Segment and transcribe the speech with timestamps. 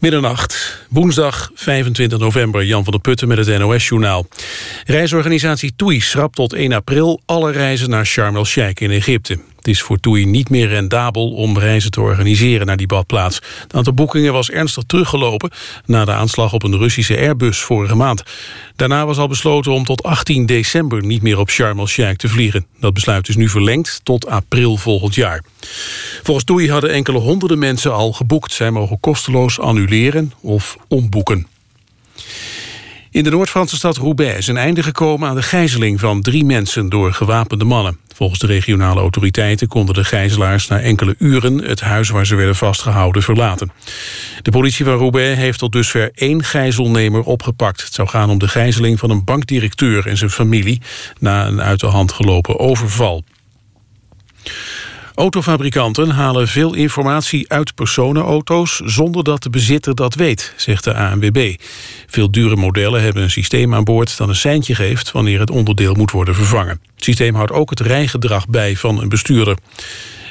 [0.00, 4.26] Middernacht, woensdag 25 november, Jan van der Putten met het NOS-journaal.
[4.86, 9.38] Reisorganisatie TUI schrapt tot 1 april alle reizen naar Sharm el-Sheikh in Egypte.
[9.60, 13.40] Het is voor TUI niet meer rendabel om reizen te organiseren naar die badplaats.
[13.62, 15.50] Het aantal boekingen was ernstig teruggelopen
[15.86, 18.22] na de aanslag op een Russische Airbus vorige maand.
[18.76, 22.66] Daarna was al besloten om tot 18 december niet meer op Sharm el-Sheikh te vliegen.
[22.78, 25.42] Dat besluit is nu verlengd tot april volgend jaar.
[26.22, 28.52] Volgens TUI hadden enkele honderden mensen al geboekt.
[28.52, 31.46] Zij mogen kosteloos annuleren of omboeken.
[33.10, 36.88] In de Noord-Franse stad Roubaix is een einde gekomen aan de gijzeling van drie mensen
[36.88, 37.98] door gewapende mannen.
[38.14, 42.56] Volgens de regionale autoriteiten konden de gijzelaars na enkele uren het huis waar ze werden
[42.56, 43.72] vastgehouden verlaten.
[44.42, 47.84] De politie van Roubaix heeft tot dusver één gijzelnemer opgepakt.
[47.84, 50.80] Het zou gaan om de gijzeling van een bankdirecteur en zijn familie
[51.18, 53.24] na een uit de hand gelopen overval.
[55.20, 58.80] Autofabrikanten halen veel informatie uit personenauto's...
[58.84, 61.54] zonder dat de bezitter dat weet, zegt de ANWB.
[62.06, 64.16] Veel dure modellen hebben een systeem aan boord...
[64.16, 66.80] dat een seintje geeft wanneer het onderdeel moet worden vervangen.
[66.94, 69.56] Het systeem houdt ook het rijgedrag bij van een bestuurder.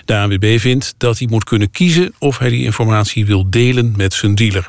[0.05, 2.13] De ANWB vindt dat hij moet kunnen kiezen...
[2.19, 4.67] of hij die informatie wil delen met zijn dealer.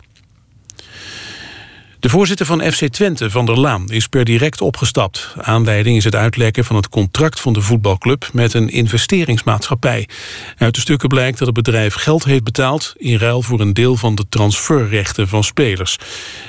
[2.01, 5.34] De voorzitter van FC Twente, Van der Laan, is per direct opgestapt.
[5.41, 8.29] Aanleiding is het uitlekken van het contract van de voetbalclub...
[8.33, 10.09] met een investeringsmaatschappij.
[10.56, 12.95] Uit de stukken blijkt dat het bedrijf geld heeft betaald...
[12.97, 15.98] in ruil voor een deel van de transferrechten van spelers.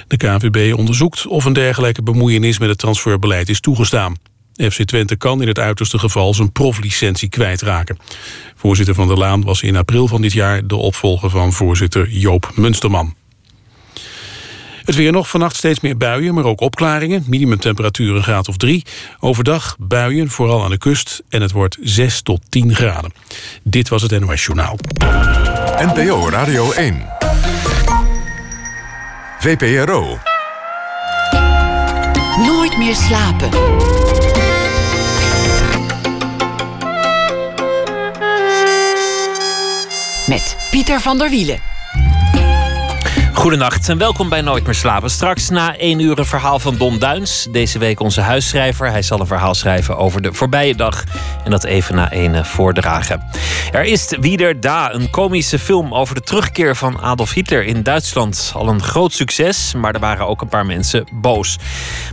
[0.07, 2.59] De KVB onderzoekt of een dergelijke bemoeienis...
[2.59, 4.15] met het transferbeleid is toegestaan.
[4.55, 7.97] FC Twente kan in het uiterste geval zijn proflicentie kwijtraken.
[8.55, 10.67] Voorzitter Van der Laan was in april van dit jaar...
[10.67, 13.15] de opvolger van voorzitter Joop Munsterman.
[14.85, 17.23] Het weer nog vannacht steeds meer buien, maar ook opklaringen.
[17.27, 18.83] Minimumtemperatuur een graad of 3.
[19.19, 21.23] Overdag buien, vooral aan de kust.
[21.29, 23.13] En het wordt 6 tot 10 graden.
[23.63, 24.77] Dit was het NOS Journaal.
[25.77, 27.05] NPO Radio 1.
[29.39, 30.17] VPRO.
[32.45, 33.49] Nooit meer slapen.
[40.27, 41.70] Met Pieter van der Wielen.
[43.33, 45.09] Goedenacht en welkom bij Nooit meer slapen.
[45.09, 47.47] Straks na één uur een verhaal van Don Duins.
[47.51, 48.91] Deze week onze huisschrijver.
[48.91, 51.03] Hij zal een verhaal schrijven over de voorbije dag.
[51.43, 53.23] En dat even na één eh, voordragen.
[53.71, 58.51] Er is Wieder Da, een komische film over de terugkeer van Adolf Hitler in Duitsland.
[58.55, 61.57] Al een groot succes, maar er waren ook een paar mensen boos.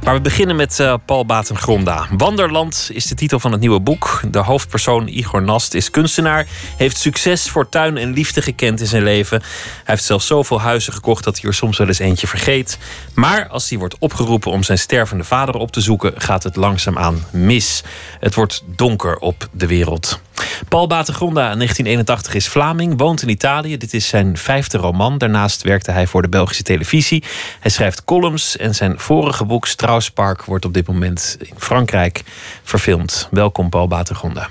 [0.04, 2.06] Maar we beginnen met uh, Paul Batengronda.
[2.16, 4.20] Wanderland is de titel van het nieuwe boek.
[4.30, 6.46] De hoofdpersoon Igor Nast is kunstenaar.
[6.76, 9.40] Heeft succes, fortuin en liefde gekend in zijn leven.
[9.40, 12.78] Hij heeft zelfs zoveel huizen gekocht dat hij er soms wel eens eentje vergeet.
[13.14, 17.24] Maar als hij wordt opgeroepen om zijn stervende vader op te zoeken, gaat het langzaamaan
[17.30, 17.82] mis.
[18.20, 20.20] Het wordt donker op de wereld.
[20.68, 23.76] Paul Batengronda, 1981, is Vlaming, woont in Italië.
[23.76, 25.18] Dit is zijn vijfde roman.
[25.18, 27.24] Daarnaast werkte hij voor de Belgische televisie.
[27.60, 32.22] Hij schrijft columns en zijn vorige boek Strauspark wordt op dit moment in Frankrijk
[32.62, 33.28] verfilmd.
[33.30, 34.48] Welkom, Paul Batengronda.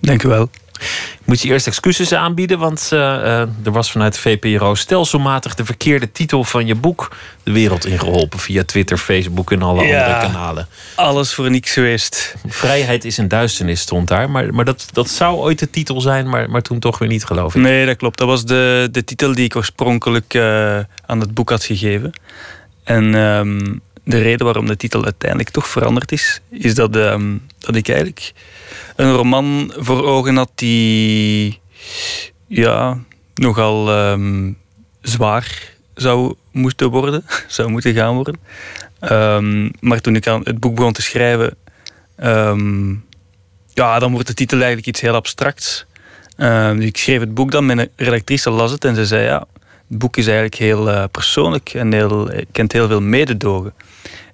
[0.00, 0.50] Dank u wel.
[1.20, 5.64] Ik moet je eerst excuses aanbieden, want uh, uh, er was vanuit VPRO stelselmatig de
[5.64, 10.26] verkeerde titel van je boek de wereld ingeholpen via Twitter, Facebook en alle ja, andere
[10.26, 10.68] kanalen.
[10.94, 12.34] Alles voor niks geweest.
[12.46, 16.28] Vrijheid is een duisternis stond daar, maar, maar dat, dat zou ooit de titel zijn,
[16.28, 17.62] maar, maar toen toch weer niet, geloof ik.
[17.62, 18.18] Nee, dat klopt.
[18.18, 22.12] Dat was de, de titel die ik oorspronkelijk uh, aan het boek had gegeven.
[22.84, 27.76] En um, de reden waarom de titel uiteindelijk toch veranderd is, is dat, um, dat
[27.76, 28.32] ik eigenlijk
[28.96, 31.60] een roman voor ogen had die
[32.46, 32.98] ja,
[33.34, 34.58] nogal um,
[35.00, 38.38] zwaar zou moeten worden, zou moeten gaan worden.
[39.12, 41.56] Um, maar toen ik aan het boek begon te schrijven,
[43.74, 45.86] ja, dan wordt de titel eigenlijk iets heel abstracts.
[46.36, 49.46] dus ik schreef het boek dan, mijn redactrice las het en ze zei ja,
[49.88, 53.74] het boek is eigenlijk heel uh, persoonlijk en heel, kent heel veel mededogen.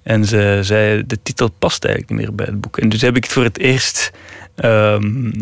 [0.07, 2.77] En ze zei, de titel past eigenlijk niet meer bij het boek.
[2.77, 4.11] En dus heb ik het voor het eerst
[4.55, 5.33] um,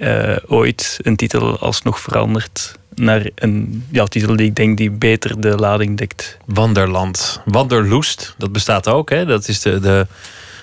[0.00, 5.40] uh, ooit een titel alsnog veranderd naar een ja, titel die ik denk die beter
[5.40, 6.38] de lading dekt.
[6.44, 7.40] Wanderland.
[7.44, 9.10] Wanderloest, dat bestaat ook.
[9.10, 9.24] Hè?
[9.26, 10.06] Dat is de, de,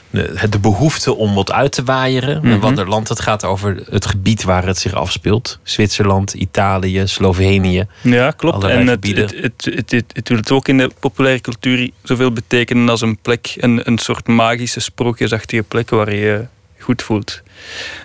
[0.09, 2.37] de, de behoefte om wat uit te waaieren.
[2.37, 2.59] Mm -hmm.
[2.59, 5.59] Wanderland, het gaat over het gebied waar het zich afspeelt.
[5.63, 7.87] Zwitserland, Italië, Slovenië.
[8.01, 8.63] Ja, klopt.
[8.63, 12.31] En het, het, het, het, het, het wil het ook in de populaire cultuur zoveel
[12.31, 16.45] betekenen als een plek, een, een soort magische, sprookjesachtige plek waar je je
[16.79, 17.41] goed voelt.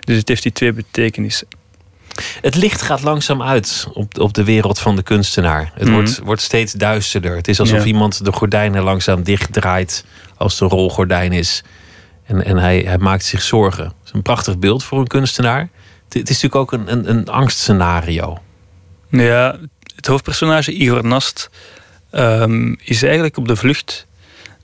[0.01, 1.47] Dus het heeft die twee betekenissen.
[2.41, 5.71] Het licht gaat langzaam uit op, op de wereld van de kunstenaar.
[5.75, 5.95] Het mm -hmm.
[5.95, 7.37] wordt, wordt steeds duisterder.
[7.37, 7.85] Het is alsof ja.
[7.85, 10.05] iemand de gordijnen langzaam dichtdraait
[10.37, 11.63] als het een rolgordijn is.
[12.33, 13.85] En, en hij, hij maakt zich zorgen.
[13.85, 15.69] Het is een prachtig beeld voor een kunstenaar.
[16.09, 18.39] Het, is natuurlijk ook een, een, een angstscenario.
[19.09, 19.59] Ja,
[19.97, 21.51] het hoofdpersonage Igor Nast
[22.11, 24.07] ehm, is eigenlijk op de vlucht.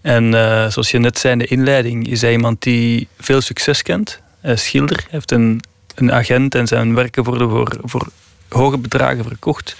[0.00, 3.82] En eh, zoals je net zei in de inleiding, is hij iemand die veel succes
[3.82, 4.20] kent.
[4.40, 5.60] Hij schilder, hij heeft een,
[5.94, 8.08] een agent en zijn werken worden voor, voor
[8.48, 9.76] hoge bedragen verkocht.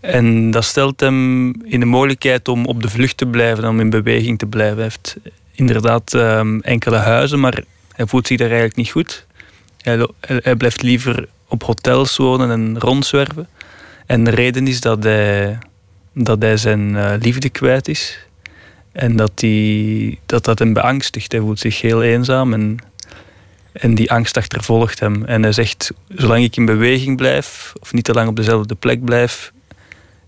[0.00, 3.90] En dat stelt hem in de mogelijkheid om op de vlucht te blijven, om in
[3.90, 4.76] beweging te blijven.
[4.76, 5.16] Hij heeft
[5.58, 7.62] inderdaad ehm, enkele huizen, maar
[7.92, 9.26] hij voelt zich daar eigenlijk niet goed.
[9.80, 13.48] Hij, blijft liever op hotels wonen en rondzwerven.
[14.06, 15.58] En de reden is dat hij,
[16.12, 18.18] dat hij zijn uh, liefde kwijt is.
[18.92, 21.32] En dat, die, dat dat hem beangstigt.
[21.32, 22.78] Hij voelt zich heel eenzaam en,
[23.72, 25.24] en die angst achtervolgt hem.
[25.24, 29.04] En hij zegt, zolang ik in beweging blijf, of niet te lang op dezelfde plek
[29.04, 29.52] blijf,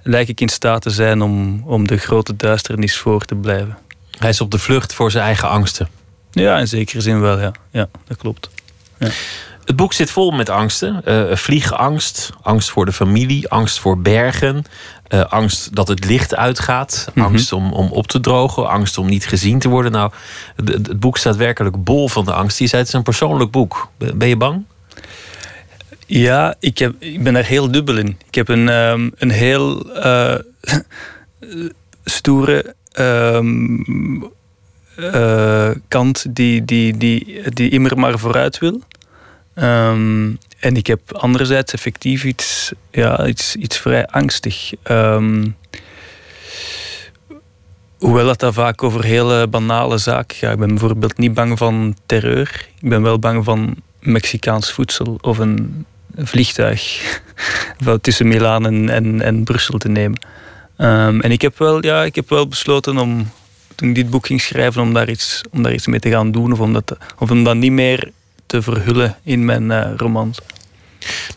[0.02, 3.78] lijk ik in staat te zijn om, om de grote duisternis voor te blijven.
[4.20, 5.88] Hij is op de vlucht voor zijn eigen angsten.
[6.30, 7.52] Ja, in zekere zin wel, ja.
[7.70, 8.50] Ja, dat klopt.
[8.98, 9.08] Ja.
[9.64, 11.02] Het boek zit vol met angsten.
[11.04, 14.64] Uh, vliegangst, angst voor de familie, angst voor bergen,
[15.08, 17.32] uh, angst dat het licht uitgaat, mm -hmm.
[17.32, 19.92] angst om, om op te drogen, angst om niet gezien te worden.
[19.92, 20.12] Nou,
[20.56, 22.58] het, boek staat werkelijk bol van de angst.
[22.58, 23.88] Je zei het is een persoonlijk boek.
[24.14, 24.64] Ben je bang?
[26.06, 28.18] Ja, ik, heb, ik ben er heel dubbel in.
[28.26, 30.34] Ik heb een, um, een heel uh,
[32.04, 34.32] stoere um,
[34.96, 38.82] uh, kant die, die, die, die immer maar vooruit wil.
[39.54, 44.72] Um, en ik heb anderzijds effectief iets, ja, iets, iets vrij angstig.
[44.90, 45.56] Um,
[47.98, 50.52] hoewel dat, dat vaak over hele banale zaken gaat.
[50.52, 52.68] Ik ben bijvoorbeeld niet bang van terreur.
[52.80, 57.00] Ik ben wel bang van Mexicaans voedsel of een vliegtuig
[58.00, 60.18] tussen Milaan en, en, en Brussel te nemen.
[60.80, 63.30] Um, en ik heb, wel, ja, ik heb wel besloten om,
[63.74, 66.32] toen ik dit boek ging schrijven, om daar iets, om daar iets mee te gaan
[66.32, 66.52] doen.
[66.52, 68.10] Of om dat, of om dat niet meer
[68.46, 70.38] te verhullen in mijn uh, romans.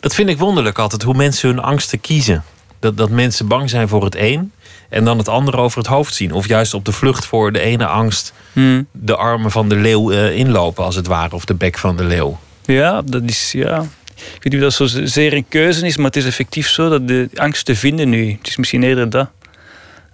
[0.00, 2.44] Dat vind ik wonderlijk altijd, hoe mensen hun angsten kiezen.
[2.78, 4.52] Dat, dat mensen bang zijn voor het een
[4.88, 6.32] en dan het andere over het hoofd zien.
[6.32, 8.86] Of juist op de vlucht voor de ene angst hmm.
[8.92, 12.04] de armen van de leeuw uh, inlopen, als het ware, of de bek van de
[12.04, 12.38] leeuw.
[12.64, 13.86] Ja, dat is ja.
[14.16, 17.08] Ik weet niet of dat zozeer een keuze is, maar het is effectief zo dat
[17.08, 18.30] de angst te vinden nu.
[18.30, 19.30] Het is misschien eerder dat.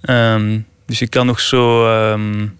[0.02, 2.58] Um, dus je kan nog zo um,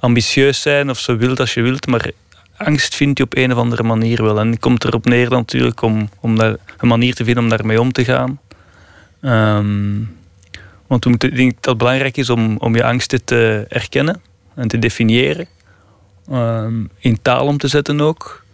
[0.00, 2.10] ambitieus zijn of zo wild als je wilt, maar
[2.56, 4.40] angst vindt je op een of andere manier wel.
[4.40, 7.92] En het komt erop neer natuurlijk om, om een manier te vinden om daarmee om
[7.92, 8.40] te gaan.
[9.22, 10.16] Um,
[10.86, 14.20] want ik denk dat het belangrijk is om, om je angsten te erkennen
[14.54, 15.46] en te definiëren.
[16.98, 18.44] In taal om te zetten ook.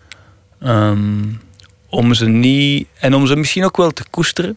[1.94, 4.54] Om ze niet, en om ze misschien ook wel te koesteren.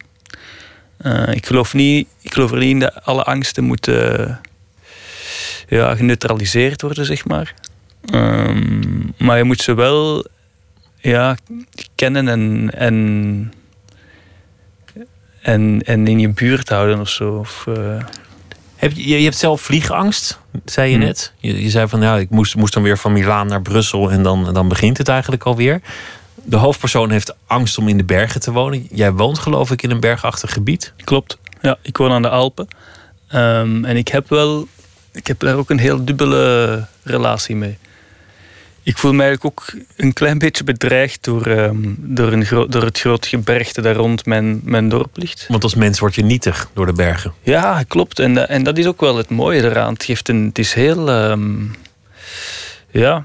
[1.02, 4.40] Uh, ik, geloof niet, ik geloof er niet in dat alle angsten moeten
[5.68, 7.54] ja, geneutraliseerd worden, zeg maar.
[8.14, 10.26] Um, maar je moet ze wel
[10.96, 11.36] ja,
[11.94, 13.52] kennen en, en,
[15.42, 17.34] en, en in je buurt houden of zo.
[17.34, 18.02] Of, uh...
[18.76, 21.04] Heb je, je hebt zelf vliegangst, zei je hmm.
[21.04, 21.32] net.
[21.38, 24.22] Je, je, zei van ja, ik moest, moest dan weer van Milaan naar Brussel en
[24.22, 25.80] dan, dan begint het eigenlijk alweer.
[26.48, 28.86] De hoofdpersoon heeft angst om in de bergen te wonen.
[28.90, 30.92] Jij woont geloof ik in een bergachtig gebied.
[31.04, 31.38] Klopt.
[31.60, 32.68] Ja, ik woon aan de Alpen.
[33.34, 34.68] Um, en ik heb wel,
[35.12, 37.78] ik heb daar ook een heel dubbele relatie mee
[38.88, 43.00] ik voel me eigenlijk ook een klein beetje bedreigd door, um, door, een door het
[43.00, 45.46] grote gebergte daar rond mijn, mijn dorp ligt.
[45.48, 47.32] Want als mens word je nietig door de bergen.
[47.42, 48.18] Ja, klopt.
[48.18, 49.92] En, en dat is ook wel het mooie eraan.
[49.92, 51.30] Het, geeft een, het is heel...
[51.30, 51.74] Um,
[52.90, 53.24] ja,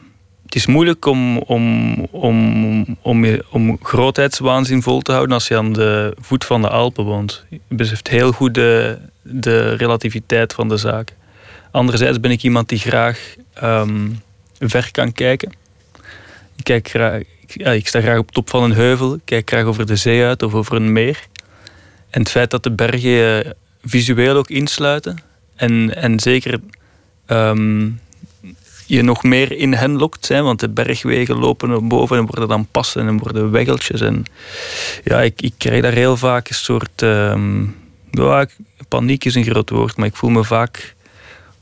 [0.53, 5.73] het is moeilijk om, om, om, om, om grootheidswaanzin vol te houden als je aan
[5.73, 7.45] de voet van de Alpen woont.
[7.49, 11.15] Je beseft heel goed de, de relativiteit van de zaken.
[11.71, 13.35] Anderzijds ben ik iemand die graag...
[13.63, 14.21] Um,
[14.59, 15.51] ver kan kijken.
[16.55, 19.63] Ik, kijk graag, ja, ik sta graag op top van een heuvel, ik kijk graag
[19.63, 21.19] over de zee uit of over een meer.
[22.09, 25.17] En het feit dat de bergen je visueel ook insluiten
[25.55, 26.59] en, en zeker
[27.27, 27.99] um,
[28.85, 32.47] je nog meer in hen lokt, zijn, want de bergwegen lopen naar boven en worden
[32.47, 34.01] dan passen en worden weggeltjes.
[34.01, 34.23] En
[35.03, 37.01] ja, ik, ik krijg daar heel vaak een soort.
[37.01, 37.75] Um,
[38.11, 38.45] ja,
[38.87, 40.95] paniek is een groot woord, maar ik voel me vaak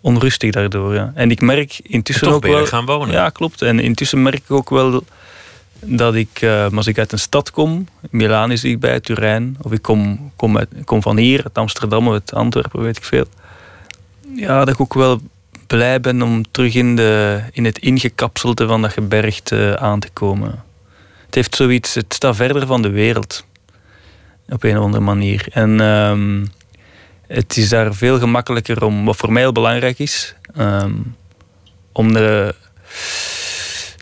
[0.01, 0.94] onrustig daardoor.
[0.94, 1.12] Ja.
[1.16, 2.66] En ik merk intussen ook wel.
[2.66, 3.13] gaan wonen.
[3.13, 3.62] Ja, klopt.
[3.62, 5.04] En intussen merk ik ook wel
[5.86, 9.82] dat ik, uh, als ik uit een stad kom, Milaan is dichtbij, Turijn, of ik
[9.82, 13.25] kom, kom, uit, kom van hier, uit Amsterdam of uit Antwerpen, weet ik veel.
[14.36, 15.22] Ja, dat ik ook wel
[15.72, 20.63] blij ben om terug in, de, in het ingekapselde van dat gebergte aan te komen.
[21.25, 23.46] Het heeft zoiets, het staat verder van de wereld.
[24.50, 25.46] Op een of andere manier.
[25.51, 26.51] En um,
[27.28, 31.16] het is daar veel gemakkelijker om, wat voor mij heel belangrijk is, um,
[31.92, 32.56] om de,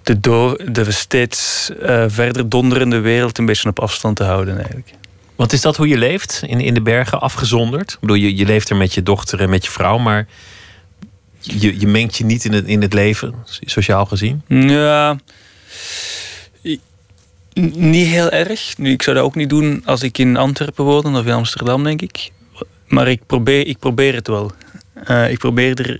[0.03, 4.89] de, door, de steeds uh, verder donderende wereld een beetje op afstand te houden eigenlijk.
[5.35, 6.43] Want is dat hoe je leeft?
[6.45, 7.91] In, in de bergen, afgezonderd?
[7.91, 10.27] Ik bedoel, je, je leeft er met je dochter en met je vrouw, maar
[11.39, 14.41] je, je mengt je niet in het, in het leven, sociaal gezien?
[14.47, 15.17] Ja,
[17.77, 18.77] niet heel erg.
[18.77, 21.83] Nu, ik zou dat ook niet doen als ik in Antwerpen woon of in Amsterdam,
[21.83, 22.31] denk ik.
[22.87, 24.51] Maar ik probeer, ik probeer het wel.
[24.93, 25.99] Eh, ik probeer er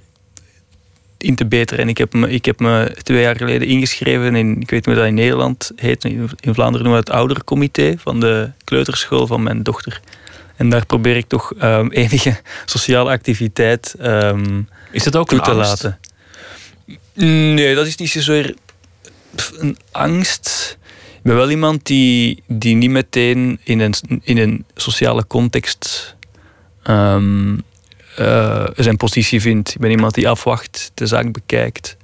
[1.17, 1.84] in te beteren.
[1.84, 4.86] En ik heb, me, ik heb me twee jaar geleden ingeschreven in, ik weet niet
[4.86, 9.43] hoe dat in Nederland heet, in Vlaanderen noemen we het oudercomité van de kleuterschool van
[9.43, 10.01] mijn dochter.
[10.59, 14.61] En daar probeer ik toch ehm, enige sociale activiteit ehm,
[14.91, 15.69] Is dat ook toe te angst?
[15.83, 15.99] laten.
[17.55, 18.55] Nee, dat is niet zozeer
[19.57, 20.77] een angst.
[21.15, 26.15] Ik ben wel iemand die, die niet meteen in een, in een sociale context
[26.83, 27.57] ehm,
[28.15, 29.69] eh, zijn positie vindt.
[29.73, 31.97] Ik ben iemand die afwacht, de zaak bekijkt.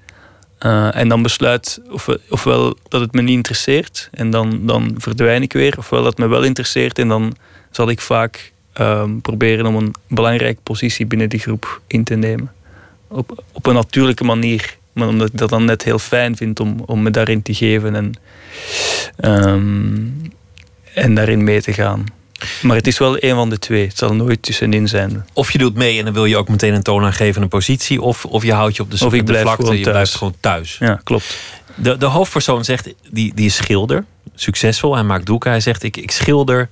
[0.58, 5.42] eh, en dan besluit of, ofwel dat het me niet interesseert en dan, dan verdwijn
[5.42, 5.78] ik weer.
[5.78, 7.36] Ofwel dat het me wel interesseert en dan
[7.76, 12.52] zal ik vaak ehm, proberen om een belangrijke positie binnen die groep in te nemen
[13.08, 14.78] op, op een natuurlijke manier.
[14.94, 17.96] Maar omdat ik dat dan net heel fijn vind om, om me daarin te geven
[17.96, 18.14] en,
[19.18, 19.96] ehm,
[20.94, 22.06] en daarin mee te gaan.
[22.62, 23.88] Maar het is wel een van de twee.
[23.88, 25.26] Het zal nooit tussenin zijn.
[25.34, 28.44] Of je doet mee en dan wil je ook meteen een toonaangevende positie, of, of
[28.44, 29.96] je houdt je op de, Of ik de blijf vlakte, gewoon je thuis.
[29.96, 30.78] blijft gewoon thuis.
[30.80, 31.38] Ja, klopt.
[31.76, 34.06] De, de hoofdpersoon zegt, die, die is schilder,
[34.36, 35.50] succesvol, hij maakt doeken.
[35.50, 36.70] Hij zegt, ik, ik schilder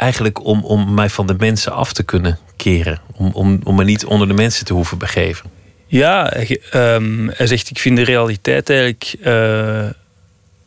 [0.00, 3.00] eigenlijk om, om mij van de mensen af te kunnen keren.
[3.12, 5.50] Om, om, om me niet onder de mensen te hoeven begeven.
[5.86, 9.88] Ja, ehm, hij zegt: Ik vind de realiteit eigenlijk eh,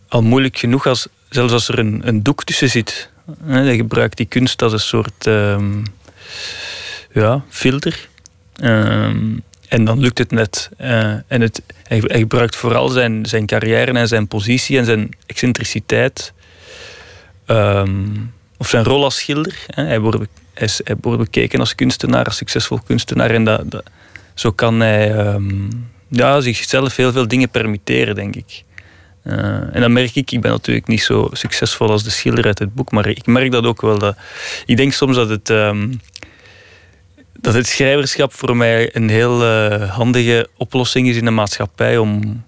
[0.08, 3.10] al moeilijk genoeg, als, zelfs als er een, een doek tussen zit.
[3.44, 5.84] Hij gebruikt die kunst als een soort ehm,
[7.12, 8.08] ja, filter.
[8.56, 9.38] Ehm,
[9.68, 10.70] en dan lukt het net.
[10.78, 16.34] Eh, en het, hij, gebruikt vooral zijn, zijn carrière en zijn positie en zijn excentriciteit.
[18.64, 19.66] Of zijn rol als schilder.
[19.68, 20.28] Hij wordt
[21.02, 23.32] bekeken als kunstenaar, als succesvol kunstenaar.
[23.32, 23.84] En dat, dat,
[24.34, 25.70] zo kan hij ehm,
[26.08, 28.64] ja, zichzelf heel veel dingen permitteren, denk ik.
[29.24, 32.60] Eh, en dan merk ik, ik ben natuurlijk niet zo succesvol als de schilder uit
[32.60, 34.00] het boek, maar ik merk dat ook wel.
[34.00, 34.16] Dat,
[34.66, 35.94] ik denk soms dat het, ehm,
[37.40, 42.44] dat het schrijverschap voor mij een heel eh, handige oplossing is in de maatschappij om,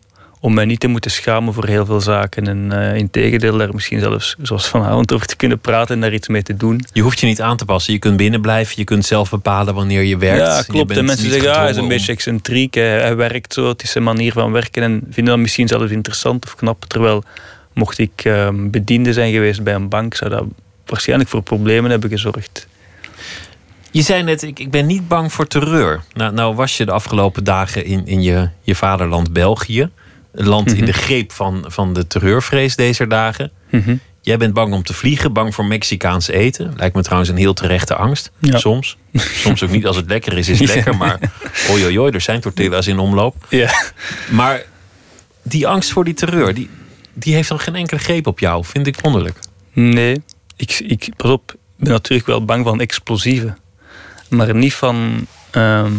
[0.46, 2.48] om mij niet te moeten schamen voor heel veel zaken.
[2.48, 6.14] En eh in tegendeel daar misschien zelfs, zoals vanavond, over te kunnen praten en daar
[6.14, 6.86] iets mee te doen.
[6.94, 7.94] Je hoeft je niet aan te passen.
[7.94, 8.74] Je kunt binnen blijven.
[8.78, 10.42] Je kunt zelf bepalen wanneer je werkt.
[10.42, 10.98] Ja, klopt.
[10.98, 12.74] En mensen zeggen, ja, hij is een beetje excentriek.
[12.74, 14.84] Hij, hij werkt zo, het is zijn manier van werken.
[14.84, 16.86] En vinden dat misschien zelfs interessant of knap.
[16.86, 17.24] Terwijl,
[17.74, 20.44] mocht ik ehm, bediende zijn geweest bij een bank, zou dat
[20.86, 22.68] waarschijnlijk voor problemen hebben gezorgd.
[23.92, 26.04] Je zei net, ik, ik ben niet bang voor terreur.
[26.14, 29.90] Nou, nou was je de afgelopen dagen in, in je, je vaderland België.
[30.36, 30.86] Een land in Mhm.
[30.86, 33.51] de greep van, van de terreurvrees deze dagen.
[34.22, 36.74] Jij bent bang om te vliegen, bang voor Mexicaans eten.
[36.77, 38.32] Lijkt me trouwens een heel terechte angst.
[38.39, 38.58] Ja.
[38.58, 38.98] Soms.
[39.44, 39.86] Soms ook niet.
[39.86, 40.98] Als het lekker is, is het lekker.
[40.98, 41.20] Maar
[41.72, 43.36] oi, er zijn tortillas in omloop.
[43.50, 43.72] Ja.
[44.32, 44.63] Maar
[45.42, 46.70] die angst voor die terreur, die,
[47.13, 48.63] die heeft dan geen enkele greep op jou.
[48.65, 49.39] Vind ik wonderlijk.
[49.74, 50.22] Nee,
[50.56, 53.58] ik, ik, pas op, ben natuurlijk wel bang van explosieven.
[54.30, 55.27] Maar niet van...
[55.51, 55.92] ehm,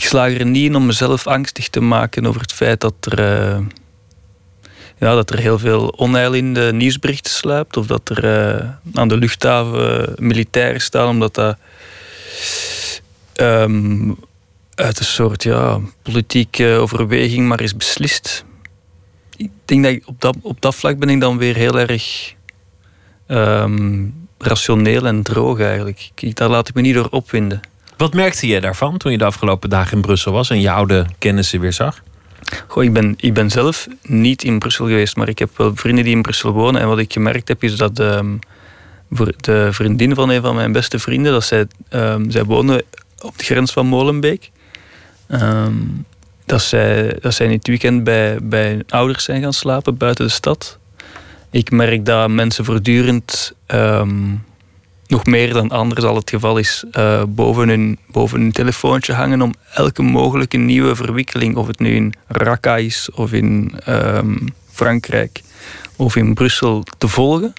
[0.00, 3.18] ik slaag er niet in om mezelf angstig te maken over het feit dat er...
[3.18, 3.58] eh,
[4.98, 7.76] ja, dat er heel veel onheil in de nieuwsberichten sluipt.
[7.76, 11.56] Of dat er eh, aan de luchthaven militairen staan, omdat dat
[13.32, 14.10] ehm,
[14.74, 18.44] uit een soort ja, politieke overweging maar is beslist.
[19.36, 22.34] Ik denk dat op, dat, op dat vlak ben ik dan weer heel erg
[23.26, 24.06] ehm,
[24.38, 26.10] rationeel en droog eigenlijk.
[26.34, 27.60] Daar laat ik me niet door opwinden.
[28.00, 31.06] Wat merkte je daarvan toen je de afgelopen dagen in Brussel was en je oude
[31.18, 32.02] kennissen weer zag?
[32.66, 36.04] Goh, ik, ben, ik ben zelf niet in Brussel geweest, maar ik heb wel vrienden
[36.04, 36.80] die in Brussel wonen.
[36.80, 38.36] En wat ik gemerkt heb, is dat ehm,
[39.36, 42.82] de vriendin van een van mijn beste vrienden, dat zij, ehm, zij wonen
[43.22, 44.50] op de grens van Molenbeek.
[45.28, 45.74] Ehm,
[46.46, 50.24] dat, zij, dat zij in het weekend bij, bij hun ouders zijn gaan slapen buiten
[50.24, 50.78] de stad.
[51.50, 53.54] Ik merk dat mensen voortdurend,
[55.10, 59.42] nog meer dan anders al het geval is, eh, boven, hun, boven hun telefoontje hangen
[59.42, 64.36] om elke mogelijke nieuwe verwikkeling, of het nu in Raqqa is, of in ehm,
[64.72, 65.42] Frankrijk,
[65.96, 67.52] of in Brussel, te volgen.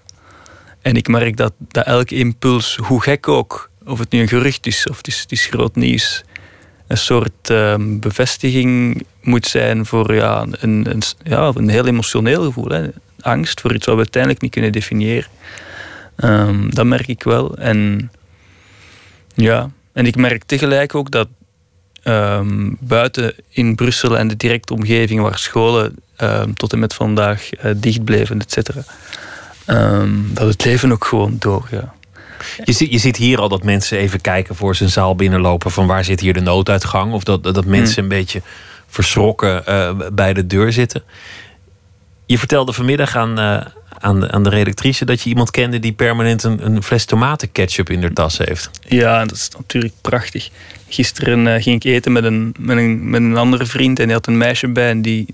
[0.81, 4.67] En ik merk dat, dat elke impuls, hoe gek ook, of het nu een gerucht
[4.67, 6.23] is of het is, het is groot nieuws,
[6.87, 12.69] een soort ehm, bevestiging moet zijn voor ja, een, een, ja, een heel emotioneel gevoel.
[12.69, 12.87] Hè.
[13.19, 15.29] Angst voor iets wat we uiteindelijk niet kunnen definiëren.
[16.21, 17.55] Ehm, dat merk ik wel.
[17.57, 18.11] En
[19.35, 21.27] ja, en ik merk tegelijk ook dat
[22.03, 27.49] ehm, buiten in Brussel en de directe omgeving waar scholen ehm, tot en met vandaag
[27.53, 28.81] eh, dicht bleven, et cetera,
[30.33, 31.93] dat het leven ook gewoon doorgaat.
[32.63, 35.87] Je, ziet, je ziet hier al dat mensen even kijken voor zijn zaal binnenlopen van
[35.87, 37.13] waar zit hier de nooduitgang.
[37.13, 38.11] Of dat, dat mensen Hmm.
[38.11, 38.41] een beetje
[38.87, 41.03] verschrokken eh, bij de deur zitten.
[42.25, 43.65] Je vertelde vanmiddag aan, eh,
[43.99, 47.89] aan, de, aan de redactrice dat je iemand kende die permanent een, een fles tomatenketchup
[47.89, 48.69] in de tas heeft.
[48.87, 50.49] Ja, dat is natuurlijk prachtig.
[50.87, 54.13] Gisteren eh, ging ik eten met een, met, een, met een andere vriend en die
[54.13, 55.25] had een meisje bij en die,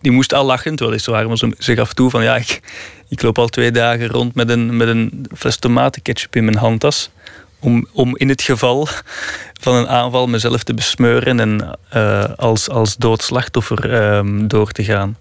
[0.00, 2.60] die moest al lachen, terwijl is waar, maar ze, ze gaf toe van ja, ik,
[3.08, 7.10] ik loop al twee dagen rond met een, met een fles tomatenketchup in mijn handtas.
[7.60, 8.88] Om, om in het geval
[9.60, 15.16] van een aanval mezelf te besmeuren en eh, als, als doodslachtoffer ehm, door te gaan.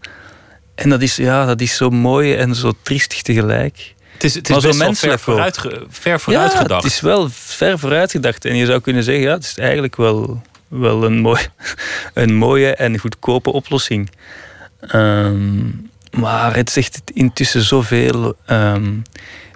[0.76, 3.94] En dat is, ja, dat is zo mooi en zo triestig tegelijk.
[4.14, 6.84] Het is, het is Maar zo best wel ver vooruit, ver vooruit ja, gedacht.
[6.84, 8.46] het is wel ver vooruitgedacht.
[8.46, 11.42] En je zou kunnen zeggen, ja, het is eigenlijk wel, wel een, mooi,
[12.14, 14.10] een mooie en goedkope oplossing.
[14.80, 15.66] Ehm,
[16.12, 18.36] maar het zegt intussen zoveel.
[18.46, 18.94] ehm,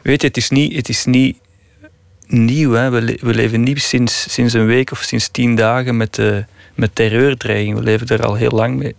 [0.04, 1.38] weet je, het is niet, het is niet
[2.28, 2.72] nieuw.
[2.72, 2.90] Hè?
[2.90, 6.46] We, le- we leven niet sinds, sinds een week of sinds tien dagen met, de
[6.76, 7.78] met terreurdreiging.
[7.78, 8.96] We leven er al heel lang mee.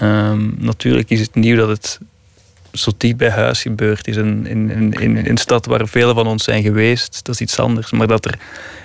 [0.00, 1.98] Ehm, natuurlijk is het nieuw dat het
[2.72, 4.16] zo dicht bij huis gebeurd is.
[4.16, 7.58] In, in, in, in een stad waar velen van ons zijn geweest, dat is iets
[7.58, 7.90] anders.
[7.90, 8.38] Maar dat er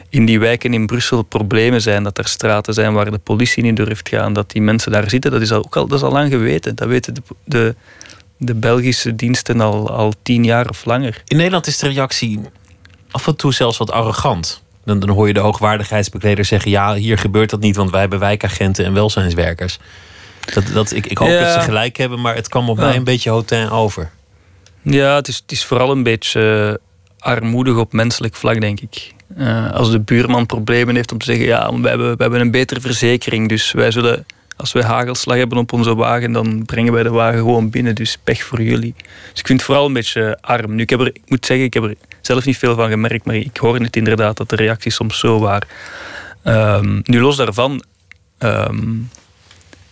[0.09, 3.75] in die wijken in Brussel problemen zijn, dat er straten zijn waar de politie niet
[3.75, 6.11] durft gaan, dat die mensen daar zitten, dat is al, ook al, dat is al
[6.11, 6.75] lang geweten.
[6.75, 7.75] Dat weten de, de,
[8.37, 11.21] de Belgische diensten al, al tien jaar of langer.
[11.25, 12.39] In Nederland is de reactie
[13.11, 14.61] af en toe zelfs wat arrogant.
[14.83, 18.19] Dan, dan hoor je de hoogwaardigheidsbekleder zeggen: ja, hier gebeurt dat niet, want wij hebben
[18.19, 19.79] wijkagenten en welzijnswerkers.
[20.53, 21.39] Dat, dat, ik, ik hoop Ja.
[21.39, 22.83] dat ze gelijk hebben, maar het kwam op Ja.
[22.85, 24.09] mij een beetje hotain over.
[24.81, 26.69] Ja, het is, het is vooral een beetje
[27.19, 29.13] eh, armoedig op menselijk vlak, denk ik.
[29.37, 32.51] Eh, als de buurman problemen heeft om te zeggen, ja, we hebben, we hebben een
[32.51, 34.25] betere verzekering, dus wij zullen,
[34.57, 38.17] als wij hagelslag hebben op onze wagen, dan brengen wij de wagen gewoon binnen, dus
[38.23, 38.95] pech voor jullie.
[39.31, 40.75] Dus ik vind het vooral een beetje arm.
[40.75, 43.25] Nu, ik, heb er, ik moet zeggen, ik heb er zelf niet veel van gemerkt,
[43.25, 45.67] maar ik hoor het inderdaad dat de reacties soms zo waren.
[46.43, 47.83] Ehm, nu, los daarvan,
[48.37, 48.87] ehm,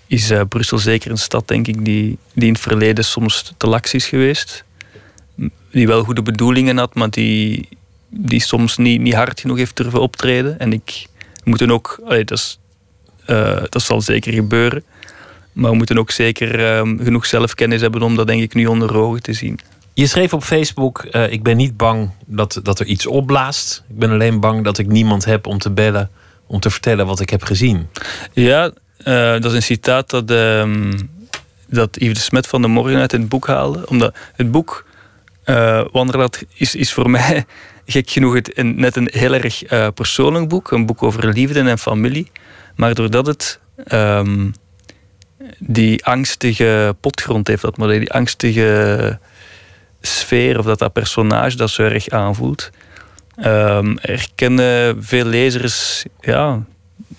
[0.07, 3.67] is eh, Brussel zeker een stad, denk ik, die, die in het verleden soms te
[3.67, 4.65] lax is geweest
[5.71, 7.67] die wel goede bedoelingen had, maar die,
[8.09, 10.59] die soms niet, niet hard genoeg heeft durven optreden.
[10.59, 11.05] En ik
[11.43, 12.59] moeten ook, allee, dat, is,
[13.25, 14.83] eh, dat zal zeker gebeuren,
[15.53, 18.95] maar we moeten ook zeker ehm, genoeg zelfkennis hebben om dat denk ik nu onder
[18.97, 19.59] ogen te zien.
[19.93, 23.83] Je schreef op Facebook: eh, Ik ben niet bang dat, dat er iets opblaast.
[23.89, 26.09] Ik ben alleen bang dat ik niemand heb om te bellen
[26.49, 27.87] om te vertellen wat ik heb gezien.
[28.33, 28.71] Ja,
[29.07, 30.93] eh, dat is een citaat dat, ehm,
[31.67, 33.87] dat Yves de Smet van de Morgen uit het boek haalde.
[33.87, 34.85] Omdat het boek
[35.91, 37.45] Wanderlad is, is voor mij
[37.85, 40.71] gek genoeg net een heel erg eh, persoonlijk boek.
[40.71, 42.31] Een boek over liefde en familie.
[42.75, 44.49] Maar doordat het ehm,
[45.59, 49.19] die angstige potgrond heeft, dat maar die angstige
[50.01, 52.69] sfeer of dat dat personage dat zo erg aanvoelt,
[53.35, 56.63] ehm herkennen veel lezers ja,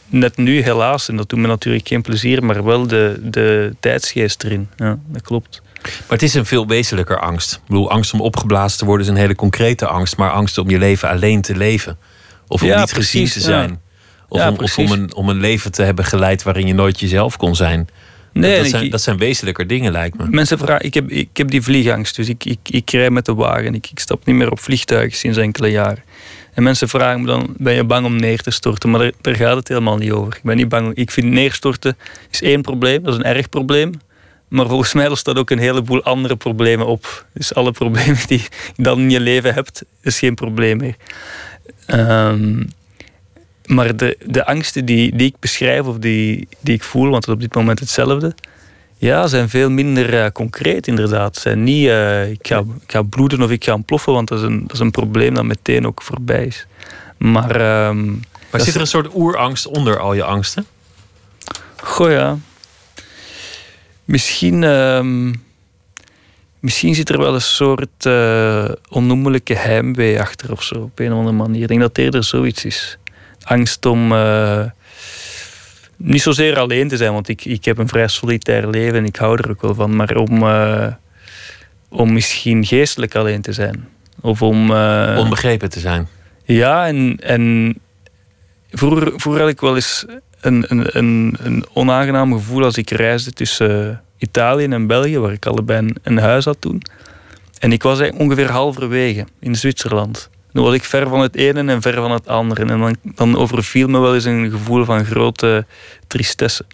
[0.07, 4.44] net nu helaas, en dat doet me natuurlijk geen plezier, maar wel de, de tijdsgeest
[4.44, 4.68] erin.
[4.77, 5.62] Ja, dat klopt.
[5.83, 7.53] Maar het is een veel wezenlijker angst.
[7.55, 10.16] Ik bedoel, angst om opgeblazen te worden is een hele concrete angst.
[10.16, 11.98] Maar angst om je leven alleen te leven.
[12.46, 13.59] Of om Ja, niet gezien precies, te ja.
[13.59, 13.81] zijn.
[14.29, 17.01] Of, Ja, om, of om, een, om een leven te hebben geleid waarin je nooit
[17.01, 17.88] jezelf kon zijn.
[18.33, 20.27] Nee, dat, zijn, dat zijn wezenlijker dingen, lijkt me.
[20.29, 23.35] Mensen vragen, ik heb, ik heb die vliegangst, dus ik, ik, ik rij met de
[23.35, 23.74] wagen.
[23.74, 26.03] Ik, ik stap niet meer op vliegtuigen sinds enkele jaren.
[26.59, 28.90] En mensen vragen me dan, ben je bang om neer te storten?
[28.90, 30.37] Maar daar, gaat het helemaal niet over.
[30.37, 30.94] Ik ben niet bang.
[30.94, 31.97] Ik vind neerstorten
[32.31, 33.92] is één probleem, dat is een erg probleem.
[34.49, 37.27] Maar volgens mij lost dat ook een heleboel andere problemen op.
[37.33, 40.97] Dus alle problemen die je dan in je leven hebt, is geen probleem meer.
[41.87, 42.64] Ehm,
[43.66, 47.27] maar de, de angsten die, die ik beschrijf of die, die ik voel, want het
[47.27, 48.35] is op dit moment hetzelfde,
[48.99, 51.37] ja, zijn veel minder eh, concreet inderdaad.
[51.37, 54.45] Zijn niet, eh, ik, ga, ik ga bloeden of ik ga ontploffen, want dat is
[54.45, 56.67] een, dat is een probleem dat meteen ook voorbij is.
[57.17, 58.07] Maar, ehm,
[58.51, 60.67] Maar zit er een soort oerangst onder al je angsten?
[61.77, 62.37] Goh ja.
[64.05, 65.35] Misschien, ehm,
[66.61, 71.19] misschien zit er wel een soort eh, onnoemelijke heimwee achter of zo, op een of
[71.19, 71.63] andere manier.
[71.63, 72.99] Ik denk dat eerder zoiets is.
[73.45, 74.13] Angst om
[75.99, 79.17] niet zozeer alleen te zijn, want ik, ik heb een vrij solitair leven en ik
[79.17, 80.87] hou er ook wel van, maar om, eh,
[81.89, 83.89] om misschien geestelijk alleen te zijn.
[84.21, 84.71] Of om...
[84.71, 86.09] eh, Onbegrepen te zijn.
[86.45, 87.75] ja, en, en
[88.71, 90.05] vroeger, vroeger had ik wel eens
[90.41, 95.47] een, een, een, een onaangenaam gevoel als ik reisde tussen Italië en België, waar ik
[95.47, 96.83] allebei een, een huis had toen.
[97.59, 100.31] En ik was ongeveer halverwege in Zwitserland.
[100.59, 102.61] Dan was ik ver van het ene en ver van het andere.
[102.64, 105.66] En dan, dan overviel me wel eens een gevoel van grote
[106.07, 106.64] tristesse.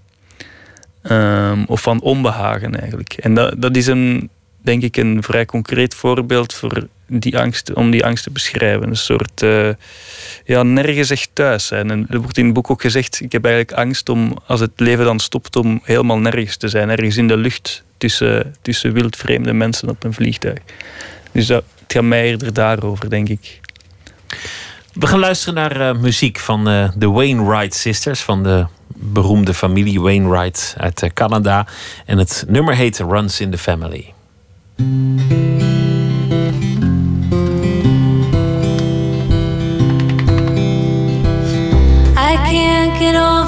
[1.02, 3.12] Ehm, of van onbehagen eigenlijk.
[3.12, 4.30] En dat, dat is een
[4.62, 8.88] denk ik een vrij concreet voorbeeld voor die angst, om die angst te beschrijven.
[8.88, 9.68] Een soort uh,
[10.44, 11.90] ja, nergens echt thuis zijn.
[11.90, 14.72] En er wordt in het boek ook gezegd: ik heb eigenlijk angst om, als het
[14.76, 16.90] leven dan stopt, om helemaal nergens te zijn.
[16.90, 20.58] Ergens in de lucht tussen, tussen wildvreemde mensen op een vliegtuig.
[21.32, 23.62] Dus dat, het gaat mij eerder daarover, denk ik.
[24.92, 28.66] We gaan luisteren naar uh, muziek van uh, de Wainwright Sisters, van de
[28.96, 31.66] beroemde familie Wainwright uit uh, Canada.
[32.06, 34.12] En het nummer heet Runs in the Family.
[42.16, 43.43] I can't get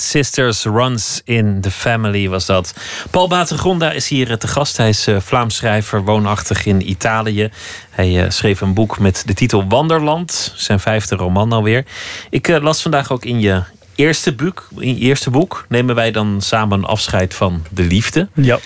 [0.00, 2.74] Sisters Runs in the Family was dat.
[3.10, 4.76] Paul Bategronda is hier eh, te gast.
[4.76, 7.50] Hij is uh, Vlaams schrijver, woonachtig in Italië.
[7.90, 10.52] Hij uh, schreef een boek met de titel Wanderland.
[10.56, 11.84] Zijn vijfde roman alweer.
[12.30, 13.62] Ik las vandaag ook in je
[13.94, 15.66] eerste boek, in je eerste boek...
[15.68, 18.28] nemen wij dan samen afscheid van de liefde.
[18.34, 18.58] Ja.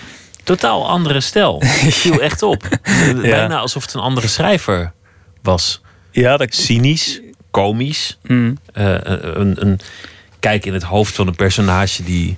[0.43, 1.61] Totaal andere stijl.
[2.03, 2.79] viel echt op.
[3.21, 4.93] Bijna alsof het een andere schrijver
[5.41, 5.81] was.
[6.11, 6.53] Ja, dat...
[6.53, 8.17] Cynisch, komisch.
[8.23, 8.57] Mm.
[8.73, 9.55] een...
[9.59, 9.79] een
[10.39, 12.37] kijk in het hoofd van een personage die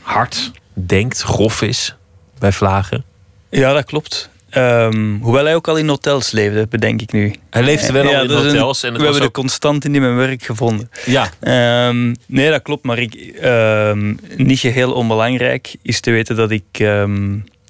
[0.00, 1.94] hard denkt, grof is
[2.38, 3.04] bij vlagen.
[3.50, 4.30] Ja, dat klopt.
[4.54, 7.34] Um, hoewel hij ook al in hotels leefde, bedenk ik nu.
[7.50, 8.82] Hij leefde wel al in hotels.
[8.82, 9.34] en het we hebben ook...
[9.34, 10.90] de constant in mijn werk gevonden.
[11.04, 11.30] Ja.
[11.88, 12.84] Um, nee, dat klopt.
[12.84, 16.78] Maar ik, um, niet geheel onbelangrijk is te weten dat ik...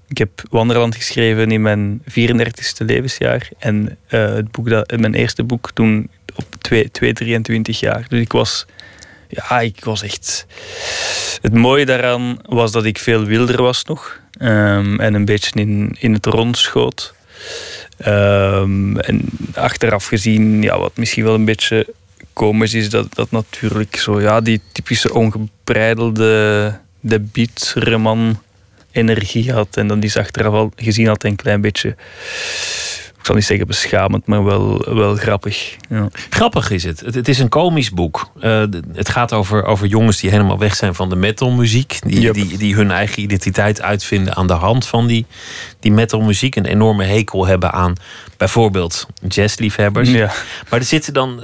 [0.08, 3.48] ik heb Wanderland geschreven in mijn 34ste levensjaar.
[3.58, 8.06] En uh, het boek dat, mijn eerste boek toen op 2, 2, 23 jaar.
[8.08, 8.66] Dus ik was
[9.28, 10.46] ja, ik was echt.
[11.40, 14.20] Het mooie daaraan was dat ik veel wilder was nog.
[14.40, 17.14] Um, en een beetje in, in het rond schoot.
[18.06, 21.86] Um, en achteraf gezien, ja, wat misschien wel een beetje
[22.32, 28.42] komisch is, dat, dat natuurlijk zo, ja, die typische ongebreidelde debuutreman
[28.90, 29.76] energie had.
[29.76, 31.96] En dan is achteraf al gezien altijd een klein beetje
[33.26, 35.76] zal niet zeggen beschamend, maar wel, wel grappig.
[35.88, 36.08] Ja.
[36.30, 37.00] Grappig is het.
[37.00, 38.30] Het, het is een komisch boek.
[38.40, 41.98] Eh, het gaat over, over jongens die helemaal weg zijn van de metalmuziek.
[42.06, 42.34] Die, Yep.
[42.34, 45.26] die, die hun eigen identiteit uitvinden aan de hand van die,
[45.80, 46.56] die metalmuziek.
[46.56, 47.94] Een enorme hekel hebben aan
[48.36, 50.10] bijvoorbeeld jazzliefhebbers.
[50.10, 50.32] Ja.
[50.70, 51.42] Maar er zitten dan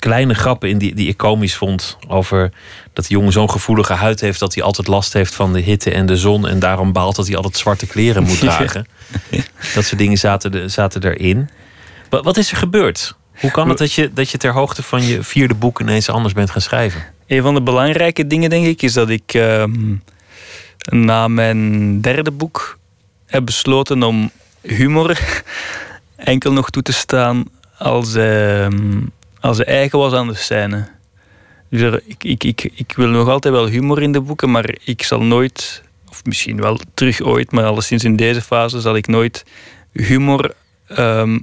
[0.00, 1.98] kleine grappen in die, die ik komisch vond.
[2.08, 2.52] Over
[2.92, 5.90] dat die jongen zo'n gevoelige huid heeft dat hij altijd last heeft van de hitte
[5.90, 6.48] en de zon.
[6.48, 8.86] En daarom baalt dat hij altijd zwarte kleren moet dragen.
[9.74, 11.48] Dat soort dingen zaten, zaten erin.
[12.08, 13.14] Wat, wat is er gebeurd?
[13.40, 16.34] Hoe kan het dat je, dat je ter hoogte van je vierde boek ineens anders
[16.34, 17.02] bent gaan schrijven?
[17.26, 19.94] Een van de belangrijke dingen, denk ik, is dat ik ehm,
[20.78, 22.78] na mijn derde boek
[23.26, 24.30] heb besloten om
[24.62, 25.18] humor
[26.16, 27.44] enkel nog toe te staan
[27.78, 29.00] als, ehm,
[29.40, 30.88] als hij eigen was aan de scène.
[31.70, 34.74] Dus er- ik, ik, ik, ik wil nog altijd wel humor in de boeken, maar
[34.84, 39.06] ik zal nooit, of misschien wel terug ooit, maar alleszins in deze fase zal ik
[39.06, 39.44] nooit
[39.92, 40.54] humor
[40.86, 41.38] ehm,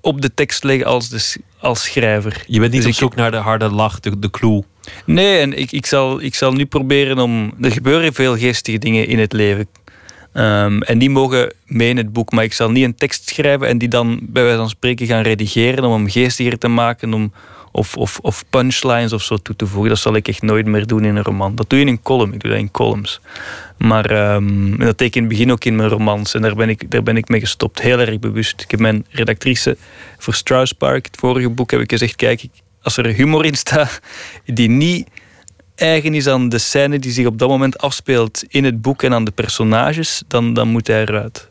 [0.00, 2.44] op de tekst leggen als, de, als schrijver.
[2.46, 4.64] Je bent niet Dus op ik- zoek naar de harde lach, de, de clue.
[5.06, 7.52] Nee, en ik, ik, zal, ik zal nu proberen om.
[7.60, 9.68] Er gebeuren veel geestige dingen in het leven.
[10.32, 12.32] Ehm, en die mogen mee in het boek.
[12.32, 15.22] Maar ik zal niet een tekst schrijven en die dan bij wijze van spreken gaan
[15.22, 17.14] redigeren om hem geestiger te maken.
[17.14, 17.32] Om,
[17.72, 19.88] of, of, of punchlines of zo toe te voegen.
[19.90, 21.54] Dat zal ik echt nooit meer doen in een roman.
[21.54, 22.32] Dat doe je in een column.
[22.32, 23.20] Ik doe dat in columns.
[23.78, 26.34] Maar ehm, dat deed in het begin ook in mijn romans.
[26.34, 27.80] En daar ben, ik, daar ben ik mee gestopt.
[27.80, 28.60] Heel erg bewust.
[28.60, 29.76] Ik heb mijn redactrice
[30.18, 32.42] voor Strauss Park, het vorige boek, heb ik gezegd: kijk,
[32.82, 34.00] als er humor in staat
[34.44, 35.08] die niet
[36.14, 39.24] is aan de scène die zich op dat moment afspeelt in het boek en aan
[39.24, 41.48] de personages, dan, dan moet hij eruit.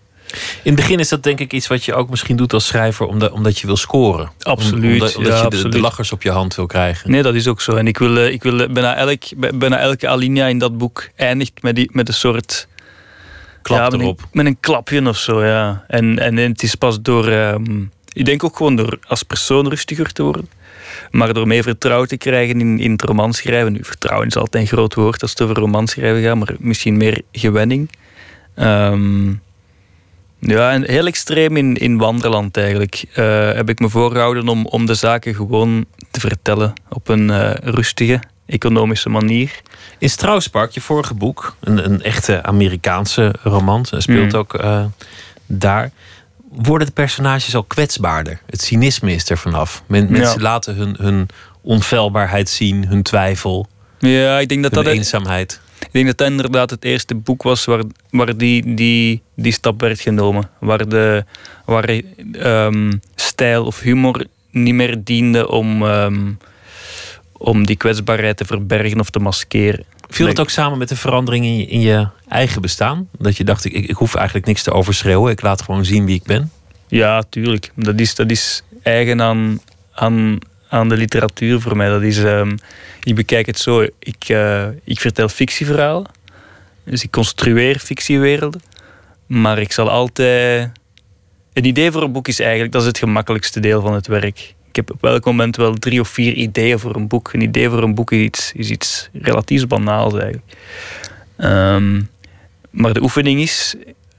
[0.64, 3.06] In het begin is dat denk ik iets wat je ook misschien doet als schrijver
[3.06, 4.32] omdat, omdat je wil scoren.
[4.40, 7.12] Absoluut, Omdat, omdat ja, je de- lachers op je hand wil krijgen.
[7.12, 7.76] Nee, dat is ook zo.
[7.76, 10.78] En ik wil, eh, ik wil eh, bijna, elk, bij- bijna elke alinea in dat
[10.78, 12.68] boek eindigt met, die, met een soort...
[13.62, 14.20] Klap ja, met, erop.
[14.22, 15.84] Een, met een klapje of zo, ja.
[15.88, 17.28] En, en, het is pas door...
[17.28, 17.82] ehm,
[18.14, 20.50] ik denk ook gewoon door als persoon rustiger te worden.
[21.12, 23.72] Maar door meer vertrouwen te krijgen in, in het romanschrijven.
[23.74, 26.36] Nu, vertrouwen is altijd een groot woord als het over romanschrijven gaat.
[26.36, 27.90] Maar misschien meer gewenning.
[28.56, 29.30] Ehm,
[30.40, 33.04] ja, en heel extreem in, in Wanderland eigenlijk.
[33.14, 36.74] eh, heb ik me voorgehouden om, om de zaken gewoon te vertellen.
[36.90, 39.62] Op een eh, rustige, economische manier.
[39.98, 44.40] In Strausspark, je vorige boek, een, een echte Amerikaanse roman, speelt Mm.
[44.40, 44.86] ook eh,
[45.46, 45.92] daar.
[46.52, 48.42] Worden de personages al kwetsbaarder?
[48.46, 49.84] Het cynisme is er vanaf.
[49.88, 50.44] Men, mensen Ja.
[50.44, 51.28] laten hun, hun
[51.62, 53.68] onfeilbaarheid zien, hun twijfel,
[54.00, 54.94] Ja, ik denk dat hun dat...
[54.94, 55.60] eenzaamheid.
[55.80, 59.82] Ik denk dat dat inderdaad het eerste boek was waar, waar die, die, die stap
[59.82, 60.50] werd genomen.
[60.60, 61.26] Waar, de,
[61.66, 61.90] waar
[62.32, 66.32] ehm, stijl of humor niet meer diende om, ehm,
[67.32, 69.86] om die kwetsbaarheid te verbergen of te maskeren.
[70.10, 73.10] Viel het ook samen met de verandering in je, in je eigen bestaan?
[73.18, 75.32] Dat je dacht, ik, ik hoef eigenlijk niks te overschreeuwen.
[75.32, 76.52] Ik laat gewoon zien wie ik ben.
[76.88, 77.72] Ja, tuurlijk.
[77.76, 79.60] Dat is, dat is eigen aan,
[79.94, 80.38] aan,
[80.70, 81.90] aan de literatuur voor mij.
[81.90, 82.58] Dat is, ehm,
[83.04, 83.86] ik bekijk het zo.
[84.00, 86.06] Ik, eh, ik vertel fictieverhalen.
[86.84, 88.62] Dus ik construeer fictiewerelden.
[89.26, 90.72] Maar ik zal altijd...
[91.54, 92.72] Een idee voor een boek is eigenlijk...
[92.72, 94.54] Dat is het gemakkelijkste deel van het werk.
[94.70, 97.34] Ik heb op elk moment wel drie of vier ideeën voor een boek.
[97.34, 100.44] Een idee voor een boek is iets, is iets relatief banaals eigenlijk.
[101.38, 102.02] Ehm,
[102.70, 103.76] maar de oefening is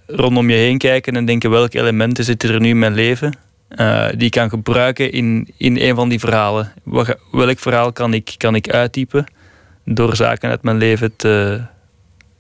[0.07, 3.33] rondom je heen kijken en denken welke elementen zitten er nu in mijn leven
[3.69, 6.73] eh, die ik kan gebruiken in, in een van die verhalen.
[7.31, 9.27] Welk verhaal kan ik, kan ik uittypen
[9.85, 11.61] door zaken uit mijn leven te,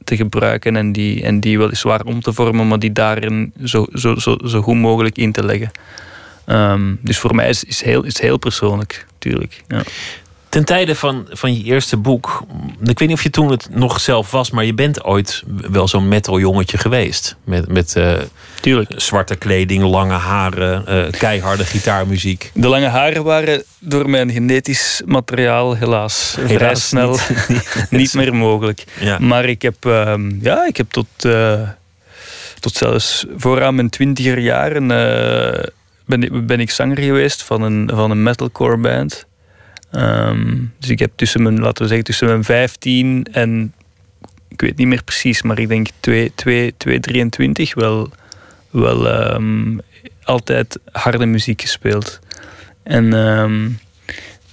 [0.04, 4.14] te gebruiken en die, en die weliswaar om te vormen, maar die daarin zo, zo,
[4.14, 5.70] zo, zo goed mogelijk in te leggen.
[6.50, 9.62] Ehm, dus voor mij is het heel, is heel persoonlijk, tuurlijk.
[9.68, 9.82] Ja.
[10.48, 12.42] Ten tijde van, van je eerste boek,
[12.84, 15.88] ik weet niet of je toen het nog zelf was, maar je bent ooit wel
[15.88, 17.36] zo'n metal jongetje geweest.
[17.44, 18.12] Met, met eh,
[18.60, 18.92] Tuurlijk.
[18.96, 22.50] zwarte kleding, lange haren, eh, keiharde gitaarmuziek.
[22.54, 27.10] De lange haren waren door mijn genetisch materiaal helaas, vrij Helaas snel
[27.48, 28.84] niet- niet, meer mogelijk.
[29.00, 29.18] Ja.
[29.18, 31.60] Maar ik heb, ehm, ja, ik heb tot, eh,
[32.60, 35.66] tot zelfs vooraan mijn twintiger jaren eh,
[36.10, 39.26] ben, ik- ben ik zanger geweest van een, van een metalcore band.
[39.90, 43.72] Ehm, dus ik heb tussen mijn, laten we zeggen, tussen mijn 15 en
[44.48, 48.10] ik weet niet meer precies, maar ik denk 2, 2, 2 23 wel,
[48.70, 49.78] wel ehm,
[50.24, 52.18] altijd harde muziek gespeeld.
[52.82, 53.68] En, ehm,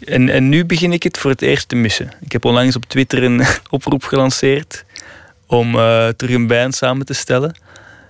[0.05, 2.11] en, en nu begin ik het voor het eerst te missen.
[2.21, 4.85] Ik heb onlangs op Twitter een oproep gelanceerd
[5.45, 7.55] om eh, terug een band samen te stellen.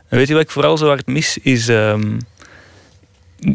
[0.10, 1.38] En weet je wat ik vooral zo hard mis?
[1.38, 1.68] Is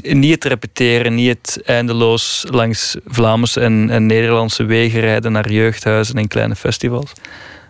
[0.02, 6.14] niet het repeteren, niet het eindeloos langs Vlaamse en, en Nederlandse wegen rijden naar jeugdhuizen
[6.14, 7.12] en kleine festivals.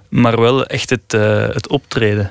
[0.08, 2.28] Maar wel echt het, eh, het optreden.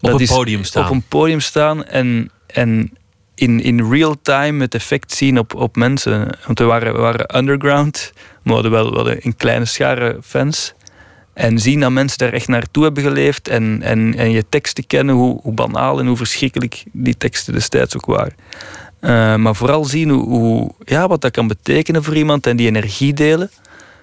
[0.00, 0.84] Op Dat een podium staan.
[0.84, 2.90] Op een podium staan en, en
[3.34, 6.38] in, in real time het effect zien op, op mensen.
[6.46, 10.18] Want we waren, we waren underground, maar we hadden wel, we hadden een kleine schare
[10.22, 10.74] fans.
[11.34, 15.14] En zien dat mensen daar echt naartoe hebben geleefd en, en, en je teksten kennen,
[15.14, 18.34] hoe, hoe banaal en hoe verschrikkelijk die teksten destijds ook waren.
[19.00, 22.66] Uh, maar vooral zien hoe, hoe, ja, wat dat kan betekenen voor iemand en die
[22.66, 23.50] energie delen.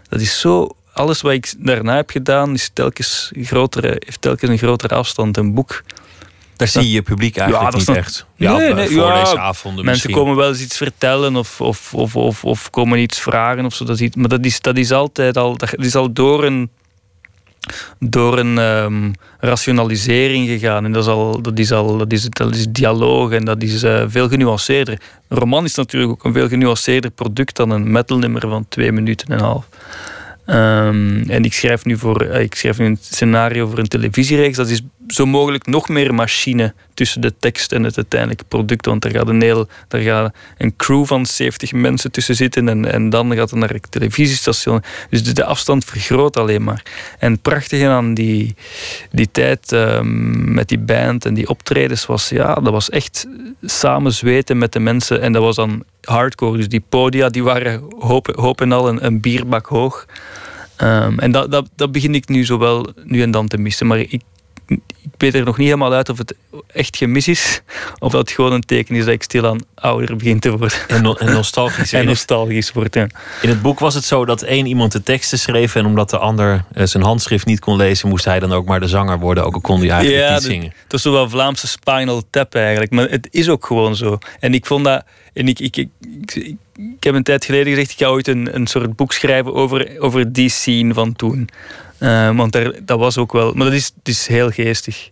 [0.10, 0.70] Dat is zo.
[0.94, 5.38] Alles wat ik daarna heb gedaan, is telkens grotere, heeft telkens een grotere afstand.
[5.38, 5.84] Een boek.
[6.56, 8.26] Daar zie je je publiek eigenlijk niet echt.
[8.36, 10.14] Ja, Nee, nee, eh, ja, Mensen misschien.
[10.14, 13.86] komen wel eens iets vertellen of, of, of, of, of komen iets vragen of zo.
[13.86, 16.70] Dat is, maar dat is, dat is altijd al, dat is al door een,
[18.00, 20.86] door een ehm, rationalisering gegaan.
[20.86, 23.84] En dat is, al, dat is, al, dat is, dat is dialoog en dat is
[23.84, 25.00] eh, veel genuanceerder.
[25.28, 29.28] Een roman is natuurlijk ook een veel genuanceerder product dan een metalnummer van twee minuten
[29.28, 29.68] en een half.
[30.46, 34.58] Ehm, en ik schrijf, nu voor, eh, ik schrijf een scenario voor een televisiereeks.
[34.58, 38.86] Dat is zo mogelijk nog meer machine tussen de tekst en het uiteindelijke product.
[38.86, 42.70] Want er gaat een, heel, daar gaat een crew van 70 mensen tussen zitten.
[42.70, 44.84] En, en dan gaat het naar het televisiestation.
[45.10, 46.84] Dus de, afstand vergroot alleen maar.
[47.20, 48.56] En het prachtige aan die,
[49.12, 52.30] die tijd ehm, met die band en die optredens was...
[52.30, 53.28] Ja, dat was echt
[53.62, 55.22] samen zweten met de mensen.
[55.22, 56.58] En dat was dan hardcore.
[56.58, 60.06] Dus die podia die waren hoop, en al een, bierbak hoog.
[60.76, 63.88] Ehm, en dat, dat, dat begin ik nu zo wel nu en dan te missen.
[63.88, 64.22] Maar ik,
[65.12, 66.36] ik weet er nog niet helemaal uit of het
[66.68, 67.62] echt gemis is.
[68.00, 70.78] Of dat het gewoon een teken is dat ik stilaan ouder begin te worden.
[70.88, 71.92] En, no- en nostalgisch.
[71.94, 72.94] En In het, nostalgisch word.
[72.94, 73.08] Ja.
[73.42, 75.76] in het boek was het zo dat één iemand de teksten schreef.
[75.76, 78.80] En omdat de ander eh, zijn handschrift niet kon lezen, moest hij dan ook maar
[78.80, 79.46] de zanger worden.
[79.46, 80.74] Ook al kon hij eigenlijk Ja, niet zingen.
[80.84, 82.92] Het was zo wel Vlaamse spinal tap eigenlijk.
[82.92, 84.18] Maar het is ook gewoon zo.
[84.40, 85.04] En ik vond dat...
[85.34, 85.90] En ik, ik, ik,
[86.34, 89.54] ik, ik heb een tijd geleden gezegd, ik ga ooit een, een soort boek schrijven
[89.54, 91.50] over, over die scene van toen.
[91.98, 93.54] Eh, want daar, dat was ook wel...
[93.54, 95.10] Maar dat is, het is heel geestig.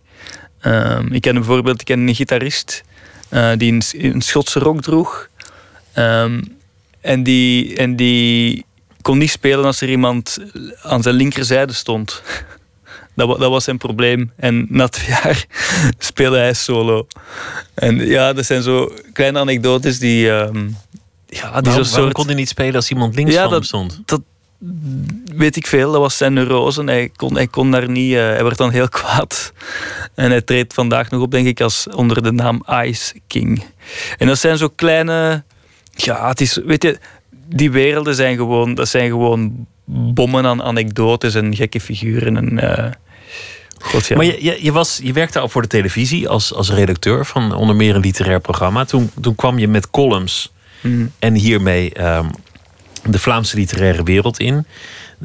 [0.60, 2.82] Ehm, ik ken bijvoorbeeld ik ken een gitarist
[3.28, 3.82] eh, die een,
[4.14, 5.28] een Schotse rock droeg.
[5.92, 6.42] Ehm,
[7.00, 8.64] en, die, en die
[9.02, 10.38] kon niet spelen als er iemand
[10.82, 12.22] aan zijn linkerzijde stond.
[13.16, 14.32] Dat, dat was zijn probleem.
[14.36, 15.46] En na twee jaar
[15.98, 17.06] speelde hij solo.
[17.74, 20.30] En ja, dat zijn zo kleine anekdotes die...
[20.30, 22.12] ehm, ja, die Waarom, zo'n waarom soort...
[22.12, 24.02] kon hij niet spelen als iemand links Ja, van hem dat- stond?
[24.04, 24.20] dat
[25.36, 25.92] weet ik veel.
[25.92, 26.84] Dat was zijn neurose.
[26.84, 28.12] Hij kon, hij kon daar niet...
[28.14, 29.52] eh, hij werd dan heel kwaad.
[30.14, 33.64] En hij treedt vandaag nog op, denk ik, als onder de naam Ice King.
[34.18, 35.42] En dat zijn zo kleine...
[35.90, 36.60] Ja, het is...
[36.64, 36.98] Weet je,
[37.46, 38.74] die werelden zijn gewoon...
[38.74, 42.36] Dat zijn gewoon bommen aan anekdotes en gekke figuren.
[42.36, 42.90] En, eh,
[43.78, 44.16] God, ja.
[44.16, 47.54] Maar je, je, je, was, je werkte al voor de televisie als, als redacteur van
[47.54, 48.84] onder meer een literair programma.
[48.84, 50.52] Toen, toen kwam je met columns
[50.84, 51.12] Mm.
[51.18, 52.28] en hiermee ehm,
[53.06, 54.66] de Vlaamse literaire wereld in.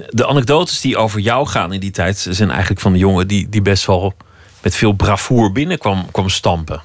[0.09, 3.49] De anekdotes die over jou gaan in die tijd zijn eigenlijk van de jongen die,
[3.49, 4.13] die best wel
[4.61, 6.81] met veel bravoer binnenkwam kwam stampen.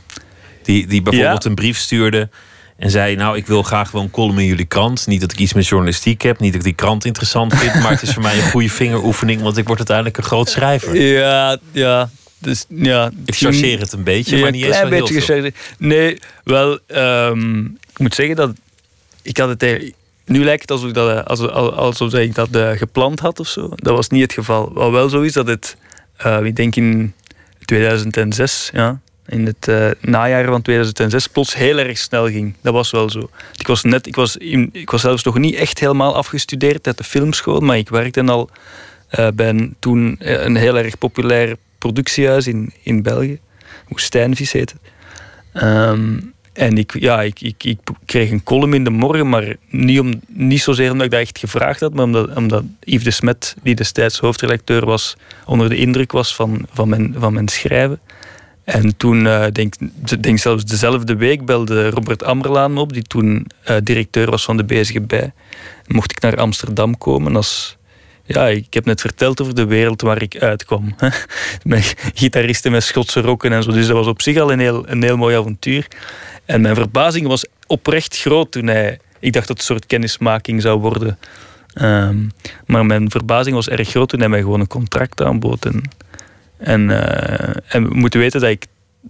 [0.63, 1.49] Die, die bijvoorbeeld Ja.
[1.49, 2.29] een brief stuurde
[2.77, 5.07] en zei: Nou, ik wil graag wel een column in jullie krant.
[5.07, 7.91] Niet dat ik iets met journalistiek heb, niet dat ik die krant interessant vind, maar
[7.91, 10.97] het is voor mij een goede vingeroefening, want ik word uiteindelijk een groot schrijver.
[10.97, 12.11] Ja, ja.
[12.39, 15.07] Dus, ja Ik chargeer het een beetje, maar niet een eens heel veel.
[15.07, 15.57] gechargeerd.
[15.79, 18.53] Nee, wel, ehm, ik moet zeggen dat
[19.23, 19.93] ik had het
[20.25, 23.69] nu lijkt het alsof dat, eh, alsof, alsof ik dat eh, gepland had of zo.
[23.75, 24.73] Dat was niet het geval.
[24.73, 25.77] Wat wel zo is dat het,
[26.17, 27.15] eh, ik denk in
[27.65, 32.55] 2006, ja, in het najaar van 2006, plots heel erg snel ging.
[32.61, 33.31] Dat was wel zo.
[33.57, 34.37] Ik was, net, ik was,
[34.73, 38.51] ik was zelfs nog niet echt helemaal afgestudeerd uit de filmschool, maar ik werkte al
[39.09, 43.39] eh, bij een, toen een heel erg populair productiehuis in, in België.
[43.89, 44.93] Woestijnvis heet het.
[46.55, 50.21] En ik, ja, ik, ik, ik kreeg een column in de morgen, maar niet, om,
[50.27, 53.75] niet zozeer omdat ik dat echt gevraagd had, maar omdat, omdat Yves de Smet, die
[53.75, 58.01] destijds hoofdredacteur was, onder de indruk was van, van, mijn, van mijn schrijven.
[58.65, 59.75] En toen, eh, denk,
[60.21, 64.57] denk zelfs dezelfde week, belde Robert Ammerlaan me op, die toen eh, directeur was van
[64.57, 65.33] de Bezige Bij.
[65.87, 67.77] Mocht ik naar Amsterdam komen als...
[68.27, 70.95] Ja, ik heb net verteld over de wereld waar ik uitkwam.
[71.63, 73.73] Met gitaristen met Schotse rokken en zo.
[73.73, 75.87] Dus dat was op zich al een heel, een heel mooi avontuur.
[76.45, 78.99] En mijn verbazing was oprecht groot toen hij...
[79.21, 81.19] Ik dacht dat het een soort kennismaking zou worden.
[81.75, 82.17] Ehm,
[82.67, 85.65] maar mijn verbazing was erg groot toen hij mij gewoon een contract aanbood.
[85.65, 85.83] En,
[86.59, 88.67] en, eh, en we moeten weten dat ik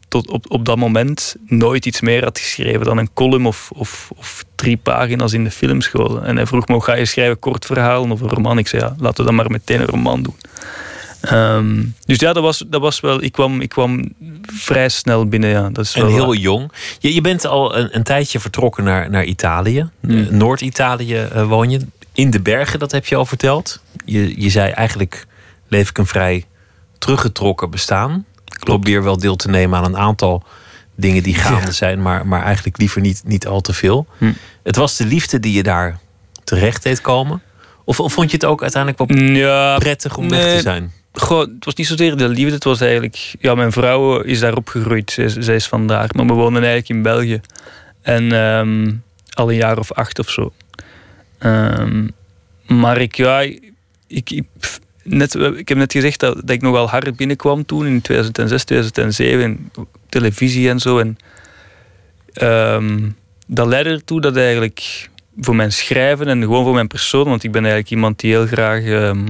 [0.09, 4.11] tot op, op dat moment nooit iets meer had geschreven dan een column of, of,
[4.17, 6.23] of drie pagina's in de filmschool.
[6.23, 8.59] En hij vroeg me, ga je schrijven kort verhalen of een roman?
[8.59, 10.37] Ik zei, ja, laten we dan maar meteen een roman doen.
[11.21, 13.23] Ehm, dus ja, dat was, dat was wel...
[13.23, 15.69] Ik kwam, ik kwam vrij snel binnen, ja.
[15.71, 16.37] Dat is En wel heel waar.
[16.37, 16.73] jong.
[16.99, 19.89] Je, je bent al een, een tijdje vertrokken naar, naar Italië.
[20.01, 20.11] Mm.
[20.11, 21.81] Eh, Noord-Italië eh, woon je.
[22.13, 23.81] In de bergen, dat heb je al verteld.
[24.05, 25.27] Je, je zei eigenlijk
[25.69, 26.45] leef ik een vrij
[26.99, 28.25] teruggetrokken bestaan.
[28.55, 30.43] Ik probeer wel deel te nemen aan een aantal
[30.97, 34.07] dingen die gaande zijn, maar, maar eigenlijk liever niet, niet al te veel.
[34.19, 34.33] Hm.
[34.63, 35.99] Het was de liefde die je daar
[36.45, 37.43] terecht deed komen?
[37.85, 40.93] Of, of vond je het ook uiteindelijk wel Ja, prettig om weg te zijn?
[41.13, 43.35] Goh, het was niet zozeer de liefde, het was eigenlijk...
[43.41, 46.09] Ja, mijn vrouw is daar opgegroeid, zij, is- zij is vandaar.
[46.17, 47.41] Maar we wonen eigenlijk in België.
[48.03, 48.93] En ehm,
[49.31, 50.53] al een jaar of acht of zo.
[51.39, 52.07] Ehm,
[52.67, 54.43] maar ik, ja, ik, ik,
[55.05, 59.71] net, ik heb net gezegd dat, ik nogal hard binnenkwam toen, in 2006, 2007, en
[59.75, 60.99] op televisie en zo.
[60.99, 61.19] En
[62.33, 63.11] ehm,
[63.47, 65.09] dat leidde ertoe dat eigenlijk
[65.41, 68.47] voor mijn schrijven en gewoon voor mijn persoon, want ik ben eigenlijk iemand die heel
[68.47, 68.85] graag...
[68.85, 69.27] ehm,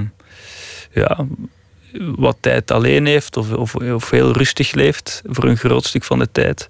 [0.93, 1.27] ja,
[1.99, 6.18] wat tijd alleen heeft of, of, of heel rustig leeft voor een groot stuk van
[6.18, 6.66] de tijd,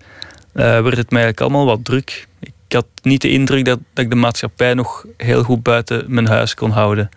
[0.53, 2.27] eh, werd het mij eigenlijk allemaal wat druk.
[2.41, 6.27] Ik had niet de indruk dat, dat ik de maatschappij nog heel goed buiten mijn
[6.27, 7.09] huis kon houden.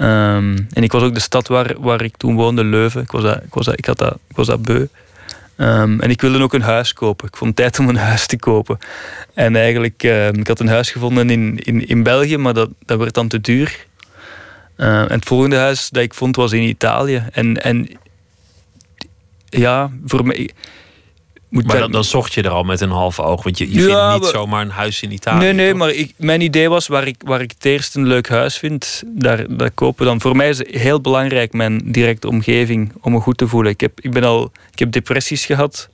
[0.00, 3.02] Ehm, en ik was ook de stad waar, waar ik toen woonde, Leuven.
[3.02, 4.86] Ik was dat, ik was ik had dat, ik was dat beu.
[5.56, 7.28] Ehm, en ik wilde ook een huis kopen.
[7.28, 8.78] Ik vond tijd om een huis te kopen.
[9.34, 12.98] En eigenlijk, ehm, ik had een huis gevonden in, in, in België, maar dat, dat
[12.98, 13.86] werd dan te duur.
[14.76, 17.24] En het volgende huis dat ik vond was in Italië.
[17.32, 17.88] En, en
[19.48, 20.50] ja, voor mij.
[21.50, 23.42] Moet Maar dan, dan zocht je er al met een half oog.
[23.42, 25.38] Want je, je Ja, vindt niet maar- zomaar een huis in Italië.
[25.38, 25.78] nee, nee, toch?
[25.78, 29.02] maar ik, mijn idee was waar ik, waar ik het eerst een leuk huis vind,
[29.06, 30.20] daar, daar kopen dan.
[30.20, 33.72] Voor mij is het heel belangrijk, mijn directe omgeving, om me goed te voelen.
[33.72, 35.88] Ik heb, ik ben al, ik heb depressies gehad,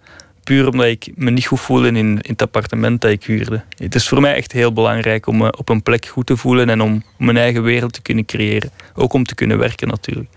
[0.45, 3.65] puur omdat ik me niet goed voelde in, in het appartement dat ik huurde.
[3.79, 6.69] Het is voor mij echt heel belangrijk om me op een plek goed te voelen
[6.71, 8.71] en om mijn eigen wereld te kunnen creëren.
[8.95, 10.29] Ook om te kunnen werken natuurlijk.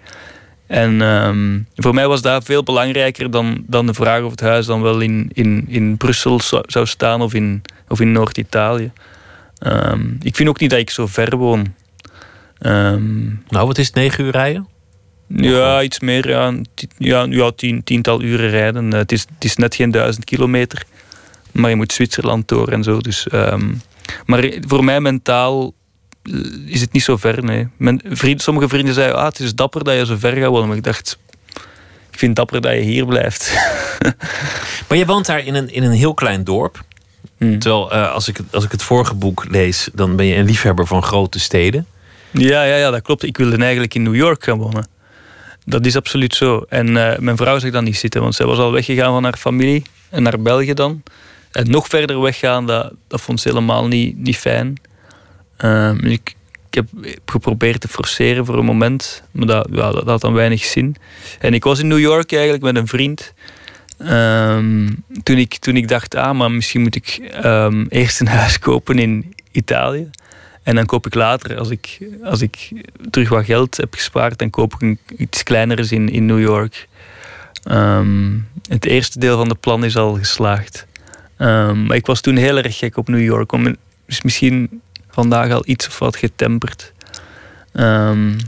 [0.70, 4.66] En ehm, voor mij was dat veel belangrijker dan, dan de vraag of het huis
[4.66, 8.92] dan wel in, in, in Brussel zou, staan of in, of in Noord-Italië.
[9.58, 11.74] Ehm, ik vind ook niet dat ik zo ver woon.
[12.60, 13.96] Ehm, Nou, wat is het?
[13.96, 14.68] Negen uur rijden?
[15.28, 16.30] ja, iets meer.
[16.30, 16.54] Ja,
[16.98, 18.94] ja, ja tien, tiental uren rijden.
[18.94, 20.84] Eh, het, is, het is net geen duizend kilometer.
[21.52, 23.00] Maar je moet Zwitserland door en zo.
[23.00, 23.28] Dus,
[24.26, 25.74] maar voor mij mentaal
[26.66, 27.44] is het niet zo ver.
[27.44, 27.68] Nee.
[27.78, 30.68] Mijn vriend, sommige vrienden zeiden, ah, het is dapper dat je zo ver gaat wonen.
[30.68, 31.18] Maar ik dacht,
[32.12, 33.54] ik vind het dapper dat je hier blijft.
[34.88, 36.84] Maar je woont daar in een, in een heel klein dorp.
[37.38, 37.60] Hmm.
[37.60, 40.46] Terwijl eh, als, ik, het- als ik het vorige boek lees, dan ben je een
[40.46, 41.86] liefhebber van grote steden.
[42.32, 43.24] Ja, ja, ja, dat klopt.
[43.24, 44.88] Ik wilde eigenlijk in New York gaan wonen.
[45.66, 46.66] Dat is absoluut zo.
[46.70, 49.38] En eh, mijn vrouw zag dat niet zitten, want zij was al weggegaan van haar
[49.38, 51.04] familie en naar België dan.
[51.52, 54.76] En nog verder weggaan, dat, dat vond ze helemaal niet, niet fijn.
[55.60, 56.36] Ehm, ik,
[56.70, 56.88] heb
[57.26, 60.96] geprobeerd te forceren voor een moment, maar dat, ja, dat had dan weinig zin.
[61.40, 63.34] En ik was in New York eigenlijk met een vriend.
[63.98, 64.90] Ehm,
[65.24, 69.00] toen, ik, toen ik dacht, ah, maar misschien moet ik ehm, eerst een huis kopen
[69.00, 70.10] in Italië.
[70.64, 72.72] En dan koop ik later, als ik, als ik
[73.10, 76.88] terug wat geld heb gespaard, dan koop ik een, iets kleiners in, in New York.
[78.68, 80.86] Het eerste deel van de plan is al geslaagd.
[81.38, 83.52] Maar ik was toen heel erg gek op New York.
[83.52, 86.94] Om, is misschien vandaag al iets of wat getemperd.
[87.74, 88.40] Ehm,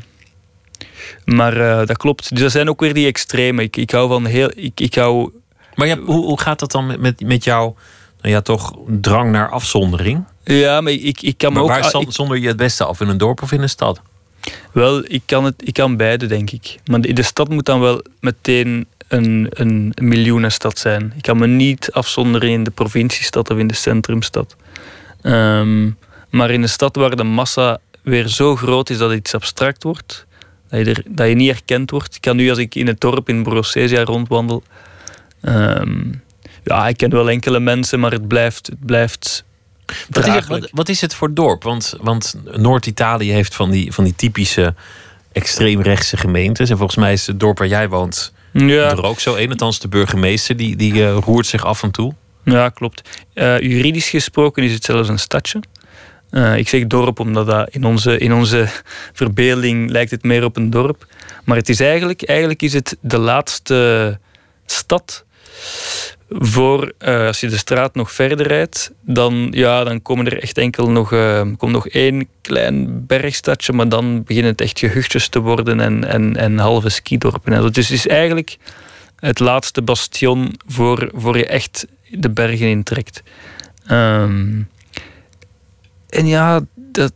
[1.26, 2.30] maar eh, dat klopt.
[2.36, 3.62] Dus er zijn ook weer die extreme.
[3.64, 4.52] Ik, ik hou van heel.
[4.56, 5.32] Ik, ik hou
[5.76, 7.76] Maar ja, hoe, hoe gaat dat dan met, met, met jouw
[8.22, 10.24] nou ja, toch drang naar afzondering?
[10.44, 11.82] Ja, maar ik, ik kan me Maar ook...
[11.82, 14.02] waar zon- ik- zonder je het beste af in een dorp of in een stad?
[14.72, 16.76] Wel, ik kan, het, ik kan beide, denk ik.
[16.86, 21.14] Maar de, de stad moet dan wel meteen een, een miljoenenstad zijn.
[21.16, 24.56] Ik kan me niet afzonderen in de provinciestad of in de centrumstad.
[25.22, 25.90] Ehm,
[26.32, 29.84] maar in een stad waar de massa weer zo groot is dat het iets abstract
[29.84, 30.26] wordt,
[30.70, 32.16] dat je, er, dat je niet herkend wordt.
[32.16, 34.64] Ik kan nu, als ik in het dorp in Brosesia rondwandel,
[35.42, 36.12] ehm,
[36.64, 39.44] ja, ik ken wel enkele mensen, maar het blijft, het blijft
[40.10, 41.64] Wat is, het, wat, wat is het voor dorp?
[41.64, 44.74] Want, want Noord-Italië heeft van die, van die typische
[45.32, 46.70] extreemrechtse gemeentes.
[46.70, 48.90] En volgens mij is het dorp waar jij woont Ja.
[48.90, 49.50] er ook zo een.
[49.50, 52.14] Althans, de burgemeester die, die eh, roert zich af en toe.
[52.44, 53.02] Ja, klopt.
[53.34, 55.60] Eh, juridisch gesproken is het zelfs een stadje.
[56.32, 58.68] Eh, ik zeg dorp omdat dat in, onze, in onze
[59.14, 61.06] verbeelding lijkt het meer op een dorp.
[61.44, 64.20] Maar het is eigenlijk, eigenlijk is het de laatste
[64.66, 65.26] stad
[66.30, 70.58] voor, eh, als je de straat nog verder rijdt, dan, ja, dan komen er echt
[70.58, 75.40] enkel nog, eh, komt nog één klein bergstadje, maar dan beginnen het echt gehuchtjes te
[75.40, 77.54] worden en, en, en halve skidorpen.
[77.54, 77.72] en.
[77.72, 78.58] Dus het is eigenlijk
[79.16, 83.24] het laatste bastion voor, voor je echt de bergen intrekt.
[83.86, 84.62] Ehm,
[86.12, 87.14] en ja, dat,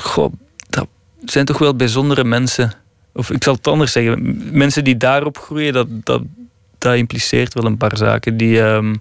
[0.00, 0.32] goh,
[0.68, 0.86] dat
[1.24, 2.72] zijn toch wel bijzondere mensen.
[3.12, 4.40] Of ik zal het anders zeggen.
[4.52, 6.22] Mensen die daarop groeien, dat, dat,
[6.78, 8.36] dat impliceert wel een paar zaken.
[8.36, 8.94] Die ehm,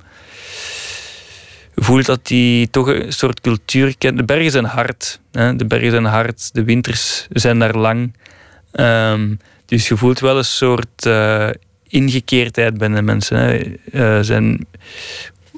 [1.76, 4.26] voelen dat die toch een soort cultuur kennen.
[4.28, 5.20] De bergen zijn hard.
[5.32, 5.56] Hè?
[5.56, 6.54] De bergen zijn hard.
[6.54, 8.14] De winters zijn daar lang.
[8.72, 11.50] Ehm, dus je voelt wel een soort eh,
[11.88, 13.38] ingekeerdheid bij de mensen.
[13.38, 13.58] Hè.
[13.92, 14.68] Eh, zijn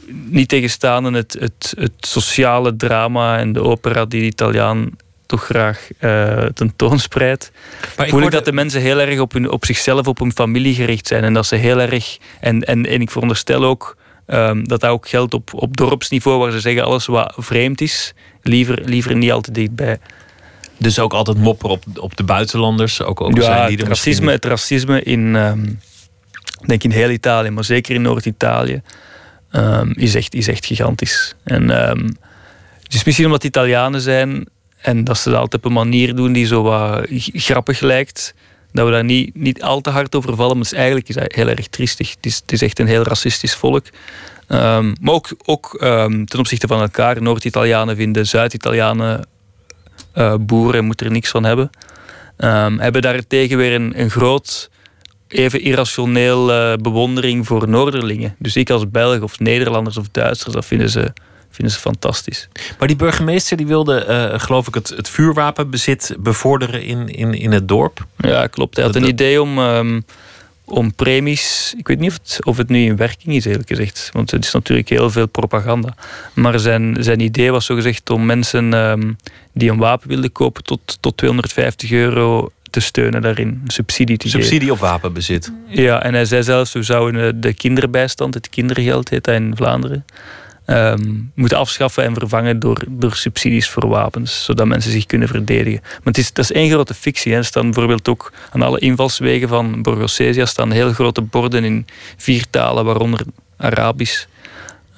[0.07, 4.89] niet tegenstaande het, het, het sociale drama en de opera die de Italiaan
[5.25, 7.51] toch graag uh, tentoonspreidt.
[7.97, 10.75] Maar voel ik dat de mensen heel erg op, hun, op zichzelf, op hun familie
[10.75, 11.23] gericht zijn.
[11.23, 12.17] En dat ze heel erg.
[12.39, 13.97] En, en, en ik veronderstel ook
[14.27, 18.13] um, dat dat ook geldt op, op dorpsniveau, waar ze zeggen alles wat vreemd is,
[18.41, 19.99] liever, liever niet al te dichtbij.
[20.77, 23.01] Dus ook altijd mopperen op, op de buitenlanders?
[23.01, 25.79] Ook, ook ja, zijn die het, racisme, het racisme in, um,
[26.65, 28.81] denk in heel Italië, maar zeker in Noord-Italië,
[29.51, 31.35] um, is, echt, is echt gigantisch.
[31.43, 31.69] En
[32.83, 34.45] het is misschien omdat Italianen zijn
[34.77, 38.33] en dat ze dat altijd op een manier doen die zo wat grappig lijkt,
[38.71, 40.55] dat we daar niet, niet al te hard over vallen.
[40.55, 42.09] Maar is eigenlijk is dat heel erg triestig.
[42.09, 43.85] Het is, het is echt een heel racistisch volk.
[44.47, 45.77] Um, maar ook, ook
[46.25, 47.21] ten opzichte van elkaar.
[47.21, 49.27] Noord-Italianen vinden Zuid-Italianen
[50.15, 51.69] uh, boeren moeten er niks van hebben.
[52.77, 54.69] Hebben daartegen weer een, een groot,
[55.31, 58.35] even irrationeel uh, bewondering voor Noorderlingen.
[58.37, 61.13] Dus ik als Belg of Nederlanders of Duitsers, dat vinden ze
[61.51, 62.47] vinden ze fantastisch.
[62.79, 67.51] Maar die burgemeester die wilde, uh, geloof ik, het, het vuurwapenbezit bevorderen in, in, in
[67.51, 68.05] het dorp.
[68.17, 68.75] Ja, klopt.
[68.75, 70.05] Hij had een idee om, um,
[70.65, 71.73] om premies.
[71.77, 74.09] Ik weet niet of het, of het nu in werking is, eerlijk gezegd.
[74.13, 75.95] Want het is natuurlijk heel veel propaganda.
[76.33, 79.17] Maar zijn, zijn idee was zo gezegd om mensen um,
[79.53, 84.59] die een wapen wilden kopen tot, tot 250 euro te steunen daarin, subsidie te subsidie
[84.59, 84.73] geven.
[84.73, 85.51] op wapenbezit.
[85.67, 90.05] Ja, en hij zei zelfs, we zouden de kinderbijstand, het kindergeld heet dat in Vlaanderen,
[90.65, 95.79] um, moeten afschaffen en vervangen door, door subsidies voor wapens, zodat mensen zich kunnen verdedigen.
[95.81, 97.31] Maar het is, dat is één grote fictie.
[97.31, 97.37] Hè.
[97.37, 101.85] Er staan bijvoorbeeld ook aan alle invalswegen van Borgosesia staan heel grote borden in
[102.17, 103.21] vier talen, waaronder
[103.57, 104.25] Arabisch.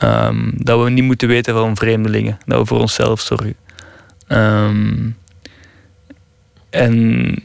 [0.04, 3.56] Um, dat we niet moeten weten van vreemdelingen, dat we voor onszelf zorgen.
[4.28, 5.18] Um,
[6.70, 7.36] en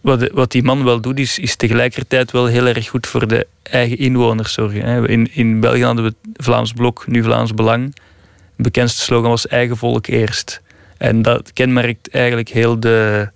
[0.00, 3.46] wat, wat die man wel doet, is, is tegelijkertijd wel heel erg goed voor de
[3.62, 5.06] eigen inwoners zorgen.
[5.06, 7.94] In, in België hadden we Vlaams Blok, nu Vlaams Belang.
[8.56, 10.60] De bekendste slogan was eigen volk eerst.
[10.96, 13.28] En dat kenmerkt eigenlijk heel de,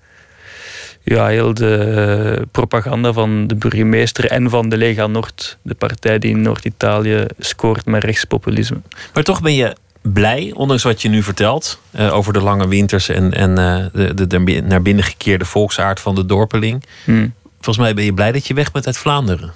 [1.02, 6.30] ja, heel de propaganda van de burgemeester en van de Lega Nord, de partij die
[6.30, 8.80] in Noord-Italië scoort met rechtspopulisme.
[9.14, 9.76] Maar toch ben je
[10.12, 14.26] blij, ondanks wat je nu vertelt uh, over de lange winters en, en uh, de,
[14.26, 16.84] de, naar binnen gekeerde volksaard van de dorpeling.
[17.04, 17.34] Hmm.
[17.54, 19.52] Volgens mij ben je blij dat je weg bent uit Vlaanderen.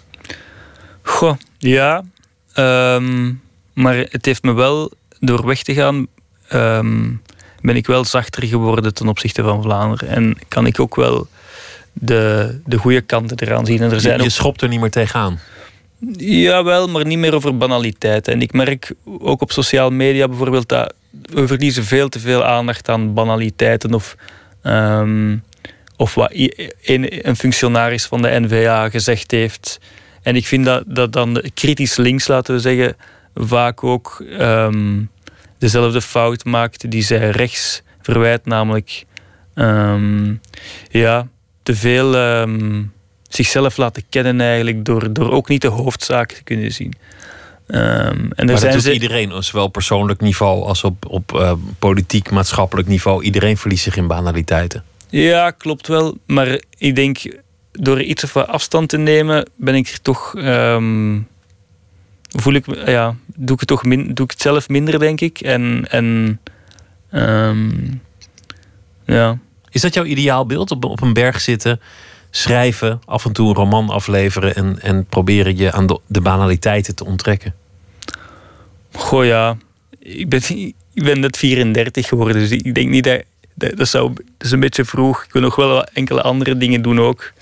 [1.03, 2.03] Goh, ja.
[2.55, 3.43] Um,
[3.73, 6.07] maar het heeft me wel, door weg te gaan,
[6.53, 7.23] um,
[7.61, 10.09] ben ik wel zachter geworden ten opzichte van Vlaanderen.
[10.09, 11.29] En kan ik ook wel
[11.93, 13.83] de, de goede kanten eraan zien.
[13.83, 15.39] En er zijn je, je schopt er niet meer tegenaan.
[16.17, 18.33] Jawel, maar niet meer over banaliteiten.
[18.33, 22.89] En ik merk ook op sociale media bijvoorbeeld dat we verliezen veel te veel aandacht
[22.89, 24.17] aan banaliteiten of,
[24.63, 25.43] um,
[25.97, 26.31] of wat
[26.83, 29.81] een, een functionaris van de NVA gezegd heeft.
[30.23, 32.97] En ik vind dat, dat dan kritisch links, laten we zeggen,
[33.35, 35.11] vaak ook um,
[35.59, 39.05] dezelfde fout maakt die zij rechts verwijt, namelijk
[39.55, 40.41] um,
[40.91, 41.29] ja,
[41.63, 42.15] te veel
[43.45, 46.95] zichzelf laten kennen eigenlijk door, door ook niet de hoofdzaak te kunnen zien.
[47.66, 51.53] Um, en er maar zijn dat doet iedereen, zowel persoonlijk niveau als op, op uh,
[51.78, 53.22] politiek, maatschappelijk niveau.
[53.22, 54.84] Iedereen verliest zich in banaliteiten.
[55.09, 56.18] Ja, klopt wel.
[56.26, 57.41] Maar ik denk,
[57.72, 60.34] door iets of wat afstand te nemen, ben ik er toch...
[60.36, 61.28] Um,
[62.28, 65.41] voel ik, ja, doe ik het toch min, doe ik het zelf minder, denk ik.
[65.41, 66.41] En, en
[67.12, 68.03] um,
[69.07, 69.39] ja.
[69.70, 70.70] Is dat jouw ideaalbeeld?
[70.70, 71.80] Op, op een berg zitten,
[72.39, 77.05] schrijven, af en toe een roman afleveren en, en proberen je aan de, banaliteiten te
[77.05, 77.55] onttrekken?
[78.93, 79.57] Goh ja,
[79.99, 80.41] ik ben,
[80.95, 83.22] ik ben net 34 geworden, dus ik denk niet dat.
[83.55, 85.24] Dat, zou, dat is een beetje vroeg.
[85.24, 87.32] Ik wil nog wel enkele andere dingen doen ook.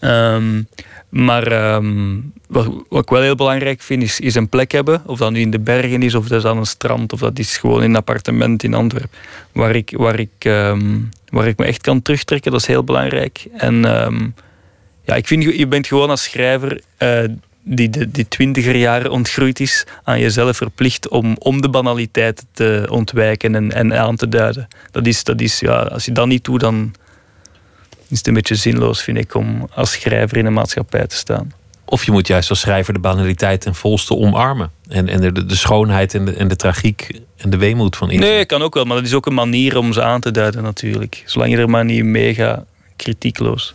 [0.00, 0.68] Um,
[1.16, 5.02] maar um, wat, wat, ik wel heel belangrijk vind, is, is een plek hebben.
[5.06, 7.38] Of dat nu in de bergen is, of dat is aan een strand, of dat
[7.38, 9.18] is gewoon in een appartement in Antwerpen.
[9.52, 13.46] Waar ik, waar ik, um, waar ik me echt kan terugtrekken, dat is heel belangrijk.
[13.56, 14.34] En um,
[15.04, 17.18] ja, ik vind, je bent gewoon als schrijver uh,
[17.62, 22.86] die de die twintiger jaren ontgroeid is, aan jezelf verplicht om, om de banaliteit te
[22.90, 24.68] ontwijken en, en aan te duiden.
[24.90, 26.94] Dat is, dat is, ja, als je dat niet doet, dan
[28.08, 31.52] is het een beetje zinloos, vind ik, om als schrijver in een maatschappij te staan.
[31.84, 34.70] Of je moet juist als schrijver de banaliteit ten volste omarmen.
[34.88, 38.34] En, en de, de schoonheid en de, en de tragiek en de weemoed van iedereen.
[38.34, 40.62] Nee, kan ook wel, maar dat is ook een manier om ze aan te duiden
[40.62, 41.22] natuurlijk.
[41.26, 42.64] Zolang je er maar niet mega
[42.96, 43.74] kritiekloos.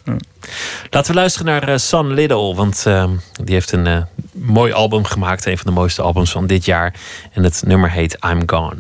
[0.90, 3.10] Laten we luisteren naar uh, San Little, want uh,
[3.44, 4.02] die heeft een uh,
[4.32, 5.46] mooi album gemaakt.
[5.46, 6.94] Een van de mooiste albums van dit jaar.
[7.34, 8.78] En het nummer heet I'm Gone.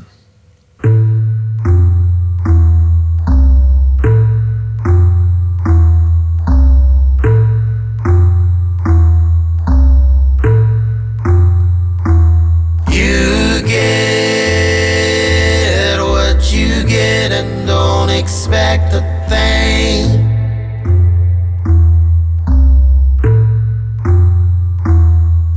[18.22, 20.06] expect a thing.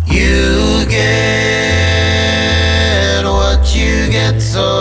[0.07, 2.15] You get
[3.27, 4.74] what you get, so.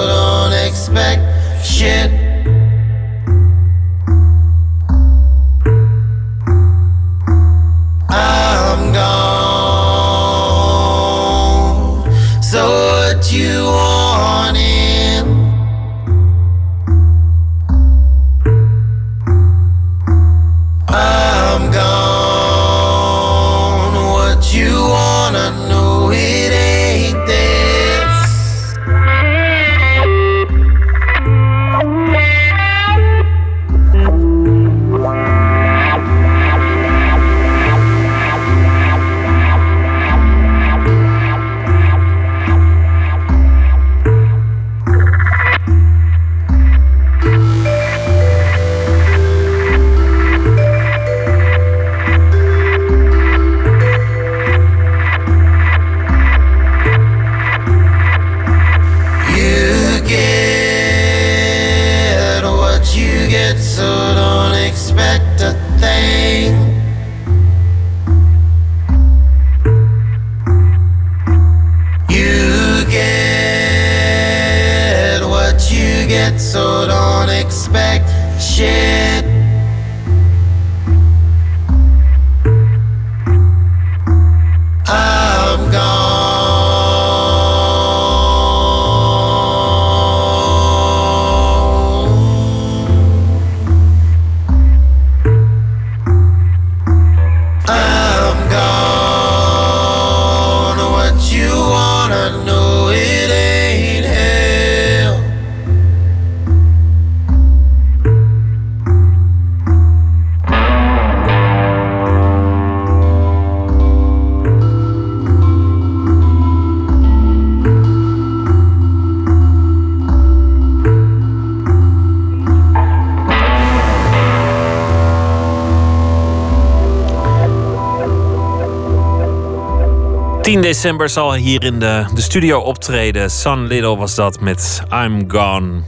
[130.83, 133.31] December zal hier in de, de studio optreden.
[133.31, 135.81] Sun Little was dat met I'm Gone.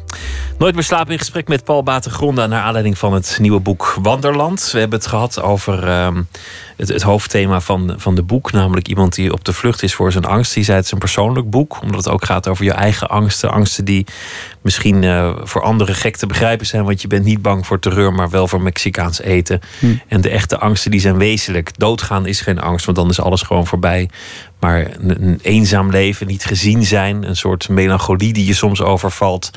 [0.57, 2.47] Nooit meer slapen in gesprek met Paul Batengronda...
[2.47, 4.69] naar aanleiding van het nieuwe boek Wanderland.
[4.71, 6.23] We hebben het gehad over ehm,
[6.75, 8.51] het, het hoofdthema van, van de boek.
[8.51, 10.53] Namelijk iemand die op de vlucht is voor zijn angst.
[10.53, 11.81] Die zei het is een persoonlijk boek.
[11.81, 13.51] Omdat het ook gaat over je eigen angsten.
[13.51, 14.05] Angsten die
[14.65, 16.83] misschien eh, voor anderen gek te begrijpen zijn.
[16.83, 19.59] Want je bent niet bang voor terreur, maar wel voor Mexicaans eten.
[20.07, 21.79] En de echte angsten die zijn wezenlijk.
[21.79, 24.09] Doodgaan is geen angst, want dan is alles gewoon voorbij.
[24.59, 27.23] Maar een, een eenzaam leven, niet gezien zijn.
[27.23, 29.51] Een soort melancholie die je soms overvalt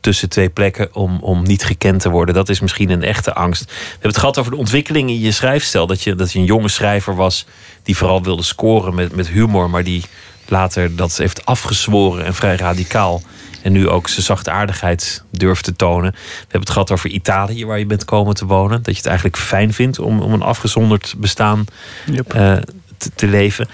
[0.00, 2.34] tussen twee plekken om, om niet gekend te worden.
[2.34, 3.64] Dat is misschien een echte angst.
[3.64, 5.86] We hebben het gehad over de ontwikkeling in je schrijfstijl.
[5.86, 7.46] Dat je, dat je een jonge schrijver was
[7.82, 10.02] die vooral wilde scoren met, met humor, maar die
[10.48, 13.22] later dat heeft afgezworen en vrij radicaal.
[13.62, 16.10] En nu ook zijn zachtaardigheid durft te tonen.
[16.12, 18.76] We hebben het gehad over Italië, waar je bent komen te wonen.
[18.82, 21.64] Dat je het eigenlijk fijn vindt om, om een afgezonderd bestaan
[22.06, 22.32] Yep.
[22.34, 22.56] eh,
[22.96, 23.68] te, te leven.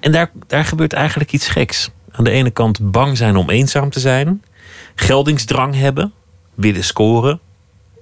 [0.00, 1.90] En daar, daar gebeurt eigenlijk iets geks.
[2.12, 4.42] Aan de ene kant bang zijn om eenzaam te zijn,
[4.94, 6.12] geldingsdrang hebben,
[6.54, 7.40] willen scoren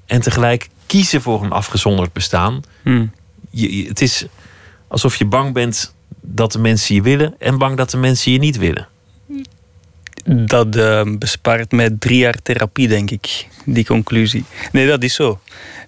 [0.06, 2.60] en tegelijk kiezen voor een afgezonderd bestaan.
[2.82, 3.12] Hmm.
[3.50, 4.26] Je- het is
[4.88, 8.38] alsof je bang bent dat de mensen je willen en bang dat de mensen je
[8.38, 8.88] niet willen.
[10.36, 14.44] Dat eh, bespaart mij drie jaar therapie, denk ik, die conclusie.
[14.72, 15.40] Nee, dat is zo.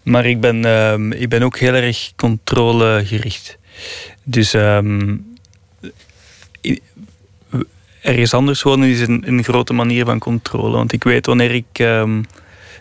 [0.03, 3.59] Maar ik ben, ehm, ik ben ook heel erg controlegericht.
[4.23, 5.17] Dus ehm,
[6.65, 6.81] i-
[8.01, 10.77] ergens anders wonen is een, een grote manier van controle.
[10.77, 12.23] Want ik weet wanneer ik ehm,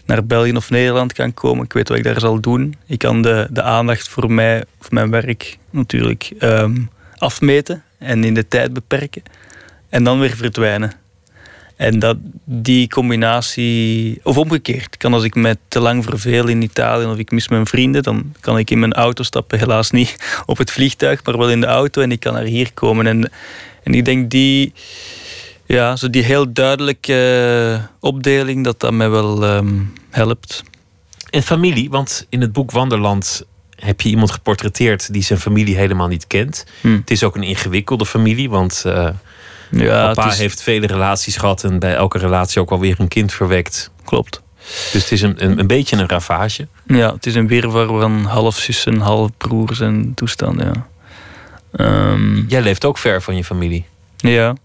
[0.05, 1.65] naar België of Nederland kan komen.
[1.65, 2.75] Ik weet wat ik daar zal doen.
[2.87, 6.77] Ik kan de, de aandacht voor mij, voor mijn werk natuurlijk ehm,
[7.17, 9.23] afmeten en in de tijd beperken.
[9.89, 10.91] En dan weer verdwijnen.
[11.81, 17.05] En dat, die combinatie, of omgekeerd, kan als ik me te lang verveel in Italië
[17.05, 19.59] of ik mis mijn vrienden, dan kan ik in mijn auto stappen.
[19.59, 20.15] Helaas niet
[20.45, 23.07] op het vliegtuig, maar wel in de auto en ik kan naar hier komen.
[23.07, 23.31] En,
[23.83, 24.73] en ik denk die,
[25.65, 29.79] ja, zo die heel duidelijke eh, opdeling, dat dat mij wel ehm,
[30.09, 30.63] helpt.
[31.29, 36.07] En familie, want in het boek Wanderland heb je iemand geportretteerd die zijn familie helemaal
[36.07, 36.65] niet kent.
[36.81, 36.95] Hm.
[36.95, 39.09] Het is ook een ingewikkelde familie, want eh,
[39.71, 43.33] Ja, papa is- heeft vele relaties gehad en bij elke relatie ook alweer een kind
[43.33, 43.91] verwekt.
[44.03, 44.41] Klopt.
[44.91, 46.67] Dus het is een, een, een beetje een ravage.
[46.87, 50.65] Ja, het is een wirwar van half zussen, half broers en toestanden.
[50.73, 50.87] Ja.
[51.85, 53.85] Ehm, Jij leeft ook ver van je familie.
[54.17, 54.55] Ja,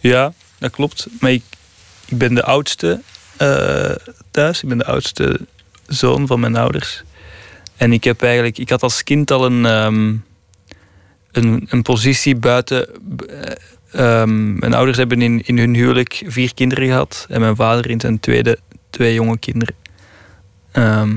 [0.00, 1.06] ja dat klopt.
[1.20, 1.42] Maar ik,
[2.06, 3.00] ik ben de oudste
[3.36, 3.90] eh,
[4.30, 4.62] thuis.
[4.62, 5.40] Ik ben de oudste
[5.86, 7.02] zoon van mijn ouders.
[7.76, 10.14] En ik heb eigenlijk, ik had als kind al een, ehm,
[11.32, 12.88] een, een positie buiten,
[13.94, 17.26] eh, ehm, mijn ouders hebben in, in hun huwelijk vier kinderen gehad.
[17.28, 18.58] En mijn vader in zijn tweede
[18.90, 19.74] twee jonge kinderen.
[20.72, 21.12] Ehm,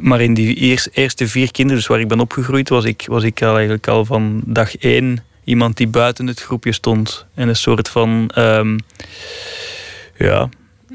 [0.00, 3.22] maar in die eers- eerste vier kinderen, dus waar ik ben opgegroeid, was ik, was
[3.22, 7.26] ik al eigenlijk al van dag één iemand die buiten het groepje stond.
[7.34, 8.78] En een soort van ehm,
[10.16, 10.48] ja,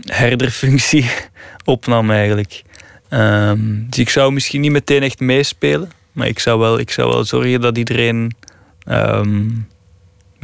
[0.05, 1.09] herderfunctie
[1.64, 2.64] opnam eigenlijk.
[3.89, 5.91] Dus ik zou misschien niet meteen echt meespelen.
[6.11, 8.36] Maar ik zou wel, ik zou wel zorgen dat iedereen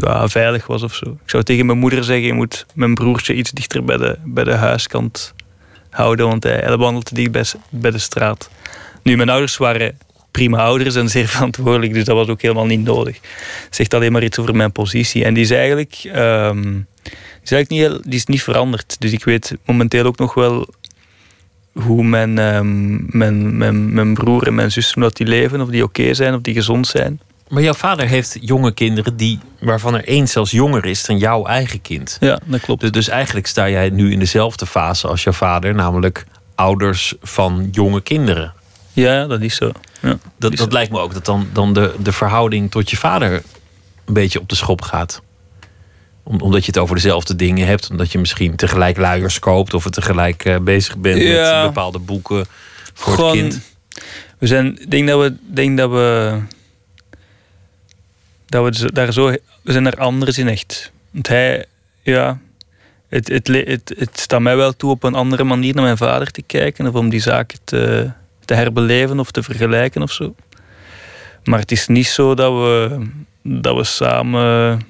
[0.06, 1.06] ja, veilig was of zo.
[1.06, 4.44] Ik zou tegen mijn moeder zeggen, je moet mijn broertje iets dichter bij de, bij
[4.44, 5.34] de huiskant
[5.90, 6.28] houden.
[6.28, 8.50] Want hij, hij wandelde dicht bij, bij de straat.
[9.04, 9.98] Nu, mijn ouders waren
[10.32, 11.94] prima ouders en zeer verantwoordelijk.
[11.94, 13.20] Dus dat was ook helemaal niet nodig.
[13.70, 15.26] Zegt alleen maar iets over mijn positie.
[15.26, 16.78] En die is eigenlijk, ehm,
[17.44, 18.96] is eigenlijk niet, heel, die is niet veranderd.
[19.00, 20.68] Dus ik weet momenteel ook nog wel
[21.72, 25.84] hoe mijn, ehm, mijn, mijn, mijn broer en mijn zus, dat die leven, of die
[25.84, 27.20] oké zijn, of die gezond zijn.
[27.50, 31.46] Maar jouw vader heeft jonge kinderen die, waarvan er één zelfs jonger is dan jouw
[31.46, 32.18] eigen kind.
[32.20, 32.82] Ja, dat klopt.
[32.82, 36.26] Dus, dus eigenlijk sta jij nu in dezelfde fase als jouw vader, namelijk
[36.56, 38.54] ouders van jonge kinderen.
[38.94, 39.72] Ja, dat is zo.
[40.02, 40.68] Ja, Dat, dat zo.
[40.70, 43.42] lijkt me ook dat dan, dan de, de verhouding tot je vader
[44.06, 45.22] een beetje op de schop gaat.
[46.24, 47.90] Om, omdat je het over dezelfde dingen hebt.
[47.90, 49.74] Omdat je misschien tegelijk luiers koopt.
[49.74, 51.58] Of het tegelijk eh, bezig bent Ja.
[51.58, 52.46] met bepaalde boeken
[52.94, 53.62] voor Gewoon- het kind.
[54.38, 56.38] We zijn, ik denk dat we, denk dat we,
[58.50, 59.30] dat we daar zo,
[59.62, 60.92] we zijn er anders in echt.
[61.12, 61.66] Want hij,
[62.02, 62.40] ja,
[63.08, 66.32] het, het, het, het staat mij wel toe op een andere manier naar mijn vader
[66.32, 68.12] te kijken of om die zaken te,
[68.46, 70.36] te herbeleven of te vergelijken of zo.
[71.44, 73.08] Maar het is niet zo dat we,
[73.44, 74.82] dat we samen,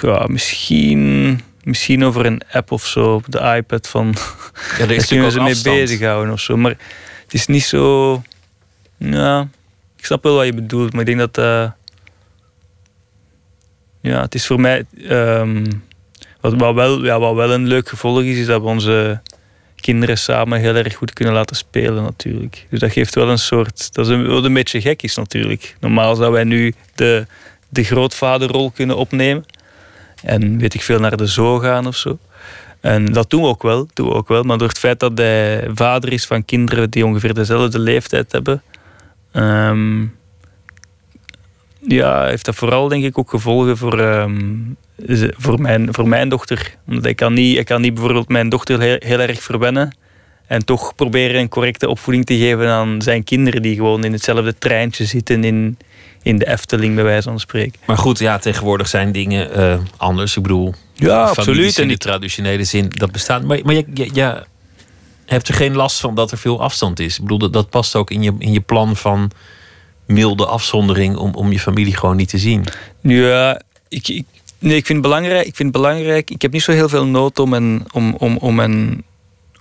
[0.00, 4.14] ja, misschien, misschien over een app of zo op de iPad van
[4.78, 6.56] Ja, daar kunnen ze mee bezighouden of zo.
[6.56, 6.76] Maar
[7.24, 8.22] het is niet zo.
[8.96, 9.48] Ja,
[10.06, 11.38] ik snap wel wat je bedoelt, maar ik denk dat.
[11.38, 11.70] eh,
[14.00, 14.84] ja, het is voor mij.
[15.08, 15.64] ehm,
[16.40, 19.20] wat, wel, ja, wat wel een leuk gevolg is, is dat we onze
[19.76, 22.66] kinderen samen heel erg goed kunnen laten spelen, natuurlijk.
[22.70, 23.94] Dus dat geeft wel een soort.
[23.94, 25.76] Dat is een, een beetje gek is, natuurlijk.
[25.80, 27.26] Normaal zouden wij nu de,
[27.68, 29.44] de grootvaderrol kunnen opnemen.
[30.22, 32.18] En weet ik veel, naar de zoo gaan of zo.
[32.80, 34.42] En dat doen we ook wel, doen we ook wel.
[34.42, 38.62] Maar door het feit dat hij vader is van kinderen die ongeveer dezelfde leeftijd hebben,
[39.36, 40.04] ehm,
[41.80, 44.54] ja, heeft dat vooral denk ik ook gevolgen voor, ehm,
[45.36, 46.74] voor, mijn, voor mijn dochter.
[46.88, 49.96] Omdat ik kan niet, ik kan niet bijvoorbeeld mijn dochter heel, heel erg verwennen
[50.46, 54.58] en toch proberen een correcte opvoeding te geven aan zijn kinderen die gewoon in hetzelfde
[54.58, 55.78] treintje zitten in,
[56.22, 57.80] in de Efteling, bij wijze van spreken.
[57.86, 60.36] Maar goed, ja, tegenwoordig zijn dingen eh, anders.
[60.36, 61.78] Ik bedoel, Ja, absoluut.
[61.78, 63.42] in de traditionele zin, dat bestaat.
[63.42, 64.42] Maar, maar je, je, je
[65.26, 67.16] hebt er geen last van dat er veel afstand is.
[67.16, 69.30] Ik bedoel, dat, dat past ook in je, in je plan van
[70.06, 72.64] milde afzondering om, om je familie gewoon niet te zien.
[73.00, 74.24] Ja, ik, ik,
[74.58, 75.46] nee, ik vind het belangrijk.
[75.46, 76.30] Ik vind het belangrijk.
[76.30, 78.60] Ik heb niet zo heel veel nood om, een, om, om, om,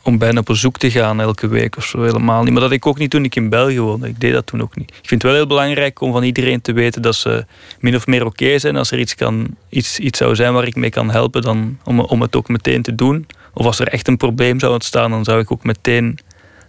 [0.04, 2.04] om bijna op bezoek te gaan elke week of zo.
[2.04, 2.52] Helemaal niet.
[2.52, 4.08] Maar dat ik ook niet toen ik in België woonde.
[4.08, 4.90] Ik deed dat toen ook niet.
[4.90, 7.46] Ik vind het wel heel belangrijk om van iedereen te weten dat ze
[7.80, 8.76] min of meer oké zijn.
[8.76, 12.00] Als er iets, kan, iets, iets zou zijn waar ik mee kan helpen, dan om,
[12.00, 13.28] om het ook meteen te doen.
[13.56, 16.20] Of als er echt een probleem zou ontstaan, dan zou ik ook meteen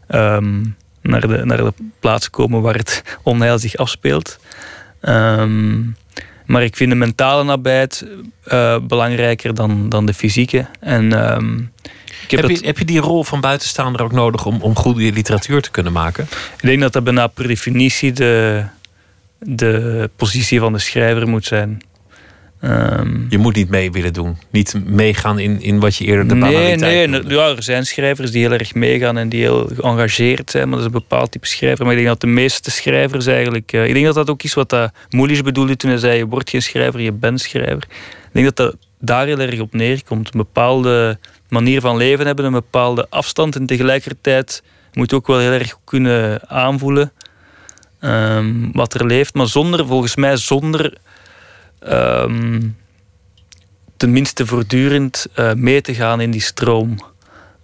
[0.06, 0.64] ehm,
[1.02, 4.38] naar, de, naar de plaats komen waar het onheil zich afspeelt.
[5.00, 5.80] Ehm,
[6.46, 8.06] maar ik vind de mentale nabijheid
[8.44, 10.66] eh, belangrijker dan, dan de fysieke.
[10.80, 11.58] En ehm,
[12.28, 15.70] ik heb, Heb, je die rol van buitenstaander ook nodig om, om goede literatuur te
[15.70, 16.24] kunnen maken?
[16.56, 18.64] ik denk dat dat bijna per definitie de,
[19.38, 21.82] de positie van de schrijver moet zijn.
[22.66, 24.36] Ehm, Je moet niet mee willen doen.
[24.50, 28.30] Niet meegaan in, in wat je eerder de nee, banaliteit nee, ja, er zijn schrijvers
[28.30, 31.46] die heel erg meegaan en die heel geëngageerd zijn, maar dat is een bepaald type
[31.46, 31.84] schrijver.
[31.84, 33.72] Maar ik denk dat de meeste schrijvers eigenlijk.
[33.72, 36.26] eh, ik denk dat dat ook is wat dat Moelis bedoelde toen hij zei: je
[36.26, 37.84] wordt geen schrijver, je bent schrijver.
[38.32, 40.26] Ik denk dat dat daar heel erg op neerkomt.
[40.26, 44.62] Een bepaalde manier van leven hebben, een bepaalde afstand en tegelijkertijd
[44.92, 47.12] moet je ook wel heel erg kunnen aanvoelen
[48.00, 50.92] ehm, wat er leeft, maar zonder, volgens mij, zonder.
[51.86, 52.60] Ehm,
[53.96, 56.98] tenminste voortdurend eh, mee te gaan in die stroom.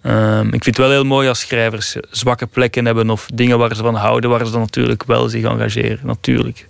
[0.01, 3.75] Ehm, ik vind het wel heel mooi als schrijvers zwakke plekken hebben of dingen waar
[3.75, 6.67] ze van houden, waar ze dan natuurlijk wel zich engageren, natuurlijk.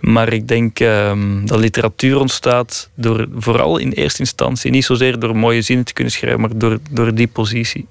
[0.00, 5.36] Maar ik denk ehm, dat literatuur ontstaat door, vooral in eerste instantie, niet zozeer door
[5.36, 7.86] mooie zinnen te kunnen schrijven, maar door, door die positie.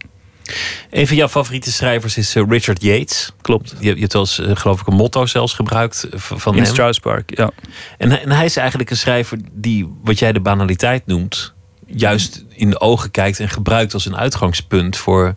[0.89, 3.31] Een van jouw favoriete schrijvers is eh, Richard Yates.
[3.41, 3.73] Klopt.
[3.79, 6.61] Je, je hebt wel eens, eh, geloof ik, een motto zelfs gebruikt eh, van In
[6.61, 6.71] hem.
[6.71, 7.51] Strauss Park, ja.
[7.97, 11.53] En, hij- en hij is eigenlijk een schrijver die, wat jij de banaliteit noemt,
[11.85, 15.35] juist in de ogen kijkt en gebruikt als een uitgangspunt voor,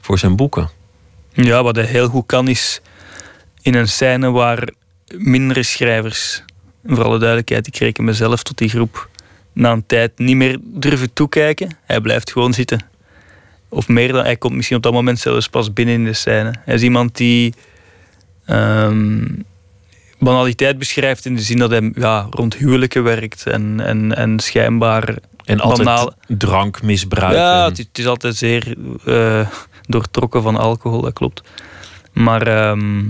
[0.00, 0.68] voor zijn boeken.
[1.32, 2.80] Ja, wat hij heel goed kan is
[3.62, 4.68] in een scène waar
[5.16, 6.42] mindere schrijvers
[6.86, 9.08] voor alle duidelijkheid, ik reken mezelf tot die groep
[9.52, 11.76] na een tijd niet meer durven toekijken.
[11.84, 12.80] Hij blijft gewoon zitten.
[13.74, 16.54] Of meer dan, hij komt misschien op dat moment zelfs pas binnen in de scène.
[16.64, 17.54] Hij is iemand die
[18.46, 19.24] ehm,
[20.18, 25.14] banaliteit beschrijft in de zin dat hij ja, rond huwelijken werkt en, en, en schijnbaar
[25.44, 27.34] En altijd banaal- drankmisbruik.
[27.34, 29.46] ja, het is, het is altijd zeer eh,
[29.86, 31.42] doortrokken van alcohol, dat klopt.
[32.12, 33.00] Maar ehm,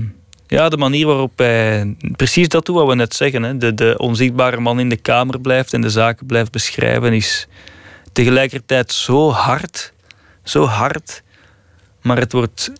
[0.46, 3.94] ja, de manier waarop hij precies dat doet wat we net zeggen, hè, de, de
[3.98, 7.46] onzichtbare man in de kamer blijft en de zaken blijft beschrijven, is
[8.12, 9.92] tegelijkertijd zo hard,
[10.42, 11.22] zo hard,
[12.02, 12.72] maar het wordt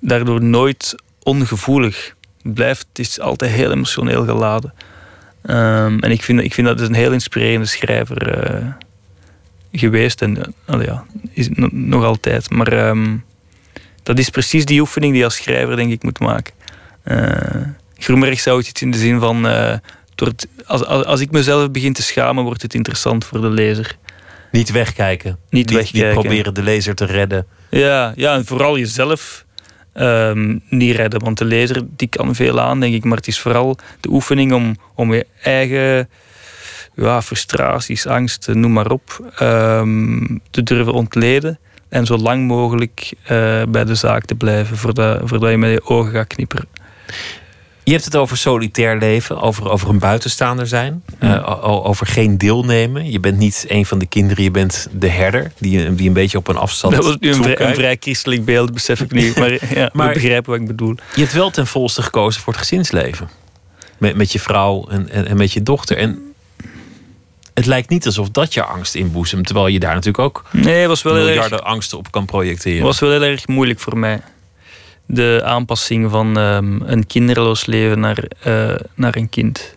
[0.00, 2.14] daardoor nooit ongevoelig.
[2.42, 4.74] Het blijft, het is altijd heel emotioneel geladen.
[5.42, 8.66] Ehm, en ik vind, ik vind dat is een heel inspirerende schrijver eh,
[9.72, 10.22] geweest.
[10.22, 12.50] En allee, ja, is nog altijd.
[12.50, 13.16] Maar ehm,
[14.02, 16.54] dat is precies die oefening die je als schrijver denk ik moet maken.
[17.02, 17.60] Eh
[17.98, 19.46] Groenberg zou het iets in de zin van...
[20.66, 23.96] als, als, als ik mezelf begin te schamen, wordt het interessant voor de lezer.
[24.56, 25.38] Niet wegkijken.
[25.50, 26.12] Niet wegkijken.
[26.12, 27.46] proberen de lezer te redden.
[27.70, 29.44] Ja, ja en vooral jezelf
[29.92, 31.20] ehm, niet redden.
[31.20, 33.04] Want de lezer die kan veel aan, denk ik.
[33.04, 36.08] Maar het is vooral de oefening om, om je eigen
[36.94, 41.58] ja, frustraties, angsten, noem maar op, ehm, te durven ontleden.
[41.88, 45.84] En zo lang mogelijk eh, bij de zaak te blijven voordat, voordat je met je
[45.84, 46.68] ogen gaat knipperen.
[47.86, 52.38] Je hebt het over solitair leven, over, over een buitenstaander zijn, eh, o- over geen
[52.38, 53.10] deelnemen.
[53.10, 56.38] Je bent niet een van de kinderen, je bent de herder die, die een beetje
[56.38, 56.94] op een afstand.
[56.94, 57.70] Dat was nu een vrij, toekijkt.
[57.70, 59.32] een vrij christelijk beeld, besef ik nu.
[59.38, 60.94] Maar, ja, Maar- begrijpen wat ik bedoel.
[61.14, 63.28] Je hebt wel ten volste gekozen voor het gezinsleven.
[63.98, 65.96] Met, met je vrouw en, en, en met je dochter.
[65.96, 66.34] En
[67.54, 69.46] het lijkt niet alsof dat je angst inboezemt.
[69.46, 71.32] Terwijl je daar natuurlijk ook Nee, het was wel heel erg...
[71.32, 72.82] miljarden angsten op kan projecteren.
[72.84, 74.20] was wel heel erg moeilijk voor mij.
[75.06, 79.76] De aanpassing van ehm, een kinderloos leven naar, eh, naar een kind.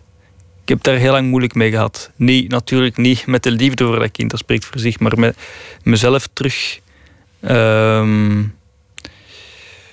[0.62, 2.10] Ik heb daar heel lang moeilijk mee gehad.
[2.16, 5.36] Niet, natuurlijk niet met de liefde voor dat kind, dat spreekt voor zich, maar met
[5.82, 6.80] mezelf terug.
[7.40, 8.40] ehm,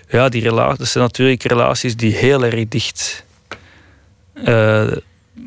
[0.10, 3.26] ja, die relaties, zijn natuurlijk relaties die heel erg dicht
[4.34, 4.88] eh,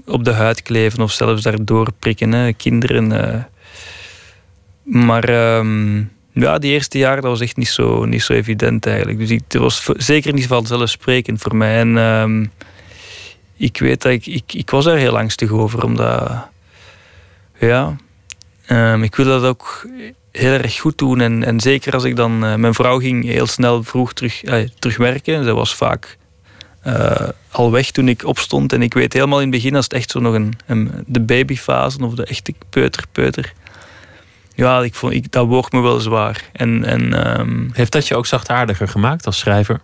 [0.07, 2.33] op de huid kleven of zelfs daardoor prikken.
[2.33, 2.53] Hè.
[2.53, 3.13] Kinderen.
[3.13, 3.45] eh.
[4.83, 6.03] Maar ehm,
[6.41, 9.19] ja, die eerste jaren dat was echt niet zo, niet zo evident eigenlijk.
[9.19, 11.79] Dus ik, het was zeker niet vanzelfsprekend voor mij.
[11.79, 12.47] En ehm,
[13.57, 16.49] ik weet dat ik, ik, ik was daar heel angstig over, omdat
[17.59, 17.97] ja,
[18.67, 19.87] ehm, ik wilde dat ook
[20.33, 21.21] heel erg goed doen.
[21.21, 24.69] En, en zeker als ik dan, eh, mijn vrouw ging heel snel vroeg terug, eh,
[24.79, 25.45] terug werken.
[25.45, 26.19] Zij was vaak
[26.81, 28.73] eh, al weg toen ik opstond.
[28.73, 31.21] En ik weet helemaal in het begin, als het echt zo nog een, een, de
[31.21, 33.53] babyfase of de echte peuter, peuter.
[34.55, 36.51] Ja, ik vond, ik, dat woog me wel zwaar.
[36.53, 39.81] En, en ehm, Heeft dat je ook zachtaardiger gemaakt als schrijver?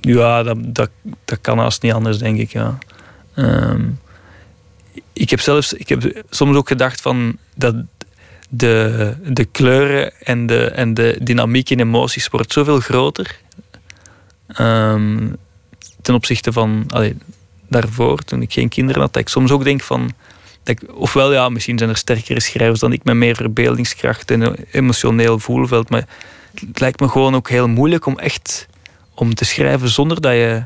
[0.00, 0.90] ja, dat, dat,
[1.24, 2.52] dat kan haast niet anders, denk ik.
[2.52, 2.78] Ja.
[3.34, 3.88] Ehm,
[5.12, 7.74] ik heb zelfs ik heb soms ook gedacht van dat
[8.48, 13.38] de, de kleuren en de, en de dynamiek in emoties wordt zoveel groter.
[14.46, 15.28] Ehm,
[16.02, 17.16] ten opzichte van allee,
[17.68, 20.10] daarvoor, toen ik geen kinderen had, dat ik soms ook denk van.
[20.62, 24.40] Dat ik, ofwel, ja, misschien zijn er sterkere schrijvers dan ik met meer verbeeldingskracht en
[24.40, 25.90] een emotioneel voelveld.
[25.90, 26.04] Maar
[26.68, 28.66] het lijkt me gewoon ook heel moeilijk om echt
[29.14, 30.62] om te schrijven zonder dat je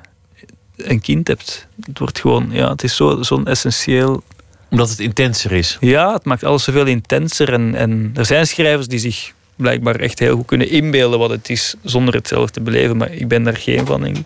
[0.77, 1.67] een kind hebt.
[1.87, 4.23] Het wordt gewoon, ja, het is zo- zo'n essentieel.
[4.71, 5.77] Omdat het intenser is.
[5.81, 7.53] Ja, het maakt alles zoveel intenser.
[7.53, 11.51] En, en er zijn schrijvers die zich blijkbaar echt heel goed kunnen inbeelden wat het
[11.51, 12.97] is zonder het zelf te beleven.
[12.97, 14.25] Maar ik ben daar geen van, denk ik.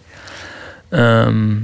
[0.89, 1.55] Ehm,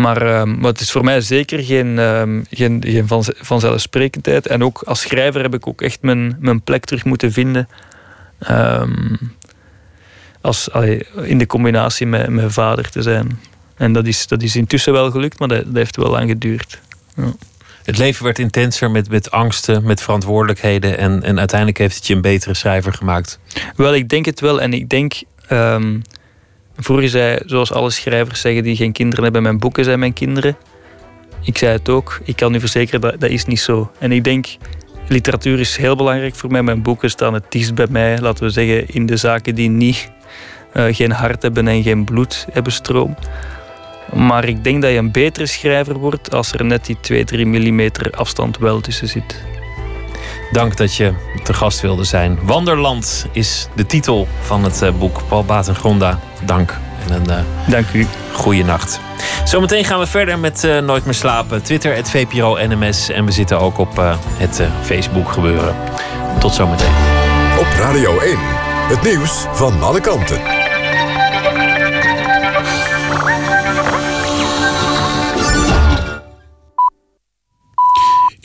[0.00, 4.46] maar, ehm, maar het is voor mij zeker geen, ehm, geen, geen van, vanzelfsprekendheid.
[4.46, 7.68] En ook als schrijver heb ik ook echt mijn, mijn plek terug moeten vinden.
[8.38, 9.14] Ehm,
[10.40, 13.40] als, allee, in de combinatie met mijn vader te zijn.
[13.76, 16.80] En dat is, dat is intussen wel gelukt, maar dat, dat heeft wel lang geduurd.
[17.84, 20.98] Het leven werd intenser met, met angsten, met verantwoordelijkheden.
[20.98, 23.38] En, en uiteindelijk heeft het je een betere schrijver gemaakt.
[23.76, 24.60] Wel, ik denk het wel.
[24.60, 25.14] En ik denk,
[26.76, 30.56] je zei, zoals alle schrijvers zeggen die geen kinderen hebben, mijn boeken zijn mijn kinderen.
[31.42, 32.20] Ik zei het ook.
[32.24, 33.90] Ik kan u verzekeren, dat, dat is niet zo.
[33.98, 34.46] En ik denk,
[35.08, 36.62] literatuur is heel belangrijk voor mij.
[36.62, 40.10] Mijn boeken staan het dichtst bij mij, laten we zeggen, in de zaken die niet,
[40.72, 43.16] eh, geen hart hebben en geen bloed hebben stroom.
[44.12, 46.96] Maar ik denk dat je een betere schrijver wordt als er net die
[47.44, 49.44] 2-3 millimeter afstand wel tussen zit.
[50.52, 51.12] Dank dat je
[51.44, 52.38] te gast wilde zijn.
[52.42, 55.22] Wanderland is de titel van het eh, boek.
[55.28, 56.76] Paul Batengronda, dank.
[57.06, 58.06] En een eh, Dank u.
[58.32, 59.00] goede nacht.
[59.44, 61.62] Zometeen gaan we verder met eh, Nooit meer slapen.
[61.62, 63.08] Twitter, het VPRO NMS.
[63.08, 65.76] En we zitten ook op eh, het Facebook gebeuren.
[66.38, 66.92] Tot zometeen.
[67.58, 68.36] Op Radio 1.
[68.88, 70.55] Het nieuws van alle kanten.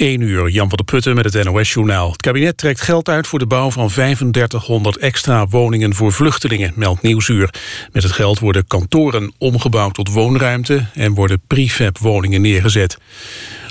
[0.02, 2.12] 1 uur, Jan van der Putten met het NOS-journaal.
[2.12, 7.02] Het kabinet trekt geld uit voor de bouw van 3500 extra woningen voor vluchtelingen, meldt
[7.02, 7.54] Nieuwsuur.
[7.91, 12.97] Met het geld worden kantoren omgebouwd tot woonruimte en worden prefab-woningen neergezet.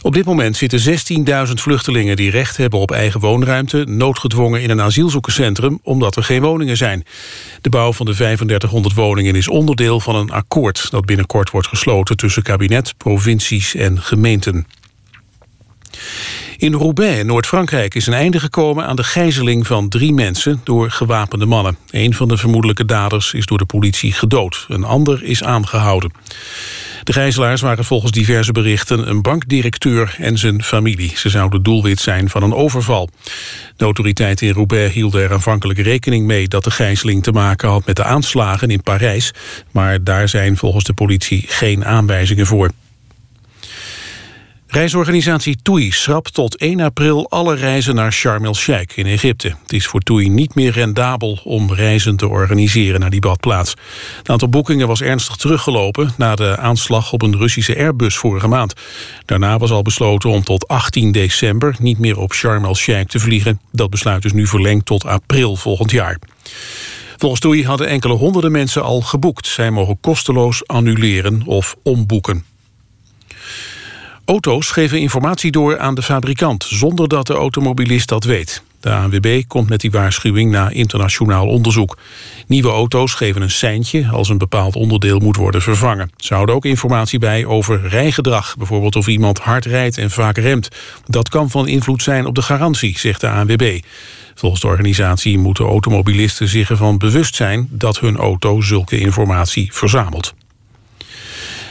[0.03, 0.81] Op dit moment zitten
[1.49, 3.85] 16.000 vluchtelingen die recht hebben op eigen woonruimte...
[3.89, 7.05] noodgedwongen in een asielzoekerscentrum omdat er geen woningen zijn.
[7.61, 10.91] De bouw van de 3500 woningen is onderdeel van een akkoord...
[10.91, 14.67] dat binnenkort wordt gesloten tussen kabinet, provincies en gemeenten.
[16.57, 21.47] In Roubaix, Noord-Frankrijk, is een einde gekomen aan de gijzeling van drie mensen door gewapende
[21.47, 21.77] mannen.
[21.91, 24.67] Een van de vermoedelijke daders is door de politie gedood.
[24.69, 26.13] Een ander is aangehouden.
[27.05, 31.13] De gijzelaars waren volgens diverse berichten een bankdirecteur en zijn familie.
[31.17, 33.09] Ze zouden doelwit zijn van een overval.
[33.77, 36.49] De autoriteiten in Roubaix hielden er aanvankelijk rekening mee...
[36.49, 39.33] dat de gijzeling te maken had met de aanslagen in Parijs.
[39.71, 42.71] Maar daar zijn volgens de politie geen aanwijzingen voor.
[44.71, 49.49] Reisorganisatie TUI schrapt tot 1 april alle reizen naar Sharm el-Sheikh in Egypte.
[49.63, 53.75] Het is voor TUI niet meer rendabel om reizen te organiseren naar die badplaats.
[54.19, 58.75] Het aantal boekingen was ernstig teruggelopen na de aanslag op een Russische Airbus vorige maand.
[59.25, 63.61] Daarna was al besloten om tot 18 december niet meer op Sharm el-Sheikh te vliegen.
[63.73, 66.19] Dat besluit is nu verlengd tot april volgend jaar.
[67.17, 69.47] Volgens TUI hadden enkele honderden mensen al geboekt.
[69.47, 72.50] Zij mogen kosteloos annuleren of omboeken.
[74.31, 76.65] Auto's geven informatie door aan de fabrikant...
[76.69, 78.63] zonder dat de automobilist dat weet.
[78.81, 81.99] De ANWB komt met die waarschuwing na internationaal onderzoek.
[82.47, 86.11] Nieuwe auto's geven een seintje als een bepaald onderdeel moet worden vervangen.
[86.17, 88.57] Ze houden ook informatie bij over rijgedrag.
[88.57, 90.69] Bijvoorbeeld of iemand hard rijdt en vaak remt.
[91.07, 93.81] Dat kan van invloed zijn op de garantie, zegt de ANWB.
[94.35, 97.69] Volgens de organisatie moeten automobilisten zich ervan bewust zijn...
[97.71, 100.35] dat hun auto zulke informatie verzamelt.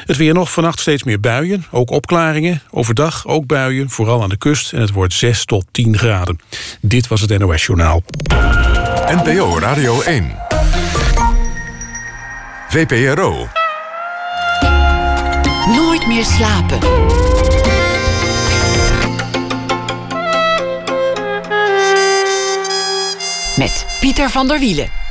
[0.10, 2.62] Het weer nog vannacht steeds meer buien, ook opklaringen.
[2.70, 4.74] Overdag ook buien, vooral aan de kust.
[4.74, 6.39] En het wordt 6 tot 10 graden.
[6.82, 8.03] Dit was het NOS Journaal.
[9.07, 10.36] NPO Radio 1.
[12.70, 13.47] VPRO.
[15.76, 16.80] Nooit meer slapen.
[23.57, 25.09] Met Pieter van der Wielen.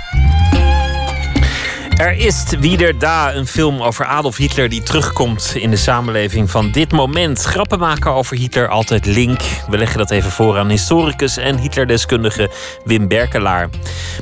[1.99, 6.71] Er is wieder da, een film over Adolf Hitler die terugkomt in de samenleving van
[6.71, 7.43] dit moment.
[7.43, 9.41] Grappen maken over Hitler altijd link.
[9.69, 12.51] We leggen dat even voor aan historicus en Hitlerdeskundige
[12.85, 13.69] Wim Berkelaar.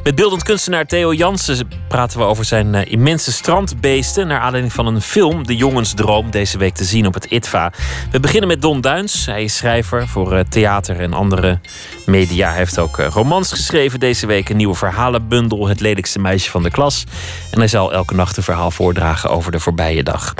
[0.04, 4.26] Met beeldend kunstenaar Theo Jansen praten we over zijn uh, immense strandbeesten...
[4.26, 7.72] naar aanleiding van een film, De Jongensdroom, deze week te zien op het ITVA.
[8.10, 9.26] We beginnen met Don Duins.
[9.26, 11.60] Hij is schrijver voor uh, theater en andere
[12.06, 12.48] media.
[12.48, 14.48] Hij heeft ook uh, romans geschreven deze week.
[14.48, 17.04] Een nieuwe verhalenbundel, Het lelijkste meisje van de klas.
[17.50, 20.34] En hij zal elke nacht een verhaal voordragen over de voorbije dag.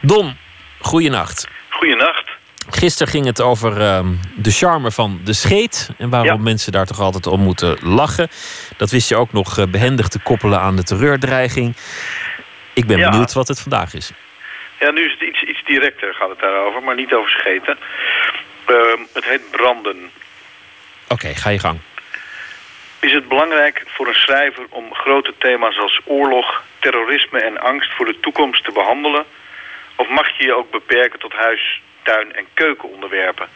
[0.00, 0.36] Don,
[0.80, 1.48] goeienacht.
[1.68, 2.30] Goeienacht.
[2.70, 4.00] Gisteren ging het over uh,
[4.36, 5.90] de charme van de scheet.
[5.98, 6.42] En waarom Ja.
[6.42, 8.28] mensen daar toch altijd om moeten lachen.
[8.76, 11.76] Dat wist je ook nog eh, behendig te koppelen aan de terreurdreiging.
[12.74, 13.10] Ik ben Ja.
[13.10, 14.10] benieuwd wat het vandaag is.
[14.80, 17.78] Ja, nu is het iets, iets directer gaat het daarover, maar niet over scheten.
[18.66, 19.96] Ehm, het heet branden.
[21.08, 21.78] Oké, ga je gang.
[23.02, 28.06] Is het belangrijk voor een schrijver om grote thema's als oorlog, terrorisme en angst voor
[28.06, 29.24] de toekomst te behandelen?
[29.96, 33.48] Of mag je je ook beperken tot huis, tuin en keukenonderwerpen?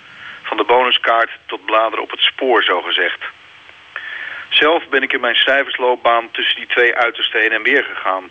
[0.42, 3.20] Van de bonuskaart tot bladeren op het spoor, zogezegd.
[4.48, 8.30] Zelf ben ik in mijn schrijversloopbaan tussen die twee uitersten heen en weer gegaan.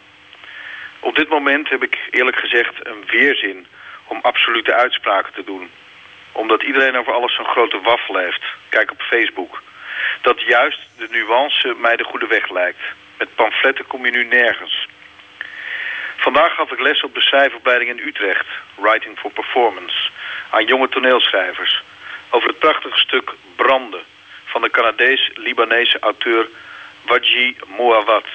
[1.00, 3.68] Op dit moment heb ik eerlijk gezegd een weerzin
[4.08, 5.70] om absolute uitspraken te doen.
[6.32, 8.44] Omdat iedereen over alles zo'n grote waffel heeft.
[8.70, 9.62] Kijk op Facebook.
[10.26, 12.80] Dat juist de nuance mij de goede weg lijkt.
[13.18, 14.88] Met pamfletten kom je nu nergens.
[16.16, 18.46] Vandaag gaf ik les op de schrijfopleiding in Utrecht,
[18.76, 20.10] Writing for Performance,
[20.50, 21.84] aan jonge toneelschrijvers.
[22.30, 24.04] Over het prachtige stuk Branden
[24.46, 26.48] van de Canadees-Libanese auteur
[27.02, 28.26] Waji Mouawad.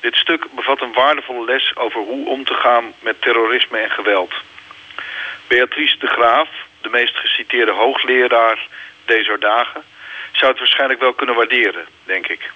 [0.00, 4.34] Dit stuk bevat een waardevolle les over hoe om te gaan met terrorisme en geweld.
[5.46, 6.48] Beatrice de Graaf,
[6.80, 8.66] de meest geciteerde hoogleraar
[9.04, 9.84] deze dagen,
[10.36, 12.50] zou het waarschijnlijk wel kunnen waarderen, denk ik.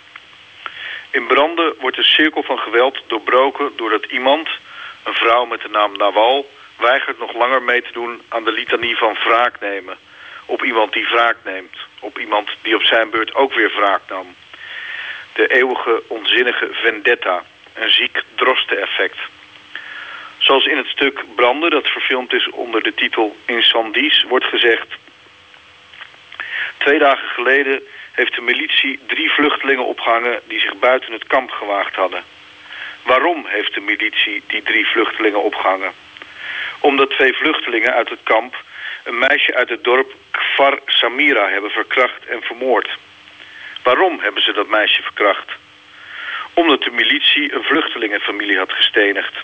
[1.11, 4.49] In branden wordt de cirkel van geweld doorbroken doordat iemand,
[5.05, 8.97] een vrouw met de naam Nawal, weigert nog langer mee te doen aan de litanie
[8.97, 9.97] van wraak nemen.
[10.45, 11.77] Op iemand die wraak neemt.
[12.01, 14.35] Op iemand die op zijn beurt ook weer wraak nam.
[15.33, 17.43] De eeuwige onzinnige vendetta.
[17.75, 19.19] Een ziek droste-effect.
[20.39, 24.87] Zoals in het stuk Branden, dat verfilmd is onder de titel Incendies, wordt gezegd...
[26.79, 31.95] Twee dagen geleden heeft de militie drie vluchtelingen opgehangen die zich buiten het kamp gewaagd
[31.95, 32.23] hadden.
[33.03, 35.93] Waarom heeft de militie die drie vluchtelingen opgehangen?
[36.81, 38.57] Omdat twee vluchtelingen uit het kamp
[39.05, 42.89] een meisje uit het dorp Kfar Samira hebben verkracht en vermoord.
[43.83, 45.51] Waarom hebben ze dat meisje verkracht?
[46.55, 49.35] Omdat de militie een vluchtelingenfamilie had gestenigd.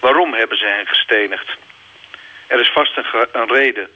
[0.00, 1.56] Waarom hebben ze hen gestenigd?
[2.46, 3.88] Er is vast een, reden.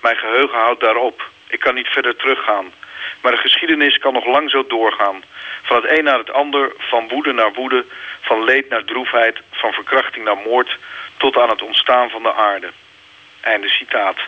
[0.00, 1.30] Mijn geheugen houdt daarop.
[1.48, 2.72] Ik kan niet verder teruggaan.
[3.20, 5.22] Maar de geschiedenis kan nog lang zo doorgaan.
[5.62, 7.84] Van het een naar het ander, van woede naar woede,
[8.20, 10.76] van leed naar droefheid, van verkrachting naar moord,
[11.16, 12.70] tot aan het ontstaan van de aarde.
[13.40, 14.18] Einde citaat.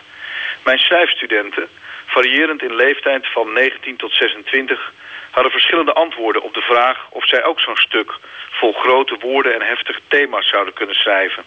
[0.63, 1.69] Mijn schrijfstudenten,
[2.05, 4.91] variërend in leeftijd van 19 tot 26,
[5.31, 8.13] hadden verschillende antwoorden op de vraag of zij ook zo'n stuk
[8.49, 11.43] vol grote woorden en heftige thema's zouden kunnen schrijven.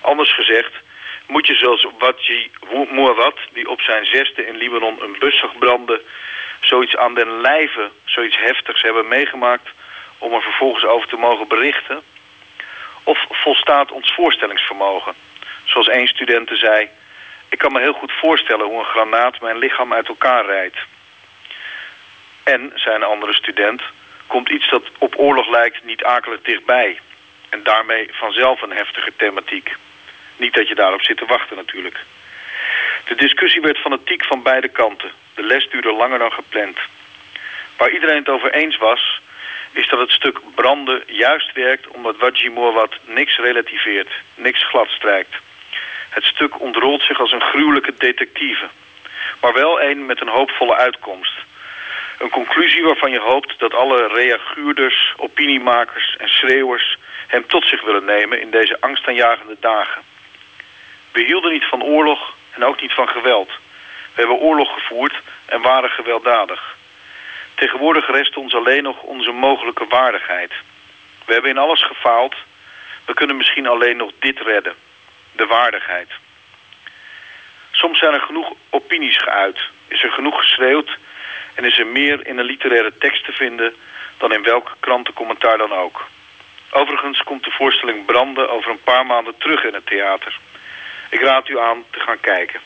[0.00, 0.72] Anders gezegd,
[1.28, 2.50] moet je zoals Wadji
[2.90, 6.00] Mouawad, die op zijn zesde in Libanon een bus zag branden,
[6.60, 9.68] zoiets aan den lijve, zoiets heftigs hebben meegemaakt
[10.18, 12.02] om er vervolgens over te mogen berichten?
[13.02, 15.14] Of volstaat ons voorstellingsvermogen?
[15.64, 16.88] Zoals één student zei,
[17.48, 20.76] ik kan me heel goed voorstellen hoe een granaat mijn lichaam uit elkaar rijdt.
[22.42, 23.82] En, zei een andere student,
[24.26, 27.00] komt iets dat op oorlog lijkt niet akelig dichtbij.
[27.48, 29.76] En daarmee vanzelf een heftige thematiek.
[30.38, 31.98] Niet dat je daarop zit te wachten natuurlijk.
[33.04, 35.10] De discussie werd fanatiek van beide kanten.
[35.34, 36.78] De les duurde langer dan gepland.
[37.76, 39.20] Waar iedereen het over eens was,
[39.72, 45.36] is dat het stuk branden juist werkt omdat Wadji Moawad niks relativeert, niks gladstrijkt.
[46.08, 48.68] Het stuk ontrolt zich als een gruwelijke detectieve,
[49.40, 51.32] maar wel een met een hoopvolle uitkomst.
[52.18, 58.04] Een conclusie waarvan je hoopt dat alle reaguurders, opiniemakers en schreeuwers hem tot zich willen
[58.04, 60.02] nemen in deze angstaanjagende dagen.
[61.18, 63.48] We hielden niet van oorlog en ook niet van geweld.
[64.14, 66.76] We hebben oorlog gevoerd en waren gewelddadig.
[67.54, 70.52] Tegenwoordig rest ons alleen nog onze mogelijke waardigheid.
[71.24, 72.34] We hebben in alles gefaald.
[73.04, 74.74] We kunnen misschien alleen nog dit redden.
[75.32, 76.08] De waardigheid.
[77.70, 79.62] Soms zijn er genoeg opinies geuit.
[79.88, 80.98] Is er genoeg geschreeuwd.
[81.54, 83.74] En is er meer in een literaire tekst te vinden
[84.18, 86.06] dan in welk krantencommentaar dan ook.
[86.70, 90.38] Overigens komt de voorstelling Branden over een paar maanden terug in het theater.
[91.08, 92.60] Ik raad u aan te gaan kijken.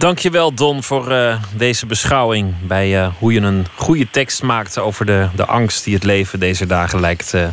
[0.00, 5.06] Dankjewel Don voor eh, deze beschouwing bij eh, hoe je een goede tekst maakt over
[5.06, 7.48] de, de angst die het leven deze dagen lijkt eh,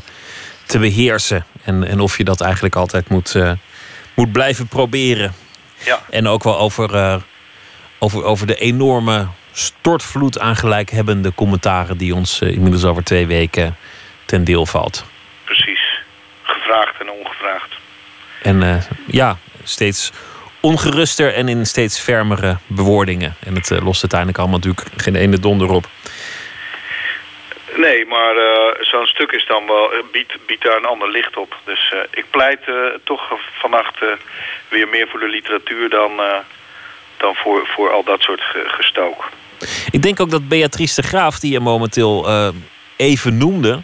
[0.66, 1.46] te beheersen.
[1.64, 3.36] En, en of je dat eigenlijk altijd moet,
[4.16, 5.34] moet blijven proberen.
[5.86, 6.00] Ja.
[6.10, 7.22] En ook wel over,
[8.00, 13.76] over, over de enorme stortvloed aan gelijkhebbende commentaren die ons inmiddels over twee weken
[14.26, 15.06] ten deel valt.
[15.44, 16.00] Precies.
[16.44, 17.77] Gevraagd en ongevraagd.
[18.48, 18.76] En eh,
[19.08, 20.12] ja, steeds
[20.60, 23.36] ongeruster en in steeds fermere bewoordingen.
[23.46, 25.88] En het eh, lost uiteindelijk allemaal natuurlijk geen ene donder op.
[27.78, 31.58] Nee, maar eh, zo'n stuk is dan wel, biedt, biedt daar een ander licht op.
[31.66, 32.60] Dus ik pleit
[33.04, 33.22] toch
[33.60, 33.96] vannacht
[34.70, 36.12] weer meer voor de literatuur dan,
[37.18, 39.30] dan voor, voor al dat soort ge- gestook.
[39.92, 42.30] Ik denk ook dat Beatrice de Graaf, die je momenteel
[42.96, 43.82] even noemde,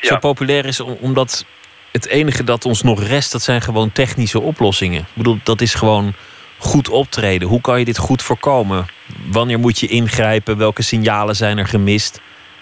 [0.00, 1.44] zo populair is om- omdat
[1.92, 5.00] het enige dat ons nog rest, dat zijn gewoon technische oplossingen.
[5.00, 6.14] Ik bedoel, dat is gewoon
[6.58, 7.48] goed optreden.
[7.48, 8.86] Hoe kan je dit goed voorkomen?
[9.30, 10.58] Wanneer moet je ingrijpen?
[10.58, 12.20] Welke signalen zijn er gemist?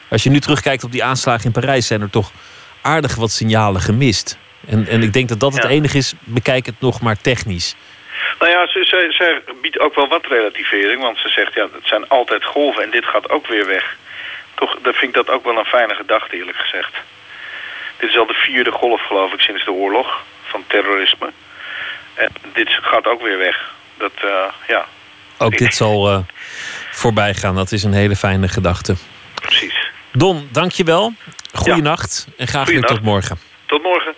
[0.09, 2.33] Als je nu terugkijkt op die aanslagen in Parijs, zijn er toch
[2.83, 4.39] aardig wat signalen gemist.
[4.67, 5.69] En, en ik denk dat dat het Ja.
[5.69, 7.77] enige is, bekijk het nog maar technisch.
[8.39, 11.87] Nou ja, ze, ze, ze biedt ook wel wat relativering, want ze zegt ja, het
[11.87, 13.97] zijn altijd golven en dit gaat ook weer weg.
[14.55, 16.93] Toch dat vind ik dat ook wel een fijne gedachte, eerlijk gezegd.
[18.01, 21.33] Dit is al de vierde golf, geloof ik, sinds de oorlog van terrorisme.
[22.15, 23.75] En dit gaat ook weer weg.
[23.99, 24.87] Dat, eh, ja,
[25.39, 26.19] Ook dit zal eh,
[26.91, 27.55] voorbij gaan.
[27.55, 28.95] Dat is een hele fijne gedachte.
[29.35, 29.89] precies.
[30.13, 31.13] Don, dankjewel.
[31.53, 33.39] Goeienacht en graag weer tot morgen.
[33.67, 34.10] Tot morgen.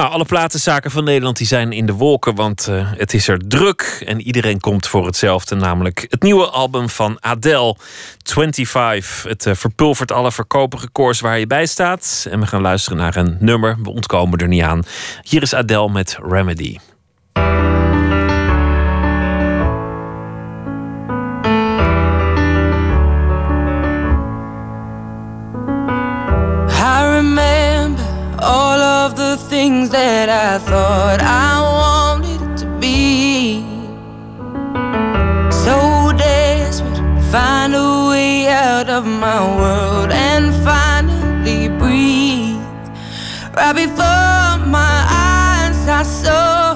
[0.00, 3.48] Nou, alle platenzaken van Nederland die zijn in de wolken, want eh, het is er
[3.48, 7.76] druk en iedereen komt voor hetzelfde, namelijk het nieuwe album van Adele,
[8.22, 9.22] 25.
[9.22, 12.26] Het eh, verpulvert alle verkooprecords waar je bij staat.
[12.30, 14.82] En we gaan luisteren naar een nummer, we ontkomen er niet aan.
[15.22, 16.76] Hier is Adele met Remedy.
[29.80, 33.62] Things that I thought I wanted to be.
[35.50, 42.60] So desperate to find a way out of my world and finally breathe.
[43.56, 46.74] Right before my eyes, I saw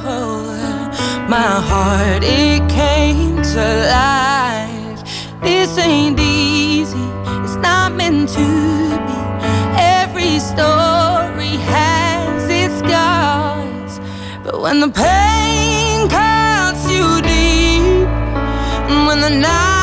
[1.29, 3.65] my heart, it came to
[4.01, 5.01] life.
[5.43, 7.07] This ain't easy,
[7.45, 8.47] it's not meant to
[9.07, 9.19] be.
[9.77, 11.14] Every story
[14.45, 18.07] But when the pain cuts you deep,
[18.91, 19.74] and when the night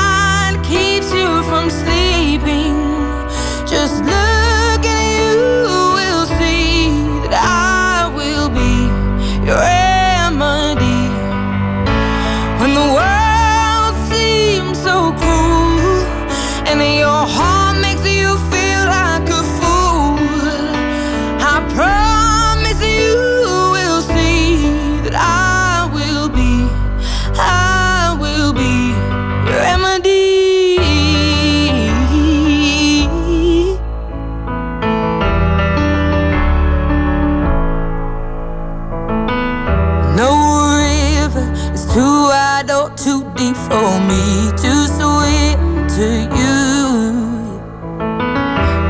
[42.90, 46.08] too deep for me to swim to
[46.40, 46.60] you.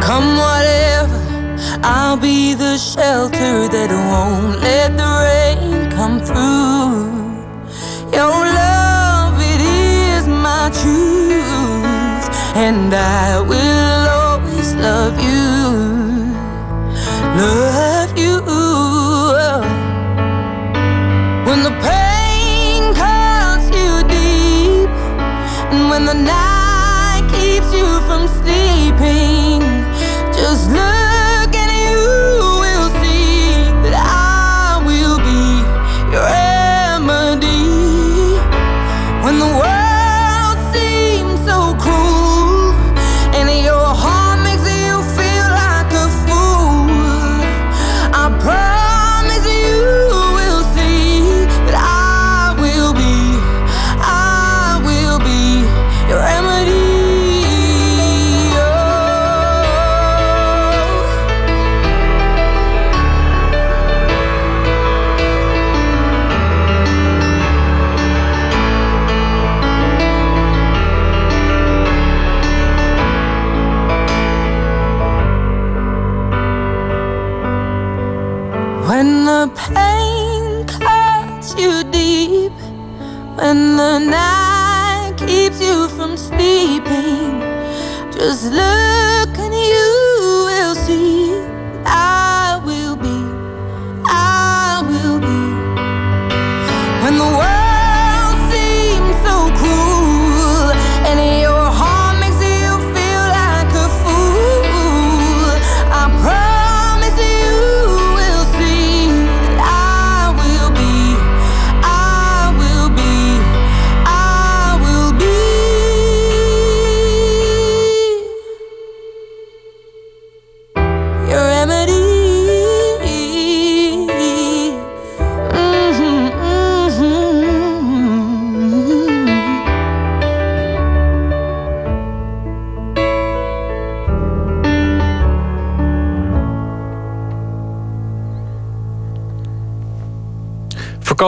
[0.01, 1.19] Come whatever,
[1.83, 7.11] I'll be the shelter that won't let the rain come through.
[8.17, 15.41] Your love, it is my truth, and I will always love you.
[17.37, 18.31] Love you.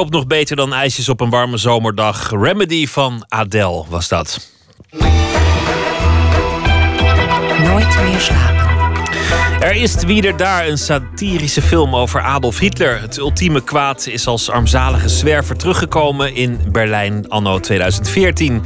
[0.04, 2.30] Verkoopt nog beter dan ijsjes op een warme zomerdag.
[2.30, 4.50] Remedy van Adele was dat.
[7.58, 8.64] Nooit meer slapen.
[9.60, 13.02] Er is wie er daar een satirische film over Adolf Hitler.
[13.02, 18.54] Het ultieme kwaad is als armzalige zwerver teruggekomen in Berlijn anno 2014.
[18.54, 18.62] Er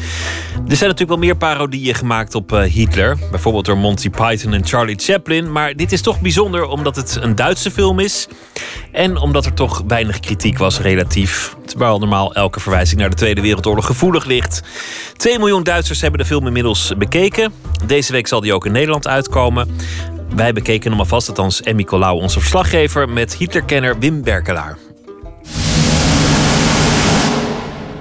[0.56, 3.18] zijn natuurlijk wel meer parodieën gemaakt op eh, Hitler.
[3.32, 5.52] Bijvoorbeeld door Monty Python en Charlie Chaplin.
[5.52, 8.28] Maar dit is toch bijzonder omdat het een Duitse film is.
[8.98, 11.56] En omdat er toch weinig kritiek was relatief.
[11.66, 14.62] Terwijl normaal elke verwijzing naar de Tweede Wereldoorlog gevoelig ligt.
[15.18, 17.54] 2 miljoen Duitsers hebben de film inmiddels bekeken.
[17.86, 19.78] Deze week zal die ook in Nederland uitkomen.
[20.36, 23.10] Wij bekeken hem alvast, althans Emmy Colau, onze verslaggever...
[23.10, 24.78] met Hitlerkenner Wim Berkelaar.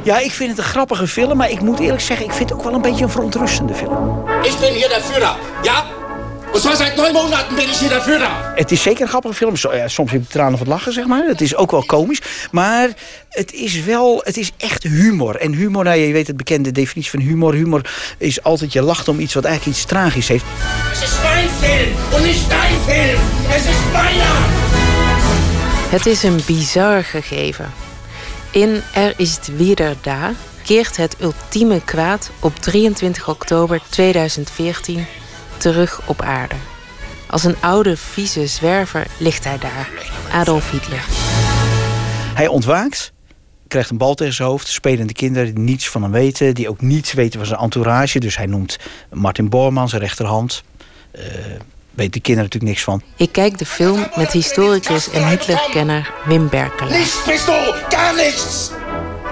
[0.03, 2.59] Ja, ik vind het een grappige film, maar ik moet eerlijk zeggen, ik vind het
[2.59, 4.25] ook wel een beetje een verontrustende film.
[4.43, 5.96] Ich bin hier der Führer, ja?
[6.57, 8.53] Und zwar seit neun Monaten bin ich Führer.
[8.55, 9.55] Het is zeker een grappige film.
[9.73, 11.25] Ja, soms heb je tranen van het lachen, zeg maar.
[11.27, 12.21] Het is ook wel komisch.
[12.51, 12.89] Maar
[13.31, 15.37] het is wel, het is echt humor.
[15.37, 17.55] En humor, nou, je weet het bekende definitie van humor.
[17.55, 20.45] Humor is altijd, je lacht om iets wat eigenlijk iets tragisch heeft.
[20.93, 23.21] Es ist mein Film und nicht dein Film.
[23.57, 24.37] Ist meiner.
[25.89, 27.73] Het is een bizar gegeven.
[28.51, 30.33] In Er is wieder da
[30.65, 35.07] keert het ultieme kwaad op 23 oktober 2014
[35.57, 36.55] terug op aarde.
[37.27, 39.89] Als een oude, vieze zwerver ligt hij daar,
[40.33, 41.05] Adolf Hitler.
[42.35, 43.13] Hij ontwaakt,
[43.69, 44.69] krijgt een bal tegen zijn hoofd.
[44.69, 46.55] Spelende kinderen die niets van hem weten.
[46.55, 48.19] Die ook niets weten van zijn entourage.
[48.19, 48.79] Dus hij noemt
[49.13, 50.63] Martin Bormann zijn rechterhand.
[51.11, 51.23] Eh
[51.97, 53.03] weet de kinderen natuurlijk niks van.
[53.17, 56.99] Ik kijk de film met historicus en Hitlerkenner Wim Berkelaar.
[57.27, 58.71] Bist du, gar nichts.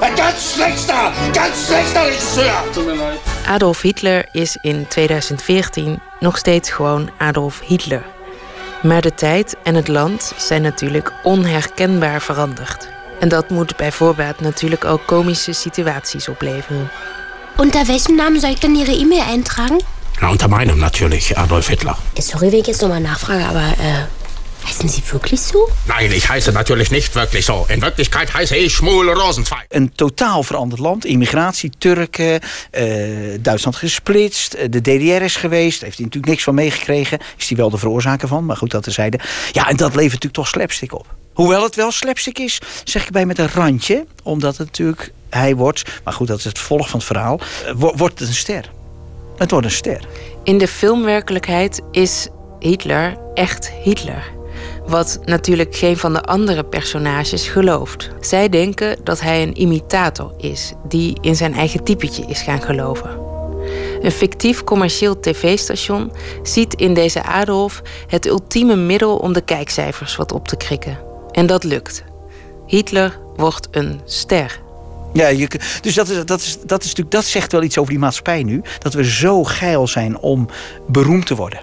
[0.01, 2.53] Ein ganz schlechter, ganz Regisseur.
[3.47, 8.05] Adolf Hitler is in 2014 nog steeds gewoon Adolf Hitler.
[8.83, 12.89] Maar de tijd en het land zijn natuurlijk onherkenbaar veranderd.
[13.21, 16.91] En dat moet bij voorbaat natuurlijk ook komische situaties opleveren.
[17.61, 19.81] Unter welchem Namen soll ich denn Ihre E-Mail eintragen?
[20.21, 21.97] Na, unter meinem natürlich, Adolf Hitler.
[22.15, 24.05] Sorry, wenn ich jetzt nochmal nachfrage, aber äh,
[24.65, 25.69] heißen Sie wirklich so?
[25.87, 27.65] Nein, ich heiße natürlich nicht wirklich so.
[27.69, 29.65] In Wirklichkeit heiße ich Schmuel Rosenzweig.
[29.69, 31.05] Een totaal veranderd land.
[31.05, 32.85] Immigratie, Turken, eh,
[33.41, 34.55] Duitsland gesplitst.
[34.55, 35.81] eh, De DDR is geweest.
[35.83, 37.19] Heeft hij natuurlijk niks van meegekregen.
[37.37, 39.19] Is hij wel de veroorzaker van, maar goed, dat terzijde.
[39.53, 41.07] Ja, en dat levert natuurlijk toch slapstick op.
[41.35, 44.07] Hoewel het wel slapstick is, zeg ik erbij met een randje.
[44.23, 47.41] Omdat het natuurlijk, hij wordt, maar goed, dat is het volg van het verhaal.
[47.67, 48.71] eh, wo- Wordt het een ster.
[49.37, 50.05] Het wordt een ster.
[50.45, 52.29] In de filmwerkelijkheid is
[52.61, 54.33] Hitler echt Hitler.
[54.87, 58.11] Wat natuurlijk geen van de andere personages gelooft.
[58.21, 63.23] Zij denken dat hij een imitator is die in zijn eigen typetje is gaan geloven.
[64.01, 66.13] Een fictief commercieel tv-station
[66.43, 70.99] ziet in deze Adolf het ultieme middel om de kijkcijfers wat op te krikken.
[71.31, 72.05] En dat lukt.
[72.67, 74.63] Hitler wordt een ster.
[75.13, 75.47] Ja,
[75.81, 78.43] dus dat, is, dat, is, dat, is natuurlijk, dat zegt wel iets over die maatschappij
[78.43, 78.63] nu.
[78.79, 80.49] Dat we zo geil zijn om
[80.87, 81.61] beroemd te worden.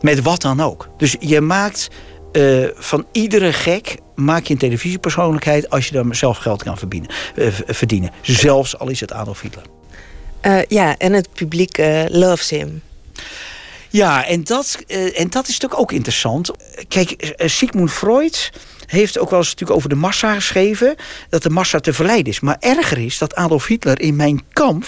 [0.00, 0.88] Met wat dan ook.
[0.96, 1.88] Dus je maakt
[2.32, 7.10] eh, van iedere gek maak je een televisiepersoonlijkheid als je daar zelf geld kan verdienen.
[7.36, 8.10] eh, v- verdienen.
[8.22, 9.64] Zelfs al is het Adolf Hitler.
[10.40, 12.82] Eh, ja, en het publiek eh, loves him.
[13.88, 16.50] Ja, en dat, eh, en dat is natuurlijk ook interessant.
[16.88, 18.50] Kijk, eh, Sigmund Freud
[18.92, 20.94] heeft ook wel eens natuurlijk over de massa geschreven.
[21.28, 22.40] Dat de massa te verleiden is.
[22.40, 24.84] Maar erger is dat Adolf Hitler in Mijn Kamp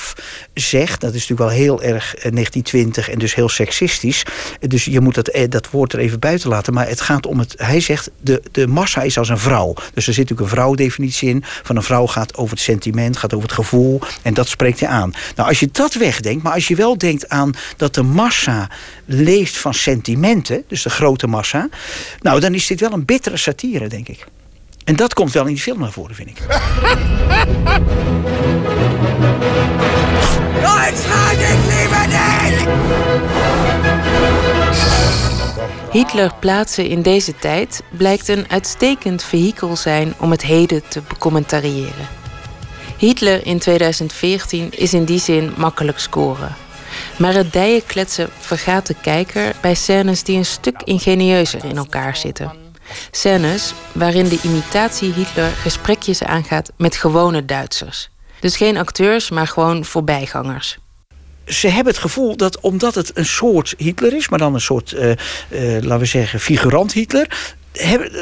[0.55, 1.01] zegt.
[1.01, 4.23] Dat is natuurlijk wel heel erg eh, 1920 en dus heel seksistisch.
[4.61, 6.75] Eh, Dus je moet dat, eh, dat woord er even buiten laten.
[6.75, 7.55] Maar het gaat om het.
[7.57, 9.73] Hij zegt de, de massa is als een vrouw.
[9.75, 11.45] Dus er zit natuurlijk een vrouwdefinitie in.
[11.63, 14.01] Van een vrouw gaat over het sentiment, gaat over het gevoel.
[14.23, 15.13] En dat spreekt hij aan.
[15.37, 18.71] Nou, als je dat wegdenkt, maar als je wel denkt aan dat de massa
[19.05, 21.69] leeft van sentimenten, dus de grote massa,
[22.21, 24.27] nou, dan is dit wel een bittere satire, denk ik.
[24.85, 26.39] En dat komt wel in die film naar voren, vind ik.
[31.69, 32.67] Liebe dich!
[35.91, 42.09] Hitler plaatsen in deze tijd blijkt een uitstekend vehikel zijn om het heden te becommentariëren.
[42.99, 46.64] Hitler in 2014 is in die zin makkelijk scoren.
[47.19, 52.53] Maar het dijenkletsen vergaat de kijker bij scènes die een stuk ingenieuzer in elkaar zitten.
[53.11, 58.11] Scènes waarin de imitatie Hitler gesprekjes aangaat met gewone Duitsers.
[58.41, 60.79] Dus geen acteurs, maar gewoon voorbijgangers.
[61.47, 64.93] Ze hebben het gevoel dat omdat het een soort Hitler is, maar dan een soort,
[64.93, 65.19] eh, eh,
[65.83, 67.55] laten we zeggen, figurant Hitler.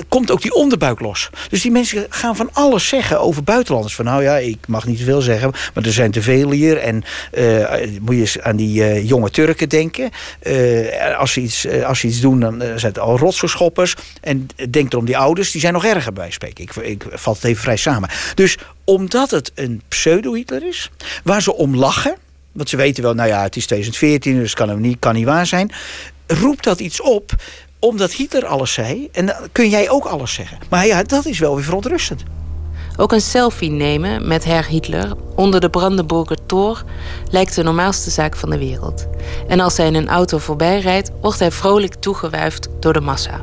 [0.08, 1.30] Komt ook die onderbuik los.
[1.48, 3.94] Dus die mensen gaan van alles zeggen over buitenlanders.
[3.94, 6.78] Van nou ja, ik mag niet veel zeggen, maar er zijn te veel hier.
[6.78, 10.10] En eh, moet je eens aan die eh, jonge Turken denken.
[10.38, 13.94] Eh, als, ze iets, als iets doen, dan zijn het al rotsverschoppers.
[14.20, 16.64] En denk erom, die ouders, die zijn nog erger bij spreken.
[16.64, 18.08] Ik, ik het even vrij samen.
[18.34, 20.90] Dus omdat het een pseudo-Hitler is,
[21.24, 22.16] waar ze om lachen.
[22.52, 25.46] Want ze weten wel, nou ja, het is 2014, dus kan, niet, kan niet waar
[25.46, 25.72] zijn.
[26.26, 27.32] Roept dat iets op,
[27.84, 29.08] omdat Hitler alles zei.
[29.12, 30.58] En dan kun jij ook alles zeggen.
[30.68, 32.22] Maar ja, dat is wel weer verontrustend.
[32.96, 36.84] Ook een selfie nemen met Herr Hitler onder de Brandenburger Tor
[37.30, 39.06] lijkt de normaalste zaak van de wereld.
[39.48, 43.40] En als hij in een auto voorbij rijdt, wordt hij vrolijk toegewuifd door de massa.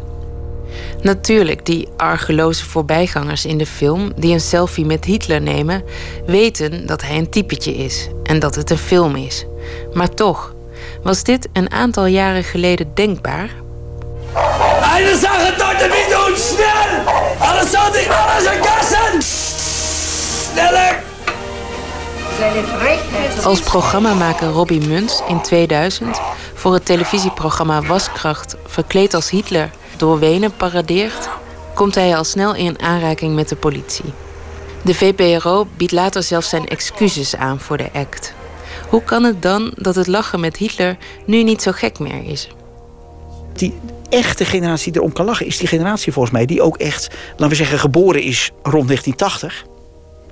[1.02, 5.84] Natuurlijk, die argeloze voorbijgangers in de film die een selfie met Hitler nemen,
[6.26, 9.45] weten dat hij een typetje is en dat het een film is.
[9.94, 10.56] Maar toch,
[11.03, 13.49] was dit een aantal jaren geleden denkbaar?
[14.95, 17.06] Eine Sache deutet wie du schnell!
[17.39, 18.45] Alles soll sich alles!
[20.51, 21.10] Schneller!
[23.43, 26.22] Als programmamaker Robbie Muntz in 2000
[26.53, 31.30] voor het televisieprogramma Waskracht verkleed als Hitler door Wenen paradeert,
[31.73, 34.14] komt hij al snel in aanraking met de politie.
[34.81, 38.34] De VPRO biedt later zelfs zijn excuses aan voor de act.
[38.89, 42.49] Hoe kan het dan dat het lachen met Hitler nu niet zo gek meer is?
[43.53, 43.80] Die
[44.10, 47.49] echte generatie die erom kan lachen, is die generatie volgens mij die ook echt, laten
[47.49, 49.65] we zeggen, geboren is rond 1980.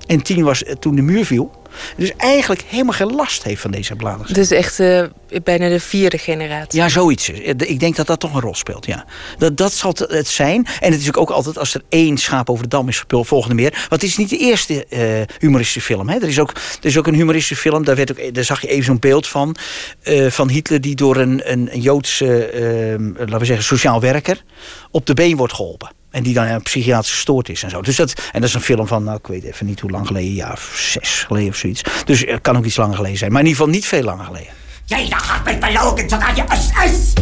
[0.06, 1.50] En tien was eh, toen de muur viel.
[1.96, 4.34] Dus eigenlijk helemaal geen last heeft van deze bladeren.
[4.34, 5.02] Dus echt eh,
[5.42, 6.80] bijna de vierde generatie.
[6.80, 7.28] Ja, zoiets.
[7.28, 9.04] Ik denk dat dat toch een rol speelt, ja.
[9.38, 10.66] Dat, dat zal het zijn.
[10.80, 13.54] En het is ook altijd, als er één schaap over de dam is gepuld, volgende
[13.54, 13.70] meer.
[13.88, 16.08] Want het is niet de eerste eh, humoristische film.
[16.08, 16.16] Hè.
[16.16, 18.68] Er, is ook, er is ook een humoristische film, daar, werd ook, daar zag je
[18.68, 19.56] even zo'n beeld van.
[20.02, 24.42] eh, van Hitler die door een, een, een Joodse, eh, laten we zeggen, sociaal werker
[24.90, 25.90] op de been wordt geholpen.
[26.10, 27.80] En die dan een psychiatrisch gestoord is en zo.
[27.80, 30.06] Dus dat, en dat is een film van, nou, ik weet even niet hoe lang
[30.06, 31.82] geleden, ja, zes geleden of zoiets.
[32.04, 33.32] Dus het kan ook iets langer geleden zijn.
[33.32, 34.52] Maar in ieder geval niet veel langer geleden.
[34.84, 37.12] Jeder hat mich belogen, sogar die SS.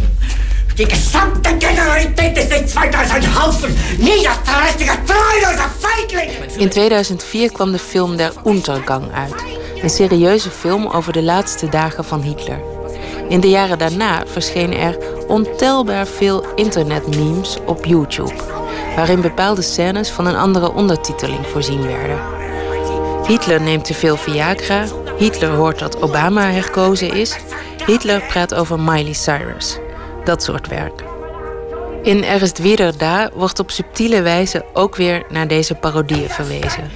[0.75, 6.59] Die gesamte Generalität ist nichts weiter als ein Haufen niederträchtiger, treuloser Feiglingen.
[6.59, 9.45] In 2004 kwam de film Der Untergang uit.
[9.83, 12.61] Een serieuze film over de laatste dagen van Hitler.
[13.29, 18.35] In de jaren daarna verschenen er ontelbaar veel internetmemes op YouTube,
[18.97, 22.19] waarin bepaalde scènes van een andere ondertiteling voorzien werden.
[23.27, 24.85] Hitler neemt te veel Viagra,
[25.19, 27.37] Hitler hoort dat Obama herkozen is,
[27.87, 29.79] Hitler praat over Miley Cyrus.
[30.25, 31.05] Dat soort werk.
[32.03, 36.91] In Er ist wieder da wordt op subtiele wijze ook weer naar deze parodieën verwezen.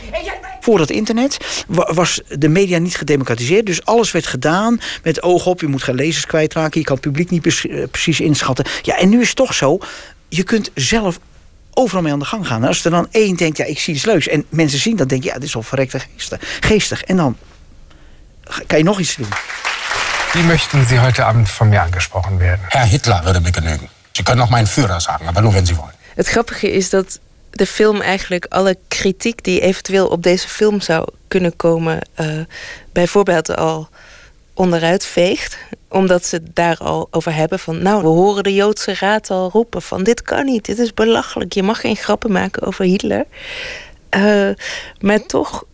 [0.60, 3.66] Voor het internet wa- was de media niet gedemocratiseerd.
[3.66, 5.60] Dus alles werd gedaan met oog op.
[5.60, 6.80] Je moet geen lezers kwijtraken.
[6.80, 8.64] Je kan het publiek niet eh, precies inschatten.
[8.82, 9.78] Ja, en nu is het toch zo.
[10.28, 11.18] Je kunt zelf
[11.80, 12.62] overal mee aan de gang gaan.
[12.62, 14.28] En als er dan één denkt, ja, ik zie iets leuks.
[14.28, 16.40] En mensen zien dat, denk je, ja, dit is wel verrekte geestig.
[16.60, 17.02] geestig.
[17.02, 17.36] En dan
[18.66, 19.28] kan je nog iets doen.
[20.32, 22.64] Wie möchten Sie heute Abend von mir angesprochen werden?
[22.68, 23.88] Herr Hitler würde mir genügen.
[24.12, 25.94] Sie können auch meinen Führer sagen, aber nur wenn Sie wollen.
[26.14, 27.18] Het grappige is dat
[27.50, 32.26] de film eigenlijk alle kritiek die eventueel op deze film zou kunnen komen, eh,
[32.92, 33.88] bijvoorbeeld al
[34.54, 35.58] onderuit veegt.
[35.90, 39.50] Omdat ze het daar al over hebben van, nou, we horen de Joodse Raad al
[39.50, 43.24] roepen van dit kan niet, dit is belachelijk, je mag geen grappen maken over Hitler.
[44.08, 44.48] Eh,
[45.00, 45.64] maar toch,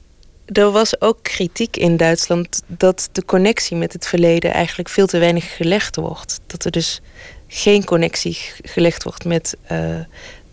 [0.47, 5.19] er was ook kritiek in Duitsland dat de connectie met het verleden eigenlijk veel te
[5.19, 6.41] weinig gelegd wordt.
[6.47, 7.01] Dat er dus
[7.49, 9.99] geen connectie gelegd wordt met eh,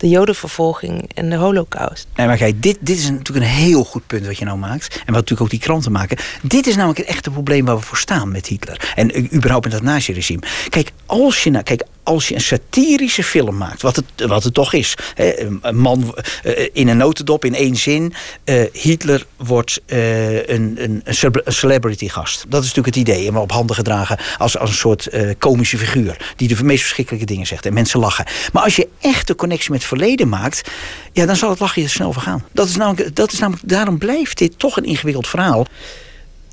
[0.04, 2.06] de Jodenvervolging en de Holocaust.
[2.16, 4.94] Nee, maar kijk, dit, dit is natuurlijk een heel goed punt wat je nou maakt.
[4.94, 6.16] En wat natuurlijk ook die kranten maken.
[6.42, 8.92] Dit is namelijk het echte probleem waar we voor staan met Hitler.
[8.94, 10.42] En überhaupt met dat nazi-regime.
[10.68, 14.54] Kijk, als je, nou, kijk, als je een satirische film maakt, wat het, wat het
[14.54, 14.94] toch is.
[15.14, 18.14] Hè, een man eh, in een notendop, in één zin.
[18.44, 22.44] eh, Hitler wordt eh, een, een, een ce- een celebrity gast.
[22.48, 23.28] Dat is natuurlijk het idee.
[23.28, 25.08] En op handen gedragen als, als een soort
[25.38, 26.32] komische figuur.
[26.36, 27.66] Die de meest verschrikkelijke dingen zegt.
[27.66, 28.24] En mensen lachen.
[28.52, 30.70] Maar als je echt de connectie met het verleden maakt.
[31.12, 32.44] Ja, dan zal het lachen je snel vergaan.
[32.52, 35.66] Dat is namelijk, dat is namelijk, daarom blijft dit toch een ingewikkeld verhaal.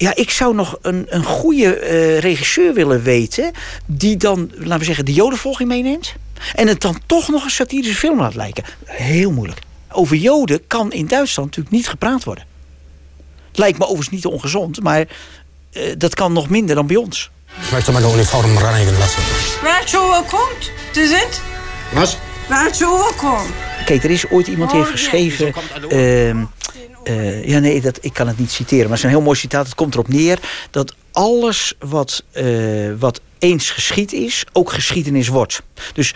[0.02, 3.52] Ja, ik zou nog een, een goede eh, regisseur willen weten.
[3.86, 6.14] die dan, laten we zeggen, de Jodenvolging meeneemt.
[6.56, 8.64] en het dan toch nog een satirische film laat lijken.
[8.86, 9.60] Heel moeilijk.
[9.91, 12.45] Over Joden kan in Duitsland natuurlijk niet gepraat worden.
[13.53, 15.06] Lijkt me overigens niet ongezond, maar
[15.72, 17.30] eh, dat kan nog minder dan bij ons.
[17.61, 19.23] Ich möchte meine Uniform reinigen lassen.
[19.61, 20.72] Welche Uhr kommt?
[20.91, 21.41] Sie sind?
[21.94, 22.18] Was?
[22.49, 23.49] Welche Uhr kommt?
[23.86, 25.53] Kijk, er is ooit iemand die heeft geschreven.
[25.90, 26.44] ehm,
[27.03, 29.38] eh, ja, nee, dat, ik kan het niet citeren, maar het is een heel mooi
[29.38, 29.66] citaat.
[29.66, 30.40] Het komt erop neer
[30.72, 32.45] dat alles wat, eh,
[32.99, 35.62] wat eens geschied is, ook geschiedenis wordt.
[35.94, 36.14] Dus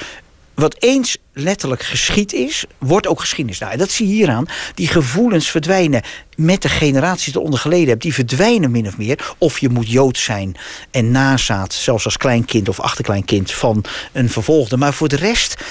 [0.55, 3.59] wat eens letterlijk geschied is, wordt ook geschiedenis.
[3.59, 4.45] Nou, en dat zie je hieraan.
[4.73, 6.01] Die gevoelens verdwijnen
[6.35, 8.03] met de generaties die eronder geleden hebben.
[8.03, 9.33] Die verdwijnen min of meer.
[9.37, 10.55] Of je moet Jood zijn
[10.91, 14.77] en nazaat, zelfs als kleinkind of achterkleinkind van een vervolgde.
[14.77, 15.63] Maar voor de rest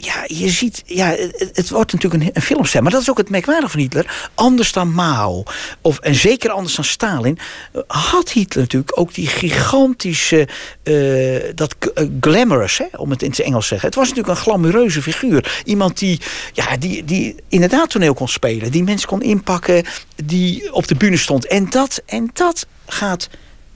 [0.00, 1.14] ja, je ziet, ja,
[1.52, 2.82] het, wordt natuurlijk een, een.
[2.82, 4.30] Maar dat is ook het merkwaardige van Hitler.
[4.34, 5.42] Anders dan Mao,
[5.80, 7.38] of, en zeker anders dan Stalin...
[7.72, 10.48] eh, had Hitler natuurlijk ook die gigantische...
[10.82, 13.88] eh, dat eh, glamorous, hè, om het in het Engels te zeggen.
[13.88, 15.62] Het was natuurlijk een glamoureuze figuur.
[15.64, 16.20] Iemand die,
[16.52, 18.70] ja, die, die inderdaad toneel kon spelen.
[18.70, 19.84] Die mensen kon inpakken,
[20.24, 21.46] die op de bühne stond.
[21.46, 23.28] En dat, en dat gaat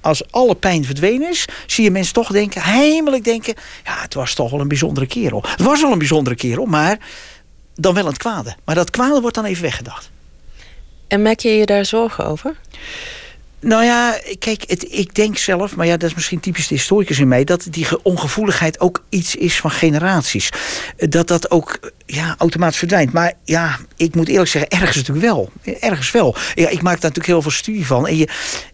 [0.03, 3.55] als alle pijn verdwenen is, zie je mensen toch denken, heimelijk denken,
[3.85, 5.43] ja, het was toch wel een bijzondere kerel.
[5.47, 6.99] Het was wel een bijzondere kerel, maar
[7.75, 8.57] dan wel het kwade.
[8.65, 10.11] Maar dat kwade wordt dan even weggedacht.
[11.09, 12.57] En maak je je daar zorgen over?
[13.65, 17.19] Nou ja, kijk, het, ik denk zelf, maar ja, dat is misschien typisch de historicus
[17.19, 20.49] in mij, dat die ge- ongevoeligheid ook iets is van generaties.
[20.97, 23.13] Dat dat ook ja, automatisch verdwijnt.
[23.13, 25.51] Maar ja, ik moet eerlijk zeggen, ergens natuurlijk wel.
[25.81, 26.37] Ergens wel.
[26.55, 28.07] Ja, ik maak daar natuurlijk heel veel studie van.
[28.07, 28.29] En je,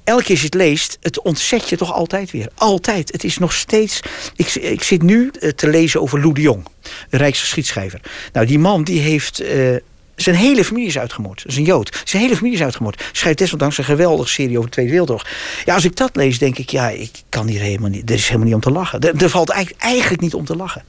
[0.05, 2.48] elke keer als je het leest, het ontzet je toch altijd weer.
[2.55, 3.12] Altijd.
[3.12, 4.01] Het is nog steeds.
[4.36, 6.66] Ik, ik zit nu eh, te lezen over Lou de Jong,
[7.10, 8.01] de Rijksgeschiedschrijver.
[8.32, 9.40] Nou, die man die heeft.
[9.40, 9.77] eh,
[10.23, 11.43] zijn hele familie is uitgemoord.
[11.43, 12.03] Dat is een Jood.
[12.05, 13.05] Zijn hele familie is uitgemoord.
[13.12, 15.27] Schrijft desondanks een geweldige serie over de Tweede Wereldoorlog.
[15.65, 18.11] Ja, als ik dat lees, denk ik, ja, ik kan hier helemaal niet.
[18.11, 19.01] Er is helemaal niet om te lachen.
[19.01, 20.82] Er, er valt eigenlijk, eigenlijk niet om te lachen.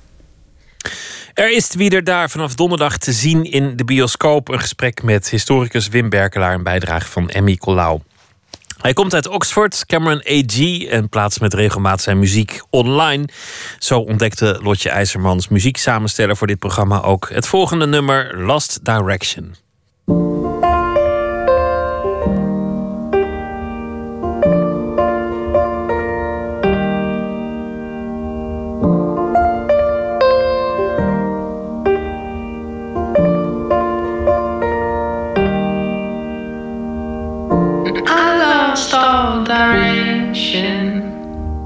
[1.33, 4.49] Er is wieder daar vanaf donderdag te zien in de bioscoop.
[4.49, 6.53] Een gesprek met historicus Wim Berkelaar.
[6.53, 7.99] Een bijdrage van Emmy Colau.
[8.81, 10.83] Hij komt uit Oxford, Cameron A.G.
[10.83, 13.25] en plaatst met regelmaat zijn muziek online.
[13.79, 19.55] Zo ontdekte Lotje IJzermans, muzieksamensteller voor dit programma, ook het volgende nummer, Lost Direction.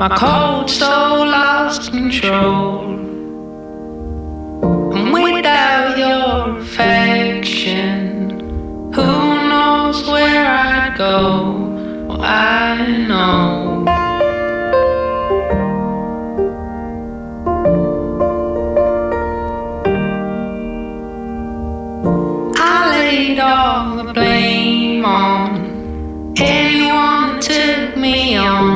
[0.03, 2.89] My cold soul lost control.
[4.93, 8.29] And without your affection,
[8.93, 9.11] who
[9.47, 12.05] knows where I'd go?
[12.09, 13.85] Well, I know.
[22.57, 28.72] I laid all the blame on anyone that took me on.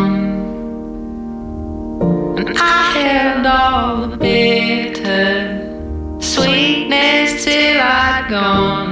[8.30, 8.87] Gone.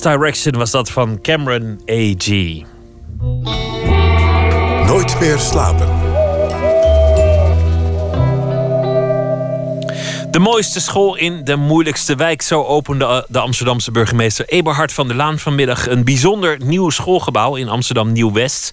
[0.00, 2.62] Direction was dat van Cameron A.G.
[4.86, 5.88] Nooit meer slapen.
[10.36, 12.42] De mooiste school in de moeilijkste wijk.
[12.42, 17.68] Zo opende de Amsterdamse burgemeester Eberhard van der Laan vanmiddag een bijzonder nieuw schoolgebouw in
[17.68, 18.72] Amsterdam Nieuw-West.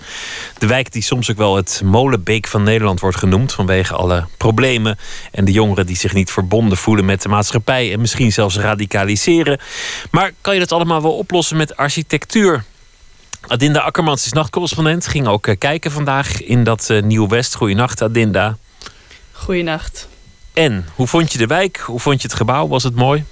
[0.64, 4.98] De wijk die soms ook wel het molenbeek van Nederland wordt genoemd vanwege alle problemen
[5.31, 9.60] en de jongeren die zich niet verbonden voelen met de maatschappij en misschien zelfs radicaliseren.
[10.11, 12.64] Maar kan je dat allemaal wel oplossen met architectuur?
[13.48, 17.56] Adinda Akkermans is nachtcorrespondent, ging ook eh, kijken vandaag in dat uh, Nieuw-West.
[17.56, 18.57] Goeienacht Adinda.
[19.31, 20.07] Goeienacht.
[20.53, 21.77] En, hoe vond je de wijk?
[21.77, 22.68] Hoe vond je het gebouw?
[22.68, 23.23] Was het mooi?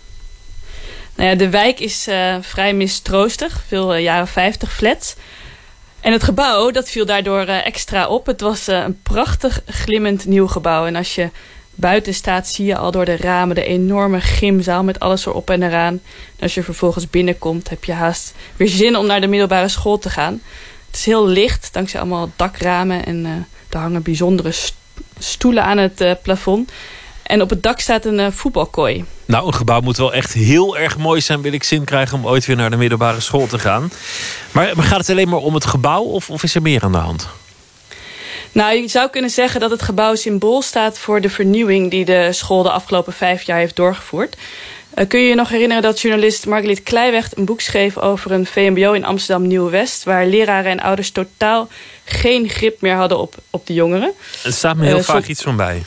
[1.16, 3.64] Nou ja, de wijk is uh, vrij mistroostig.
[3.68, 5.16] Veel uh, jaren 50 flats.
[6.02, 8.26] En het gebouw, dat viel daardoor uh, extra op.
[8.26, 10.86] Het was een prachtig glimmend nieuw gebouw.
[10.86, 11.30] En als je
[11.76, 15.64] buiten staat, zie je al door de ramen de enorme gymzaal met alles erop en
[15.64, 16.02] eraan.
[16.40, 20.10] Als je vervolgens binnenkomt, heb je haast weer zin om naar de middelbare school te
[20.10, 20.42] gaan.
[20.88, 23.06] Het is heel licht, dankzij allemaal dakramen.
[23.06, 24.52] En er hangen bijzondere
[25.20, 26.72] stoelen aan het plafond.
[27.32, 29.06] En op het dak staat een uh, voetbalkooi.
[29.26, 31.42] Nou, een gebouw moet wel echt heel erg mooi zijn...
[31.42, 33.92] wil ik zin krijgen om ooit weer naar de middelbare school te gaan.
[34.52, 36.92] Maar, maar gaat het alleen maar om het gebouw of, of is er meer aan
[36.92, 37.28] de hand?
[38.52, 40.98] Nou, je zou kunnen zeggen dat het gebouw symbool staat...
[40.98, 44.38] voor de vernieuwing die de school de afgelopen vijf jaar heeft doorgevoerd.
[44.96, 47.36] Uh, kun je je nog herinneren dat journalist Margriet Kleiweg...
[47.36, 50.04] een boek schreef over een VMBO in Amsterdam Nieuw-West...
[50.04, 51.68] waar leraren en ouders totaal
[52.04, 54.14] geen grip meer hadden op, op de jongeren.
[54.44, 55.84] Er staat me heel uh, vaak iets van bij.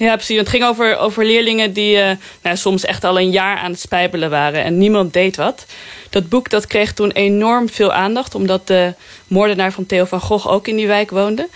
[0.00, 0.38] Ja, precies.
[0.38, 2.10] Het ging over, over leerlingen die uh,
[2.42, 4.64] nou, soms echt al een jaar aan het spijbelen waren.
[4.64, 5.66] En niemand deed wat.
[6.10, 8.34] Dat boek dat kreeg toen enorm veel aandacht.
[8.34, 8.94] Omdat de
[9.26, 11.48] moordenaar van Theo van Gogh ook in die wijk woonde.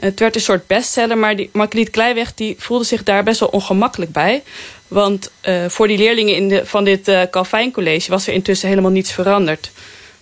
[0.00, 1.18] Het werd een soort bestseller.
[1.18, 4.42] Maar Margriet Kleiweg die voelde zich daar best wel ongemakkelijk bij.
[4.88, 8.68] Want uh, voor die leerlingen in de, van dit uh, Calvijn College was er intussen
[8.68, 9.70] helemaal niets veranderd.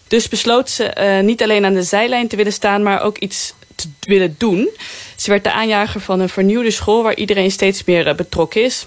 [0.06, 3.88] Dus besloot ze niet alleen aan de zijlijn te willen staan, maar ook iets te
[4.00, 4.68] willen doen.
[5.16, 8.86] Ze werd de aanjager van een vernieuwde school waar iedereen steeds meer betrokken is.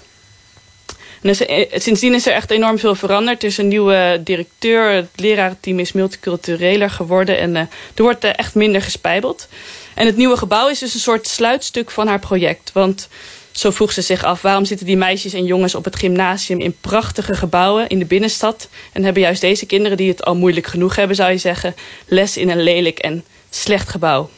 [1.20, 1.42] Dus,
[1.72, 3.42] sindsdien is er echt enorm veel veranderd.
[3.42, 8.82] Er is een nieuwe directeur, het lerarenteam is multicultureler geworden en er wordt echt minder
[8.82, 9.48] gespijbeld.
[9.94, 12.72] En het nieuwe gebouw is dus een soort sluitstuk van haar project.
[12.72, 13.08] Want
[13.52, 16.76] zo vroeg ze zich af, waarom zitten die meisjes en jongens op het gymnasium in
[16.80, 20.96] prachtige gebouwen in de binnenstad en hebben juist deze kinderen die het al moeilijk genoeg
[20.96, 21.74] hebben, zou je zeggen,
[22.06, 24.30] les in een lelijk en slecht gebouw.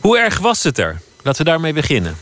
[0.00, 1.00] Hoe erg was het er?
[1.22, 2.16] Laten we daarmee beginnen.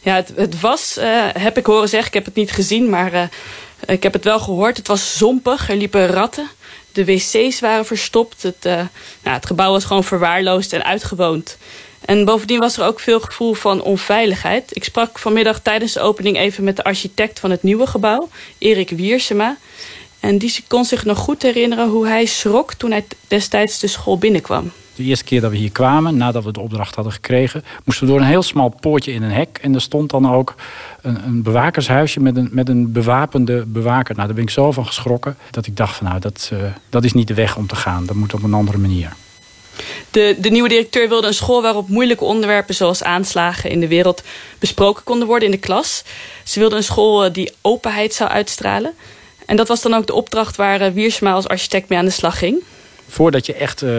[0.00, 3.14] Ja, het, het was, uh, heb ik horen zeggen, ik heb het niet gezien, maar
[3.14, 3.22] uh,
[3.86, 4.76] ik heb het wel gehoord.
[4.76, 6.48] Het was zompig, er liepen ratten.
[6.92, 8.42] De wc's waren verstopt.
[8.42, 8.88] Het, nou,
[9.22, 11.56] het gebouw was gewoon verwaarloosd en uitgewoond.
[12.06, 14.76] En bovendien was er ook veel gevoel van onveiligheid.
[14.76, 18.28] Ik sprak vanmiddag tijdens de opening even met de architect van het nieuwe gebouw,
[18.58, 19.56] Erik Wiersema.
[20.20, 24.18] En die kon zich nog goed herinneren hoe hij schrok toen hij destijds de school
[24.18, 24.72] binnenkwam.
[24.96, 28.12] De eerste keer dat we hier kwamen, nadat we de opdracht hadden gekregen, moesten we
[28.12, 29.58] door een heel smal poortje in een hek.
[29.62, 30.54] En er stond dan ook
[31.02, 34.14] een, een bewakershuisje met een, met een bewapende bewaker.
[34.14, 36.58] Nou, daar ben ik zo van geschrokken dat ik dacht van nou, dat, uh,
[36.90, 38.06] dat is niet de weg om te gaan.
[38.06, 39.12] Dat moet op een andere manier.
[40.10, 44.22] De, de nieuwe directeur wilde een school waarop moeilijke onderwerpen zoals aanslagen in de wereld
[44.58, 46.04] besproken konden worden in de klas.
[46.44, 48.94] Ze wilde een school die openheid zou uitstralen.
[49.46, 52.38] En dat was dan ook de opdracht waar Wiersma als architect mee aan de slag
[52.38, 52.62] ging
[53.08, 53.90] voordat je echt uh,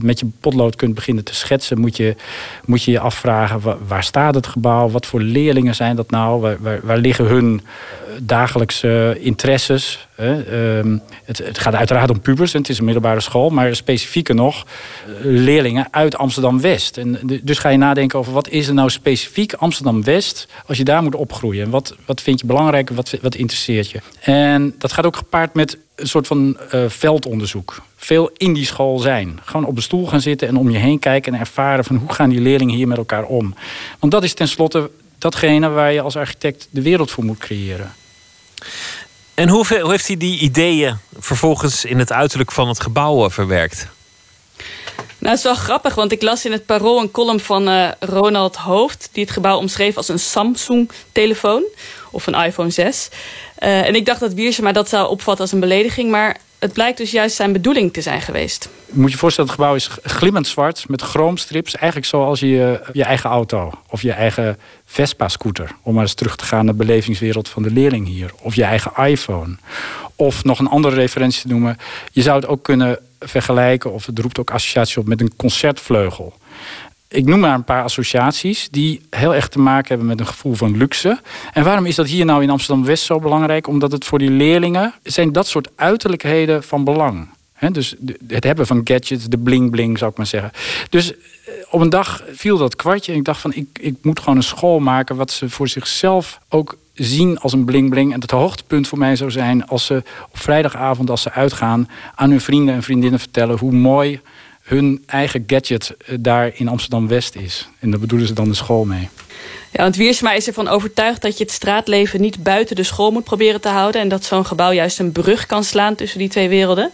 [0.00, 2.16] met je potlood kunt beginnen te schetsen, moet je
[2.64, 6.80] moet je, je afvragen waar, staat het gebouw, wat voor leerlingen zijn dat nou, waar,
[6.82, 7.60] waar, liggen hun
[8.20, 10.08] dagelijkse interesses.
[10.20, 14.66] Um, het, het, gaat uiteraard om pubers, het is een middelbare school, maar specifieker nog
[15.20, 16.96] leerlingen uit Amsterdam-West.
[16.96, 21.02] En dus ga je nadenken over wat is er nou specifiek Amsterdam-West als je daar
[21.02, 21.70] moet opgroeien.
[21.70, 24.00] Wat, wat vind je belangrijk, wat, wat interesseert je?
[24.20, 26.56] En dat gaat ook gepaard met een soort van
[26.88, 27.82] veldonderzoek.
[28.04, 29.40] Veel in die school zijn.
[29.44, 32.12] Gewoon op de stoel gaan zitten en om je heen kijken en ervaren van hoe
[32.12, 33.54] gaan die leerlingen hier met elkaar om.
[33.98, 37.94] Want dat is tenslotte datgene waar je als architect de wereld voor moet creëren.
[39.34, 43.88] En hoe, hoe heeft hij die ideeën vervolgens in het uiterlijk van het gebouw verwerkt?
[45.18, 47.88] Nou, het is wel grappig, want ik las in het Parool een column van uh,
[48.00, 49.08] Ronald Hoofd...
[49.12, 51.62] die het gebouw omschreef als een Samsung-telefoon
[52.10, 53.08] of een iPhone 6.
[53.58, 56.10] Uh, en ik dacht dat Wiersema dat zou opvatten als een belediging...
[56.10, 58.68] maar het blijkt dus juist zijn bedoeling te zijn geweest.
[58.90, 61.74] Moet je voorstellen, het gebouw is glimmend zwart met chroomstrips.
[61.74, 65.70] Eigenlijk zoals je je eigen auto of je eigen Vespa-scooter.
[65.82, 68.30] Om maar eens terug te gaan naar de belevingswereld van de leerling hier.
[68.40, 69.56] Of je eigen iPhone.
[70.16, 71.76] Of nog een andere referentie te noemen.
[72.10, 76.34] Je zou het ook kunnen vergelijken, of het roept ook associatie op met een concertvleugel.
[77.14, 80.54] Ik noem maar een paar associaties die heel erg te maken hebben met een gevoel
[80.54, 81.20] van luxe.
[81.52, 83.66] En waarom is dat hier nou in Amsterdam-West zo belangrijk?
[83.66, 87.28] Omdat het voor die leerlingen zijn dat soort uiterlijkheden van belang.
[87.72, 87.94] Dus
[88.26, 90.50] het hebben van gadgets, de bling-bling zou ik maar zeggen.
[90.90, 91.18] Dus eh,
[91.70, 94.42] op een dag viel dat kwartje en ik dacht van ik, ik moet gewoon een
[94.42, 98.12] school maken wat ze voor zichzelf ook zien als een bling-bling.
[98.12, 102.30] En het hoogtepunt voor mij zou zijn als ze op vrijdagavond als ze uitgaan aan
[102.30, 104.20] hun vrienden en vriendinnen vertellen hoe mooi
[104.64, 107.68] hun eigen gadget eh, daar in Amsterdam-West is.
[107.78, 109.08] En daar bedoelen ze dan de school mee.
[109.70, 113.24] Ja, want Wiersma is ervan overtuigd dat je het straatleven niet buiten de school moet
[113.24, 114.00] proberen te houden.
[114.00, 116.92] En dat zo'n gebouw juist een brug kan slaan tussen die twee werelden.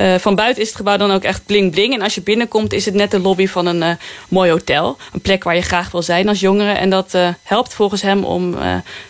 [0.00, 1.94] Uh, van buiten is het gebouw dan ook echt bling bling.
[1.94, 3.90] En als je binnenkomt is het net de lobby van een uh,
[4.28, 4.96] mooi hotel.
[5.12, 6.72] Een plek waar je graag wil zijn als jongere.
[6.72, 8.54] En dat helpt volgens hem om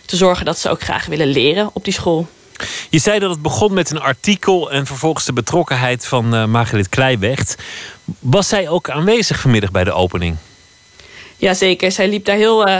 [0.05, 2.27] te zorgen dat ze ook graag willen leren op die school.
[2.89, 6.89] Je zei dat het begon met een artikel en vervolgens de betrokkenheid van uh, Margriet
[6.89, 7.55] Kleiwecht.
[8.19, 10.35] Was zij ook aanwezig vanmiddag bij de opening?
[11.37, 12.79] Jazeker, zij liep daar heel uh,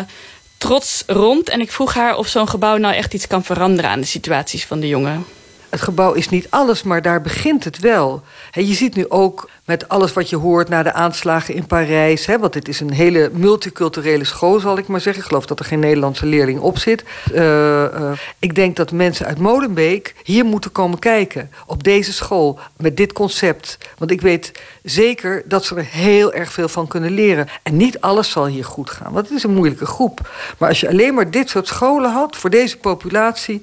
[0.57, 1.49] trots rond.
[1.49, 4.65] En ik vroeg haar of zo'n gebouw nou echt iets kan veranderen aan de situaties
[4.65, 5.26] van de jongeren
[5.74, 8.24] het gebouw is niet alles, maar daar begint het wel.
[8.52, 12.26] je ziet nu ook met alles wat je hoort na de aanslagen in Parijs...
[12.26, 15.22] want dit is een hele multiculturele school, zal ik maar zeggen.
[15.22, 17.04] Ik geloof dat er geen Nederlandse leerling op zit.
[17.34, 17.41] Uh,
[17.84, 21.52] uh, ik denk dat mensen uit Molenbeek hier moeten komen kijken.
[21.66, 23.78] Op deze school, met dit concept.
[23.98, 24.52] Want ik weet
[24.84, 27.48] zeker dat ze er heel erg veel van kunnen leren.
[27.64, 30.30] En niet alles zal hier goed gaan, want het is een moeilijke groep.
[30.58, 33.62] Maar als je alleen maar dit soort scholen had voor deze populatie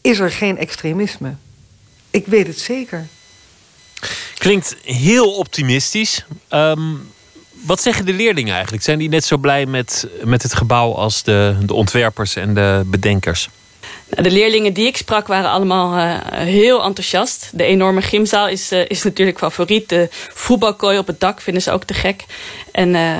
[0.00, 1.34] is er geen extremisme.
[2.10, 3.06] Ik weet het zeker.
[4.34, 6.24] Klinkt heel optimistisch.
[6.50, 7.12] Um,
[7.66, 8.82] Wat zeggen de leerlingen eigenlijk?
[8.82, 12.82] Zijn die net zo blij met, met het gebouw als de, de ontwerpers en de
[12.86, 13.48] bedenkers?
[14.10, 17.50] De leerlingen die ik sprak waren allemaal uh, heel enthousiast.
[17.52, 19.88] De enorme gymzaal is, uh, is natuurlijk favoriet.
[19.88, 22.24] De voetbalkooi op het dak vinden ze ook te gek.
[22.72, 23.18] En uh,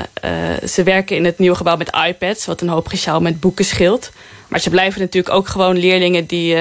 [0.68, 2.46] ze werken in het nieuwe gebouw met iPads...
[2.46, 4.10] wat een hoop gesjouw met boeken scheelt.
[4.48, 6.54] Maar ze blijven natuurlijk ook gewoon leerlingen die,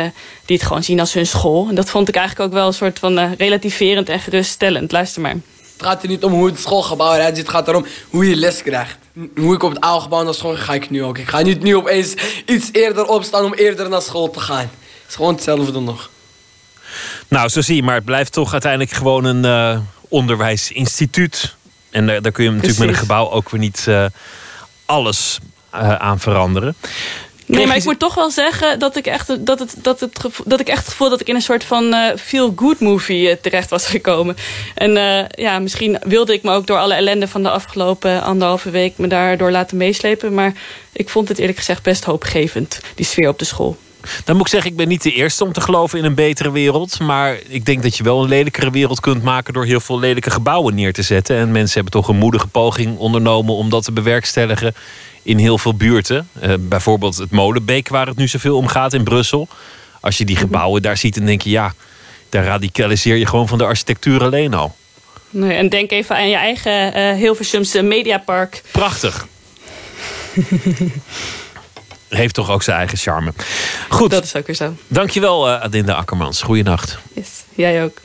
[0.45, 1.67] die het gewoon zien als hun school.
[1.69, 4.91] En dat vond ik eigenlijk ook wel een soort van relativerend en geruststellend.
[4.91, 5.35] Luister maar.
[5.79, 7.45] Het gaat er niet om hoe het schoolgebouw eruit ziet.
[7.45, 8.97] Het gaat erom hoe je les krijgt.
[9.35, 11.17] Hoe ik op het oude gebouw naar school ga, ga ik nu ook.
[11.17, 12.13] Ik ga niet nu opeens
[12.45, 14.57] iets eerder opstaan om eerder naar school te gaan.
[14.59, 16.09] Het is gewoon hetzelfde nog.
[17.27, 17.83] Nou, zo zie je.
[17.83, 21.55] Maar het blijft toch uiteindelijk gewoon een uh, onderwijsinstituut.
[21.89, 24.05] En daar, daar kun je natuurlijk met een gebouw ook weer niet uh,
[24.85, 25.39] alles
[25.73, 26.75] uh, aan veranderen.
[27.57, 30.59] Nee, maar ik moet toch wel zeggen dat ik echt, dat het, dat het, dat
[30.59, 33.69] ik echt het gevoel dat ik in een soort van uh, feel-good movie uh, terecht
[33.69, 34.35] was gekomen.
[34.75, 38.69] En uh, ja, misschien wilde ik me ook door alle ellende van de afgelopen anderhalve
[38.69, 40.33] week me daardoor laten meeslepen.
[40.33, 40.53] Maar
[40.91, 43.77] ik vond het eerlijk gezegd best hoopgevend, die sfeer op de school.
[44.23, 46.51] Dan moet ik zeggen, ik ben niet de eerste om te geloven in een betere
[46.51, 46.99] wereld.
[46.99, 50.29] Maar ik denk dat je wel een lelijkere wereld kunt maken door heel veel lelijke
[50.29, 51.37] gebouwen neer te zetten.
[51.37, 54.73] En mensen hebben toch een moedige poging ondernomen om dat te bewerkstelligen
[55.23, 56.29] in heel veel buurten.
[56.43, 59.47] Uh, bijvoorbeeld het Molenbeek, waar het nu zoveel om gaat in Brussel.
[60.01, 61.73] Als je die gebouwen daar ziet, dan denk je ja,
[62.29, 64.75] daar radicaliseer je gewoon van de architectuur alleen al.
[65.29, 68.63] Nee, en denk even aan je eigen uh, Hilversumse Mediapark.
[68.71, 69.27] Prachtig.
[72.09, 73.33] Heeft toch ook zijn eigen charme.
[73.89, 74.11] Goed.
[74.11, 74.75] Dat is ook weer zo.
[74.87, 76.41] Dankjewel, uh, Adinda Akkermans.
[76.41, 76.97] Goeienacht.
[77.13, 78.01] Yes, jij ook.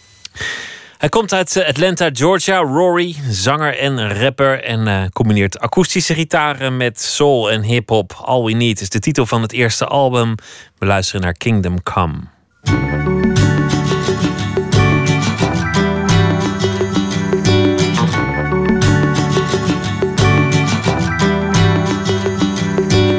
[1.05, 2.59] Hij komt uit Atlanta, Georgia.
[2.59, 4.63] Rory, zanger en rapper.
[4.63, 8.13] En uh, combineert akoestische gitaren met soul en hip-hop.
[8.25, 10.35] All We Need is de titel van het eerste album.
[10.79, 12.15] We luisteren naar Kingdom Come.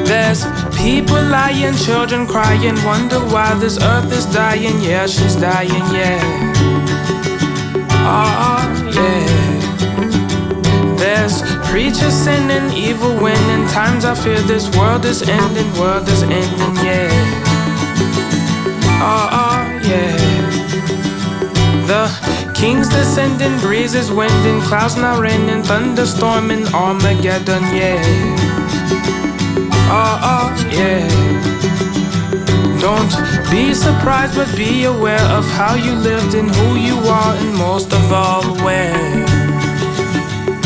[0.04, 0.44] There's
[0.76, 4.82] people lying, children crying, wonder why this earth is dying.
[4.82, 6.55] Yeah, she's dying, yeah.
[8.06, 9.26] Yeah.
[10.96, 13.66] There's preachers sinning, evil winning.
[13.68, 17.10] Times I fear this world is ending, world is ending, yeah.
[19.02, 19.60] Oh, oh
[19.90, 20.16] yeah.
[21.86, 28.02] The king's descending, breezes winding, clouds now raining, thunderstorming, Armageddon, yeah.
[29.88, 31.45] Oh, oh yeah.
[32.86, 33.10] Don't
[33.50, 37.92] be surprised, but be aware of how you lived and who you are, and most
[37.92, 39.24] of all, where.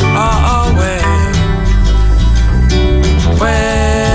[0.03, 1.01] Oh, where.
[3.41, 4.10] Where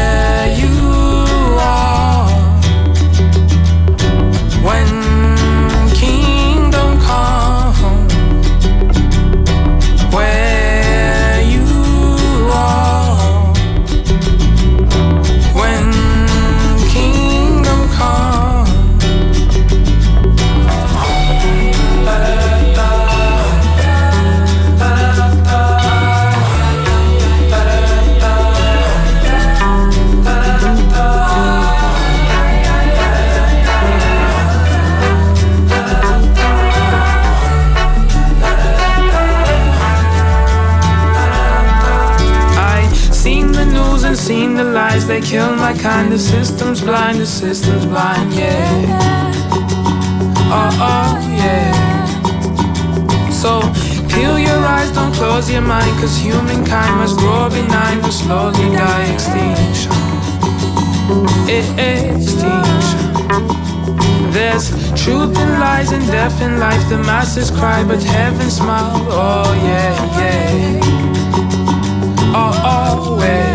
[45.15, 46.11] They kill my kind.
[46.11, 47.21] The system's blind.
[47.21, 48.33] The system's blind.
[48.33, 49.31] Yeah.
[50.51, 51.71] Oh oh yeah.
[53.31, 53.61] So
[54.09, 59.05] peel your eyes, don't close your mind, cause humankind must grow benign to slowly die
[59.13, 59.93] extinction.
[61.47, 62.99] Extinction.
[64.33, 64.69] There's
[65.01, 66.89] truth in lies and death in life.
[66.89, 69.07] The masses cry, but heaven smile.
[69.09, 70.79] Oh yeah, yeah.
[72.35, 73.54] Oh, oh always.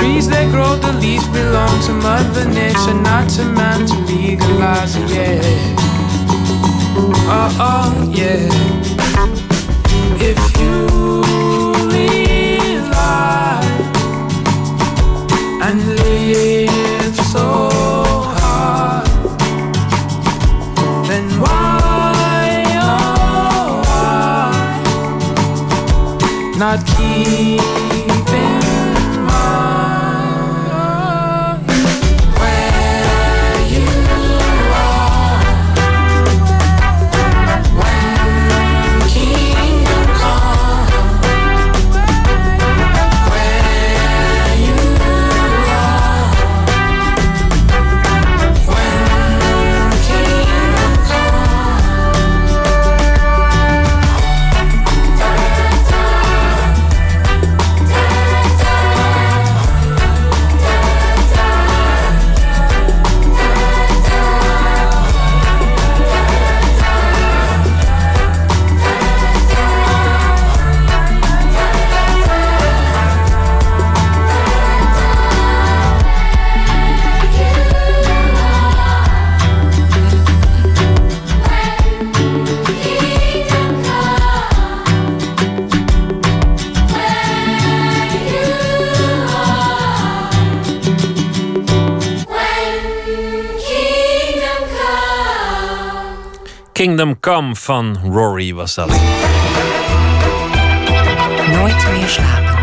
[0.00, 5.10] trees that grow, the leaves belong to Mother Nature, not to man to legalize it.
[5.10, 5.42] Yeah.
[7.36, 8.48] Oh oh yeah.
[10.28, 10.76] If you
[11.96, 13.80] live life
[15.66, 17.46] and live so
[18.40, 19.06] hard,
[21.08, 24.48] then why oh why
[26.58, 27.79] not keep
[97.00, 98.88] Kingdom Come van Rory was dat.
[101.52, 102.58] Nooit meer slapen.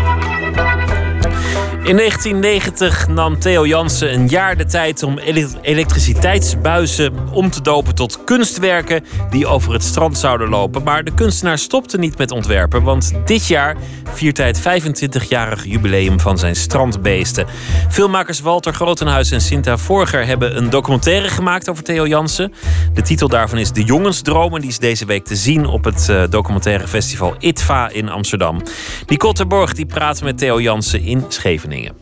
[1.84, 7.94] In 1990 nam Theo Jansen een jaar de tijd om ele- elektriciteitsbuizen om te dopen
[7.94, 10.82] tot kunstwerken die over het strand zouden lopen.
[10.82, 13.76] Maar de kunstenaar stopte niet met ontwerpen, want dit jaar
[14.12, 17.46] viert hij het 25-jarig jubileum van zijn strandbeesten.
[17.90, 22.52] Filmmakers Walter Grotenhuis en Sinta Vorger hebben een documentaire gemaakt over Theo Jansen.
[22.94, 26.08] De titel daarvan is De Jongensdroom en die is deze week te zien op het
[26.08, 28.62] eh, documentaire festival ITVA in Amsterdam.
[29.06, 31.92] Nicole Terborg die praat met Theo Jansen in Scheveningen.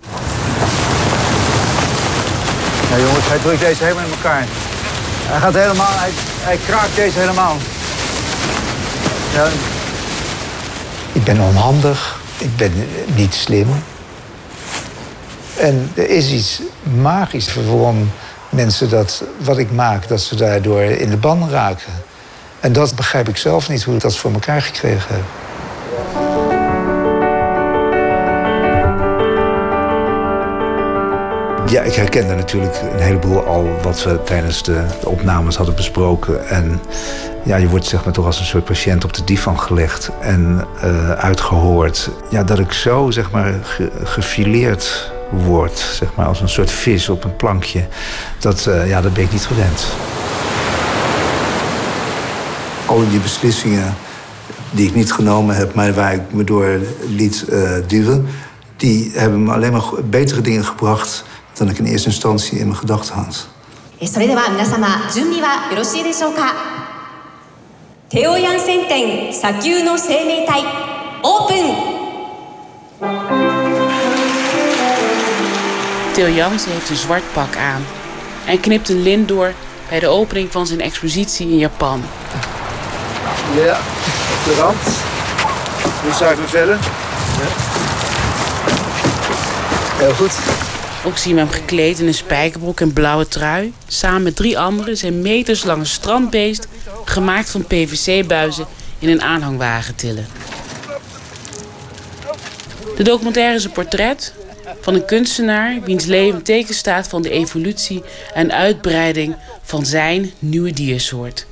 [2.90, 4.65] Ja jongens, hij drukt deze helemaal in elkaar.
[5.28, 5.92] Hij gaat helemaal,
[6.40, 7.56] hij, kraakt deze helemaal.
[9.32, 9.48] Ja.
[11.12, 12.72] Ik ben onhandig, ik ben
[13.14, 13.68] niet slim.
[15.56, 18.10] En er is iets magisch waarom
[18.48, 21.92] mensen dat, wat ik maak, dat ze daardoor in de ban raken.
[22.60, 25.24] En dat begrijp ik zelf niet, hoe ik dat voor elkaar gekregen heb.
[31.68, 36.48] Ja, ik herkende natuurlijk een heleboel al wat we tijdens de, opnames hadden besproken.
[36.48, 36.80] En
[37.44, 40.64] ja, je wordt zeg maar toch als een soort patiënt op de divan gelegd en
[40.80, 42.10] eh, uitgehoord.
[42.30, 47.08] Ja, dat ik zo zeg maar ge- gefileerd word, zeg maar als een soort vis
[47.08, 47.86] op een plankje.
[48.38, 49.86] Dat, eh, ja, dat ben ik niet gewend.
[52.86, 53.94] Al die beslissingen
[54.70, 56.78] die ik niet genomen heb, maar waar ik me door
[57.08, 58.26] liet eh, duwen,
[58.76, 61.24] die hebben me alleen maar betere dingen gebracht
[61.55, 63.47] dan ik in eerste instantie in mijn gedachten had.
[63.99, 66.55] えそれでは皆様準備はよろしいでしょうか
[68.09, 70.63] テオヤンセン店砂丘の生命体
[71.21, 72.01] オープン
[76.13, 77.85] Theo Jansen heeft een zwart pak aan
[78.45, 79.53] en knipt een lint door
[79.89, 82.03] bij de opening van zijn expositie in Japan.
[83.55, 83.79] Ja,
[84.37, 84.83] op de rand.
[86.05, 86.75] Nu zuigen we verder.
[86.75, 87.47] Ja.
[89.97, 90.54] Heel goed.
[91.06, 93.72] Ook zien we hem gekleed in een spijkerbroek en blauwe trui.
[93.86, 96.68] Samen met drie anderen zijn meterslange strandbeest...
[97.04, 98.66] gemaakt van PVC-buizen
[98.98, 100.26] in een aanhangwagen tillen.
[102.96, 104.34] De documentaire is een portret
[104.80, 105.80] van een kunstenaar...
[105.84, 108.02] wiens leven teken staat van de evolutie
[108.34, 111.46] en uitbreiding van zijn nieuwe diersoort.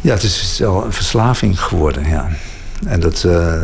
[0.00, 2.28] Ja, het is wel een verslaving geworden, ja.
[2.86, 3.62] En dat, eh,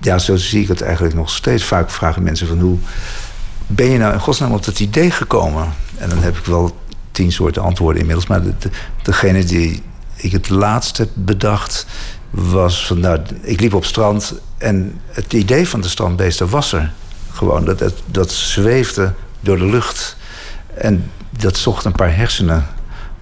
[0.00, 1.64] ja, zo zie ik het eigenlijk nog steeds.
[1.64, 2.78] Vaak vragen mensen van hoe
[3.70, 5.68] ben je nou in godsnaam op dat idee gekomen?
[5.98, 6.76] En dan heb ik wel
[7.12, 8.26] tien soorten antwoorden inmiddels.
[8.28, 8.70] Maar de, de-
[9.02, 9.82] degene die
[10.16, 11.86] ik het laatst heb bedacht
[12.30, 16.92] was van, nou, ik liep op strand en het idee van de strandbeesten was er.
[17.32, 20.16] Gewoon, dat, dat, dat zweefde door de lucht.
[20.74, 22.66] En dat zocht een paar hersenen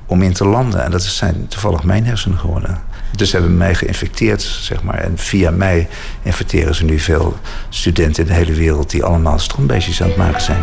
[0.07, 0.85] om in te landen.
[0.85, 2.81] En dat zijn toevallig mijn hersenen geworden.
[3.17, 4.99] Dus ze hebben mij geïnfecteerd, zeg maar.
[4.99, 5.89] En via mij
[6.23, 7.37] infecteren ze nu veel
[7.69, 8.91] studenten in de hele wereld...
[8.91, 10.63] die allemaal strandbeestjes aan het maken zijn.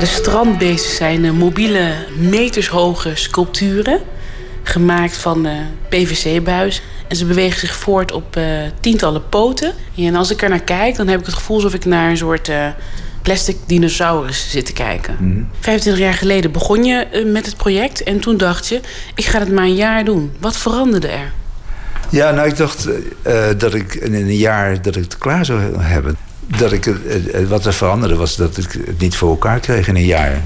[0.00, 4.00] De strandbeesten zijn eh, mobiele, metershoge sculpturen.
[4.62, 5.52] Gemaakt van eh,
[5.88, 6.82] PVC-buis.
[7.08, 8.44] En ze bewegen zich voort op eh,
[8.80, 9.74] tientallen poten.
[9.96, 12.16] En als ik er naar kijk, dan heb ik het gevoel alsof ik naar een
[12.16, 12.50] soort
[13.22, 15.48] plastic dinosaurus zit te kijken.
[15.60, 18.02] 25 jaar geleden begon je eh, met het project.
[18.02, 18.80] En toen dacht je,
[19.14, 20.32] ik ga het maar een jaar doen.
[20.38, 21.32] Wat veranderde er?
[22.10, 22.86] Ja, nou, ik dacht
[23.22, 26.16] eh, eh, dat ik in een jaar dat ik het klaar zou hebben.
[26.58, 29.96] Dat ik, het- wat er veranderde was dat ik het niet voor elkaar kreeg in
[29.96, 30.42] een jaar.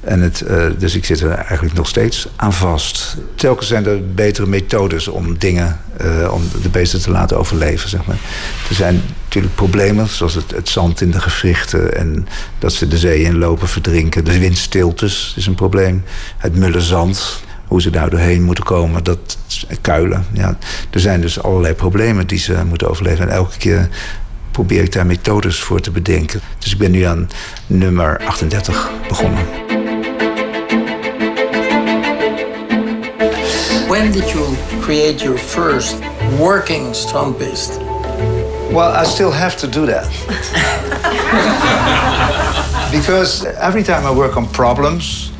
[0.00, 3.16] En het, eh, dus ik zit er eigenlijk nog steeds aan vast.
[3.34, 7.88] Telkens zijn er betere methodes om dingen, eh, om de beesten te laten overleven.
[7.88, 8.16] Zeg maar.
[8.68, 12.26] Er zijn natuurlijk problemen, zoals het, zand in de gewrichten en
[12.58, 14.24] dat ze de zee inlopen, verdrinken.
[14.24, 16.04] De windstiltes is een probleem.
[16.36, 19.38] Het mulle zand, hoe ze daar doorheen moeten komen, dat
[19.80, 20.26] kuilen.
[20.32, 20.58] Ja.
[20.90, 23.28] Er zijn dus allerlei problemen die ze moeten overleven.
[23.28, 23.88] En elke keer
[24.50, 26.40] probeer ik daar methodes voor te bedenken.
[26.58, 27.30] Dus ik ben nu aan
[27.66, 29.79] nummer 38 begonnen.
[33.90, 36.00] When did you create your first
[36.38, 36.92] working
[37.36, 37.80] beast?
[38.70, 40.06] Well, I still have to do that.
[42.92, 45.32] because every time I work on problems,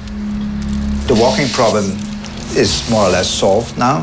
[1.06, 1.84] the walking problem
[2.56, 3.98] is more or less solved now.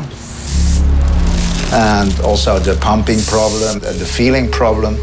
[1.70, 4.96] And also the pumping problem and the feeling problem.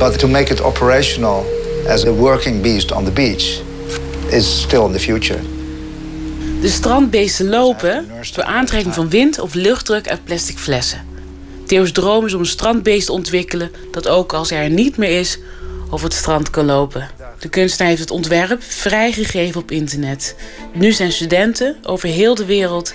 [0.00, 1.44] But to make it operational
[1.86, 3.60] as a working beast on the beach
[4.32, 5.40] is still in the future.
[6.60, 11.06] De strandbeesten lopen door aantrekking van wind of luchtdruk uit plastic flessen.
[11.66, 15.38] Theo's droom is om een strandbeest te ontwikkelen dat ook als er niet meer is,
[15.90, 17.08] over het strand kan lopen.
[17.38, 20.36] De kunstenaar heeft het ontwerp vrijgegeven op internet.
[20.74, 22.94] Nu zijn studenten over heel de wereld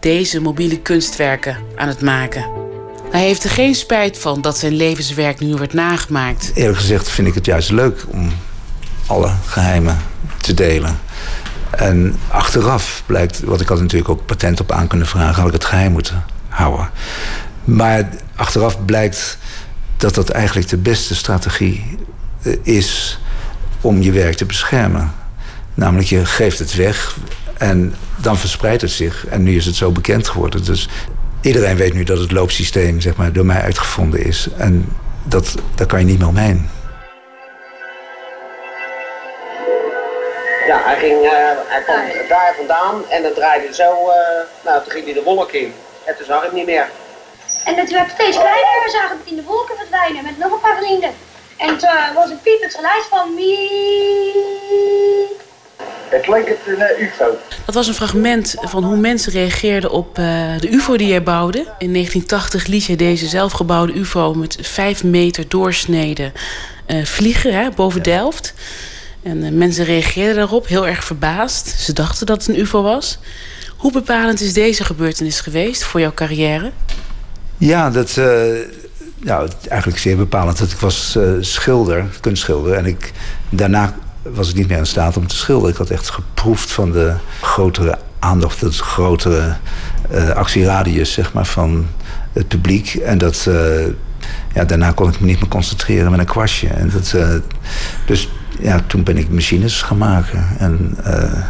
[0.00, 2.46] deze mobiele kunstwerken aan het maken.
[3.10, 6.50] Hij heeft er geen spijt van dat zijn levenswerk nu wordt nagemaakt.
[6.54, 8.32] Eerlijk gezegd vind ik het juist leuk om
[9.06, 9.98] alle geheimen
[10.40, 10.98] te delen.
[11.70, 15.52] En achteraf blijkt, wat ik had natuurlijk ook patent op aan kunnen vragen, had ik
[15.52, 16.90] het geheim moeten houden.
[17.64, 19.38] Maar achteraf blijkt
[19.96, 21.98] dat dat eigenlijk de beste strategie
[22.42, 23.20] eh, is
[23.80, 25.12] om je werk te beschermen.
[25.74, 27.16] Namelijk, je geeft het weg
[27.58, 29.26] en dan verspreidt het zich.
[29.26, 30.64] En nu is het zo bekend geworden.
[30.64, 30.88] Dus
[31.40, 34.48] iedereen weet nu dat het loopsysteem zeg maar, door mij uitgevonden is.
[34.56, 34.88] En
[35.24, 36.68] dat, daar kan je niet meer omheen.
[40.68, 41.30] Ja, hij, ging, uh,
[41.66, 44.14] hij kwam daar vandaan en dan draaide hij zo, uh,
[44.64, 45.74] nou toen ging hij de wolk in.
[46.04, 46.88] En toen zag ik hem niet meer.
[47.64, 50.60] En het werd steeds kleiner, we zagen het in de wolken verdwijnen met nog een
[50.60, 51.10] paar vrienden.
[51.56, 55.26] En toen uh, was het piep het geluid van mie.
[56.08, 57.38] Het leek het een UFO.
[57.64, 60.14] Dat was een fragment van hoe mensen reageerden op
[60.60, 61.58] de UFO die hij bouwde.
[61.58, 66.32] In 1980 liet hij deze zelfgebouwde UFO met 5 meter doorsnede
[67.02, 68.54] vliegen hè, boven Delft.
[69.28, 71.68] En uh, mensen reageerden daarop, heel erg verbaasd.
[71.68, 73.18] Ze dachten dat het een UFO was.
[73.76, 76.70] Hoe bepalend is deze gebeurtenis geweest voor jouw carrière?
[77.58, 79.38] Ja, dat, uh,
[79.68, 80.60] eigenlijk zeer bepalend.
[80.60, 82.72] Ik was uh, schilder, kunstschilder.
[82.72, 83.12] En ik,
[83.48, 85.70] daarna was ik niet meer in staat om te schilderen.
[85.70, 89.56] Ik had echt geproefd van de grotere aandacht, het grotere
[90.34, 91.86] actieradius zeg maar, van
[92.32, 92.94] het publiek.
[92.94, 93.48] En dat,
[94.54, 96.68] ja, daarna kon ik me niet meer concentreren met een kwastje.
[96.68, 97.14] En dat,
[98.06, 98.28] dus
[98.60, 100.46] ja, toen ben ik machines gaan maken.
[100.58, 101.42] En uh,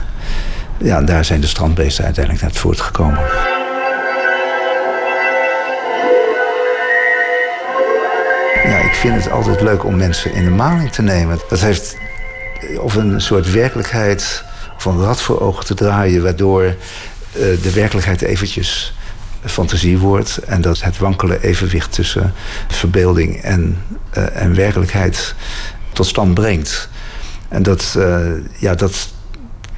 [0.79, 3.21] ja, daar zijn de strandbeesten uiteindelijk uit voortgekomen.
[8.65, 11.39] Ja, ik vind het altijd leuk om mensen in de maling te nemen.
[11.49, 11.97] Dat heeft
[12.81, 14.45] of een soort werkelijkheid
[14.85, 16.23] een rad voor ogen te draaien...
[16.23, 16.75] waardoor uh,
[17.63, 18.95] de werkelijkheid eventjes
[19.45, 20.39] fantasie wordt...
[20.39, 22.33] en dat het wankele evenwicht tussen
[22.69, 23.77] verbeelding en,
[24.33, 25.35] en werkelijkheid
[25.93, 26.89] tot stand brengt.
[27.49, 28.27] En dat, uh,
[28.59, 29.09] ja, dat,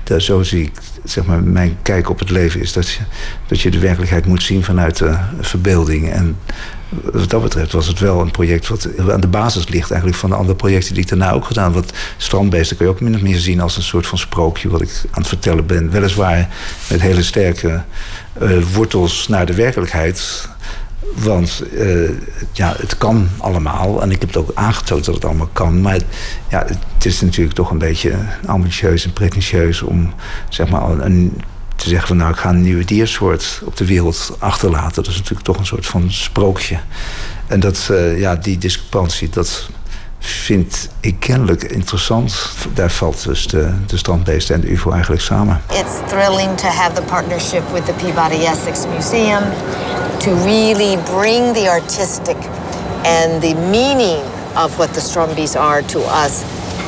[0.03, 0.73] dat, zo zie ik,
[1.05, 3.01] zeg maar, mijn kijk op het leven is dat je,
[3.47, 6.11] dat je de werkelijkheid moet zien vanuit de verbeelding.
[6.11, 6.37] En
[7.13, 10.31] wat dat betreft was het wel een project wat aan de basis ligt eigenlijk van
[10.31, 11.73] de andere projecten die ik daarna ook gedaan.
[11.73, 14.81] Want strandbeesten kun je ook min of meer zien als een soort van sprookje wat
[14.81, 15.91] ik aan het vertellen ben.
[15.91, 16.49] Weliswaar
[16.91, 17.83] met hele sterke
[18.43, 20.49] uh, wortels naar de werkelijkheid.
[21.15, 22.11] Want uh,
[22.53, 24.03] ja, het kan allemaal.
[24.03, 25.81] En ik heb het ook aangetoond dat het allemaal kan.
[25.81, 25.99] Maar
[26.49, 28.15] ja, het is natuurlijk toch een beetje
[28.47, 30.15] ambitieus en pretentieus om
[30.49, 31.43] zeg maar, een,
[31.77, 35.03] te zeggen van nou ik ga een nieuwe diersoort op de wereld achterlaten.
[35.03, 36.79] Dat is natuurlijk toch een soort van sprookje.
[37.47, 39.69] En dat, uh, ja, die discrepantie, dat
[40.21, 42.35] vind ik kennelijk interessant.
[42.75, 45.61] Daar valt dus de, de strandbeesten en de UFO eigenlijk samen.
[45.69, 49.43] It's thrilling to have the partnership with the Peabody Essex Museum
[50.19, 52.37] to really bring the artistic
[53.05, 54.23] and the meaning
[54.57, 56.45] of what the Strumbies are to us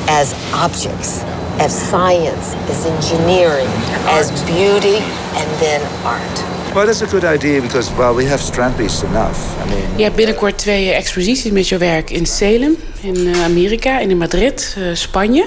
[0.09, 1.23] as objects,
[1.59, 3.69] as science, as engineering,
[4.09, 4.99] as beauty,
[5.37, 6.52] and then art.
[6.75, 9.39] Well, that's a good idea because well, we have strandbeests enough.
[9.65, 14.11] I mean, Je hebt binnenkort twee exposities met jouw werk in Salem, in Amerika en
[14.11, 15.47] in Madrid, uh, Spanje.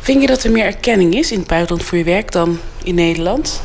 [0.00, 2.94] Vind je dat er meer erkenning is in het buitenland voor je werk dan in
[2.94, 3.62] Nederland?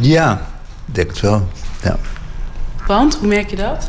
[0.00, 0.46] Ja,
[0.86, 1.48] ik denk het wel.
[1.82, 1.98] Ja.
[2.86, 3.88] Want, hoe merk je dat?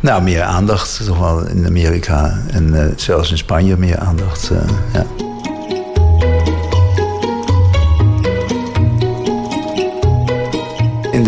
[0.00, 2.42] Nou, meer aandacht, toch wel in Amerika.
[2.50, 4.58] En uh, zelfs in Spanje meer aandacht, uh,
[4.92, 5.06] ja.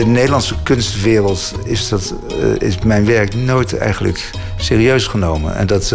[0.01, 5.57] De Nederlandse kunstwereld is, dat, uh, is mijn werk nooit eigenlijk serieus genomen.
[5.57, 5.93] En dat,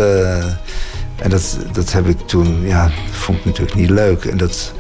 [1.16, 4.26] en dat, dat heb ik toen, ja, vond ik natuurlijk niet leuk.
[4.26, 4.74] En dat,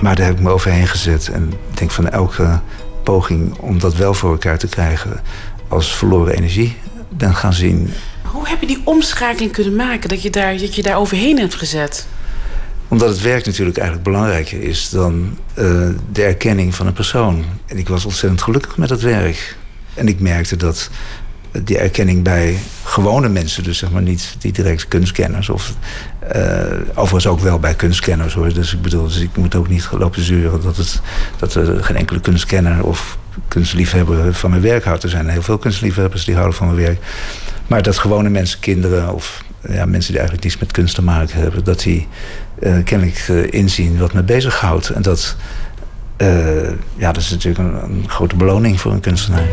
[0.00, 1.28] maar daar heb ik me overheen gezet.
[1.28, 2.60] En ik denk van elke
[3.02, 5.20] poging om dat wel voor elkaar te krijgen
[5.68, 6.76] als verloren energie
[7.08, 7.90] ben gaan zien.
[8.22, 11.54] Hoe heb je die omschakeling kunnen maken dat je daar, dat je daar overheen hebt
[11.54, 12.06] gezet?
[12.88, 17.44] Omdat het werk natuurlijk eigenlijk belangrijker is dan uh, de erkenning van een persoon.
[17.66, 19.56] En ik was ontzettend gelukkig met het werk.
[19.94, 20.90] En ik merkte dat
[21.64, 25.74] die erkenning bij gewone mensen, dus zeg maar niet die direct kunstkenners, of
[26.36, 26.42] uh,
[26.94, 28.52] overigens ook wel bij kunstkenners hoor.
[28.52, 31.00] Dus ik bedoel, dus ik moet ook niet lopen zeuren dat, het,
[31.38, 35.02] dat er geen enkele kunstkenner of kunstliefhebber van mijn werk houdt.
[35.02, 36.98] Er zijn heel veel kunstliefhebbers die houden van mijn werk.
[37.66, 41.40] Maar dat gewone mensen, kinderen of ja, mensen die eigenlijk niets met kunst te maken
[41.40, 42.08] hebben, dat die
[42.60, 44.88] uh, kennelijk uh, inzien wat me bezighoudt.
[44.88, 45.36] En dat,
[46.18, 49.48] uh, ja, dat is natuurlijk een grote beloning voor een kunstenaar.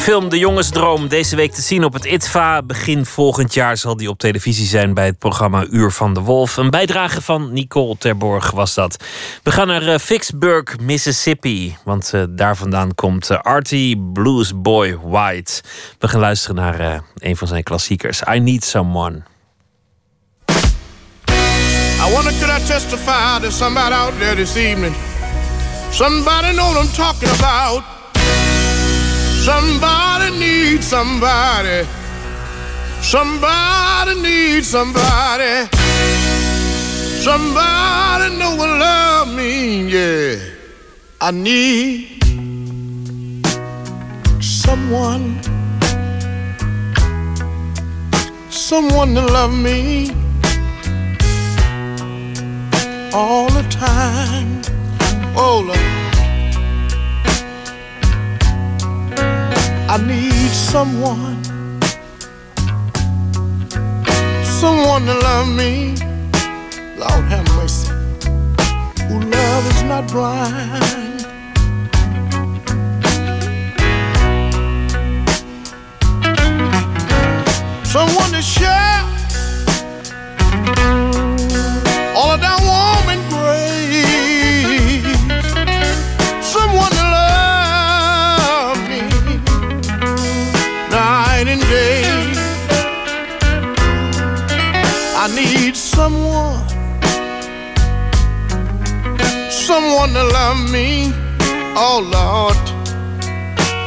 [0.00, 2.62] Film De Jongensdroom deze week te zien op het ITVA.
[2.62, 6.56] Begin volgend jaar zal die op televisie zijn bij het programma Uur van de Wolf.
[6.56, 9.04] Een bijdrage van Nicole Terborg was dat.
[9.42, 11.76] We gaan naar uh, Vicksburg, Mississippi.
[11.84, 15.62] Want uh, daar vandaan komt uh, Artie Blues Boy White.
[15.98, 18.22] We gaan luisteren naar een van zijn klassiekers.
[18.34, 19.22] I Need Someone.
[22.06, 24.94] I wonder could I testify to somebody out there this evening.
[25.90, 27.95] Somebody know what I'm talking about.
[29.46, 31.86] Somebody needs somebody.
[33.00, 35.68] Somebody needs somebody.
[37.22, 40.40] Somebody know what love means, yeah.
[41.20, 42.24] I need
[44.42, 45.40] someone.
[48.50, 50.10] Someone to love me
[53.14, 54.60] all the time.
[55.36, 56.15] Oh, Lord.
[59.88, 61.42] I need someone,
[64.44, 65.94] someone to love me.
[66.98, 67.92] Lord have mercy,
[69.10, 71.20] love is not blind.
[77.86, 79.15] Someone to share
[99.66, 101.10] someone to love me,
[101.74, 102.56] oh Lord,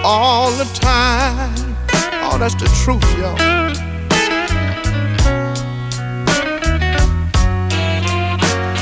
[0.03, 1.55] all the time.
[2.21, 3.37] Oh, that's the truth, y'all.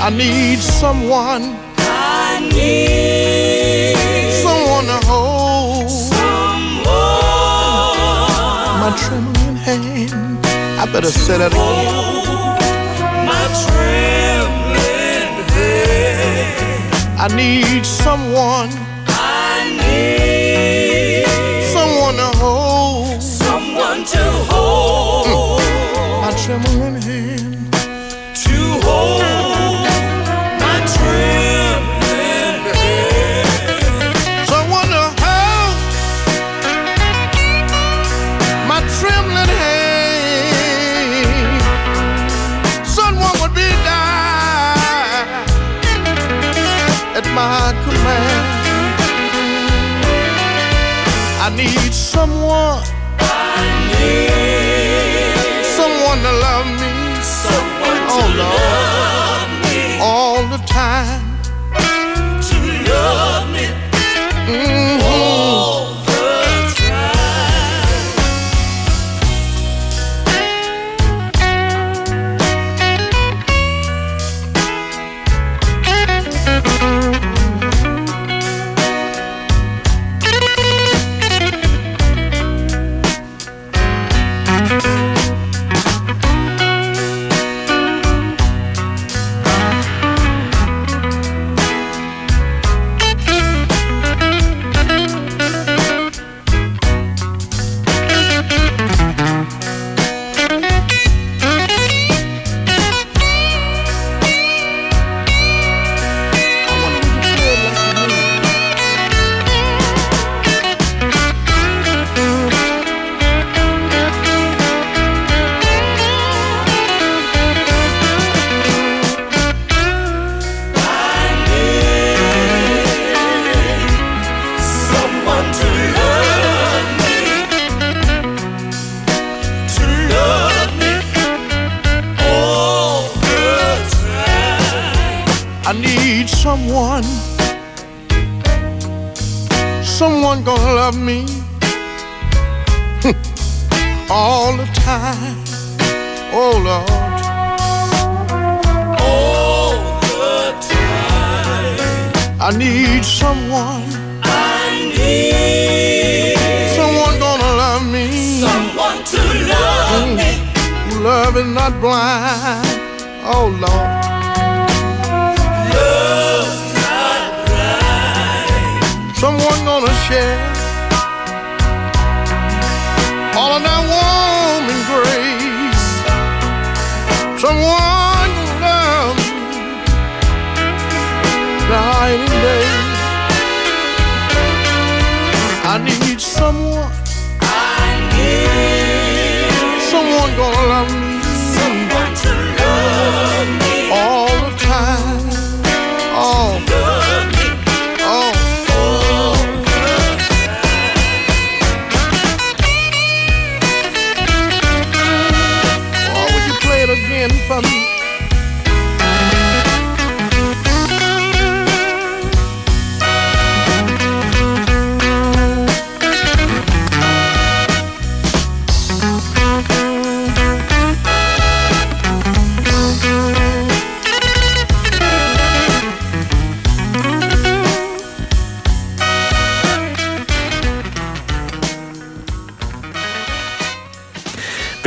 [0.06, 1.44] I need someone.
[1.78, 3.94] I need
[4.42, 5.92] someone to hold.
[5.92, 6.88] Someone.
[8.82, 10.46] My trembling hand.
[10.80, 12.27] I better say that again.
[17.20, 18.70] I need someone.
[19.08, 21.26] I need
[21.74, 23.24] someone to hold.
[23.24, 25.60] Someone to hold.
[25.60, 26.22] Mm.
[26.22, 27.74] My trembling hand.
[27.74, 29.47] To hold.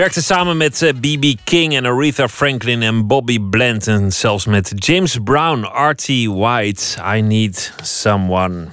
[0.01, 1.35] Werkte samen met B.B.
[1.45, 3.87] King en Aretha Franklin en Bobby Bland.
[3.87, 6.07] En zelfs met James Brown, R.T.
[6.25, 6.83] White.
[7.17, 8.67] I Need Someone.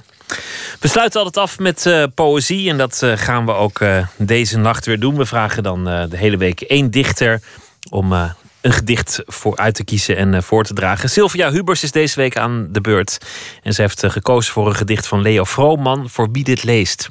[0.80, 2.70] We sluiten altijd af met eh, poëzie.
[2.70, 5.16] En dat eh, gaan we ook eh, deze nacht weer doen.
[5.16, 7.42] We vragen dan de hele week één dichter
[7.90, 11.10] om een gedicht voor uit te kiezen en voor te dragen.
[11.10, 13.18] Sylvia Hubers is deze week aan de beurt.
[13.62, 16.10] En ze heeft gekozen voor een gedicht van Leo Vrooman.
[16.10, 17.10] Voor wie dit leest.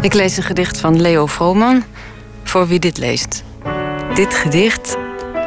[0.00, 1.84] Ik lees een gedicht van Leo Vrooman,
[2.44, 3.44] voor wie dit leest.
[4.14, 4.96] Dit gedicht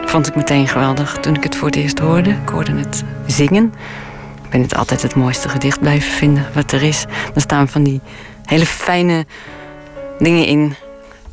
[0.05, 2.29] vond ik meteen geweldig toen ik het voor het eerst hoorde.
[2.29, 3.73] Ik hoorde het zingen.
[4.43, 7.05] Ik ben het altijd het mooiste gedicht blijven vinden wat er is.
[7.35, 8.01] Er staan van die
[8.43, 9.25] hele fijne
[10.19, 10.75] dingen in.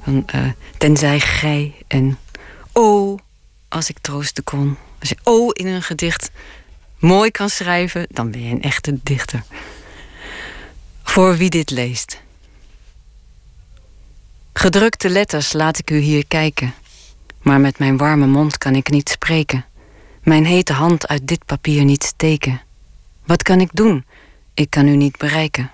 [0.02, 0.40] Van, uh,
[0.78, 2.18] tenzij gij en
[2.72, 3.18] oh,
[3.68, 4.76] als ik troosten kon.
[5.00, 6.30] Als je oh in een gedicht
[6.98, 9.42] mooi kan schrijven, dan ben je een echte dichter.
[11.02, 12.20] Voor wie dit leest.
[14.60, 16.74] Gedrukte letters laat ik u hier kijken,
[17.42, 19.64] maar met mijn warme mond kan ik niet spreken,
[20.22, 22.60] mijn hete hand uit dit papier niet steken.
[23.24, 24.04] Wat kan ik doen?
[24.54, 25.70] Ik kan u niet bereiken.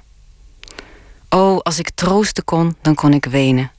[1.28, 3.70] O, als ik troosten kon, dan kon ik wenen.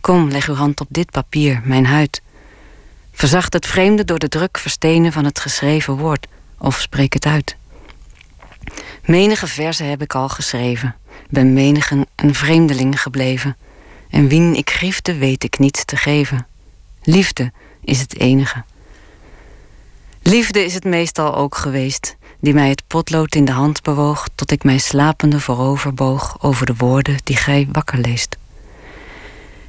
[0.00, 2.22] Kom, leg uw hand op dit papier, mijn huid.
[3.12, 6.26] Verzacht het vreemde door de druk verstenen van het geschreven woord,
[6.58, 7.56] of spreek het uit.
[9.04, 10.96] Menige verzen heb ik al geschreven,
[11.28, 13.56] ben menigen een vreemdeling gebleven.
[14.14, 16.46] En wien ik griefde, weet ik niets te geven.
[17.02, 17.52] Liefde
[17.84, 18.64] is het enige.
[20.22, 24.50] Liefde is het meestal ook geweest, die mij het potlood in de hand bewoog, tot
[24.50, 28.36] ik mij slapende voorover boog over de woorden die gij wakker leest.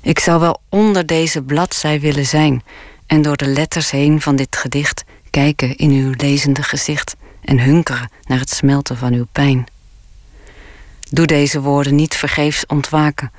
[0.01, 2.63] Ik zou wel onder deze bladzij willen zijn
[3.05, 8.09] en door de letters heen van dit gedicht kijken in uw lezende gezicht en hunkeren
[8.23, 9.65] naar het smelten van uw pijn.
[11.09, 13.31] Doe deze woorden niet vergeefs ontwaken.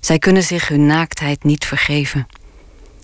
[0.00, 2.26] Zij kunnen zich hun naaktheid niet vergeven.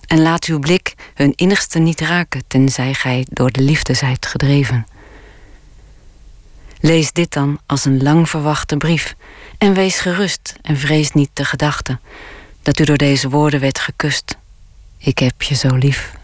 [0.07, 4.85] En laat uw blik hun innigste niet raken, tenzij gij door de liefde zijt gedreven.
[6.79, 9.15] Lees dit dan als een lang verwachte brief
[9.57, 11.99] en wees gerust en vrees niet de gedachte
[12.61, 14.37] dat u door deze woorden werd gekust.
[14.97, 16.14] Ik heb je zo lief.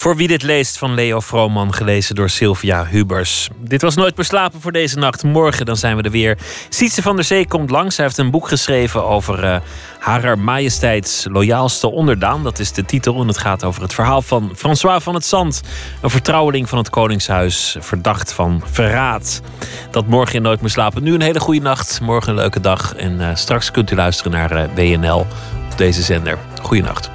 [0.00, 3.48] Voor wie dit leest van Leo Vrooman, gelezen door Sylvia Hubers.
[3.56, 5.22] Dit was Nooit beslapen voor deze nacht.
[5.22, 6.38] Morgen dan zijn we er weer.
[6.68, 7.96] Sietse van der Zee komt langs.
[7.96, 9.56] Hij heeft een boek geschreven over uh,
[9.98, 12.42] Harer Majesteits loyaalste onderdaan.
[12.42, 15.62] Dat is de titel en het gaat over het verhaal van François van het Zand.
[16.00, 19.40] Een vertrouweling van het Koningshuis, verdacht van verraad.
[19.90, 21.02] Dat morgen in Nooit beslapen.
[21.02, 22.94] Nu een hele goede nacht, morgen een leuke dag.
[22.94, 25.18] En uh, straks kunt u luisteren naar uh, WNL
[25.70, 26.38] op deze zender.
[26.62, 27.10] Goeienacht.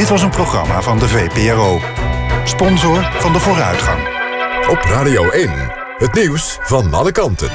[0.00, 1.80] Dit was een programma van de VPRO.
[2.44, 4.00] Sponsor van de vooruitgang.
[4.68, 5.50] Op Radio 1,
[5.98, 7.50] het nieuws van alle kanten.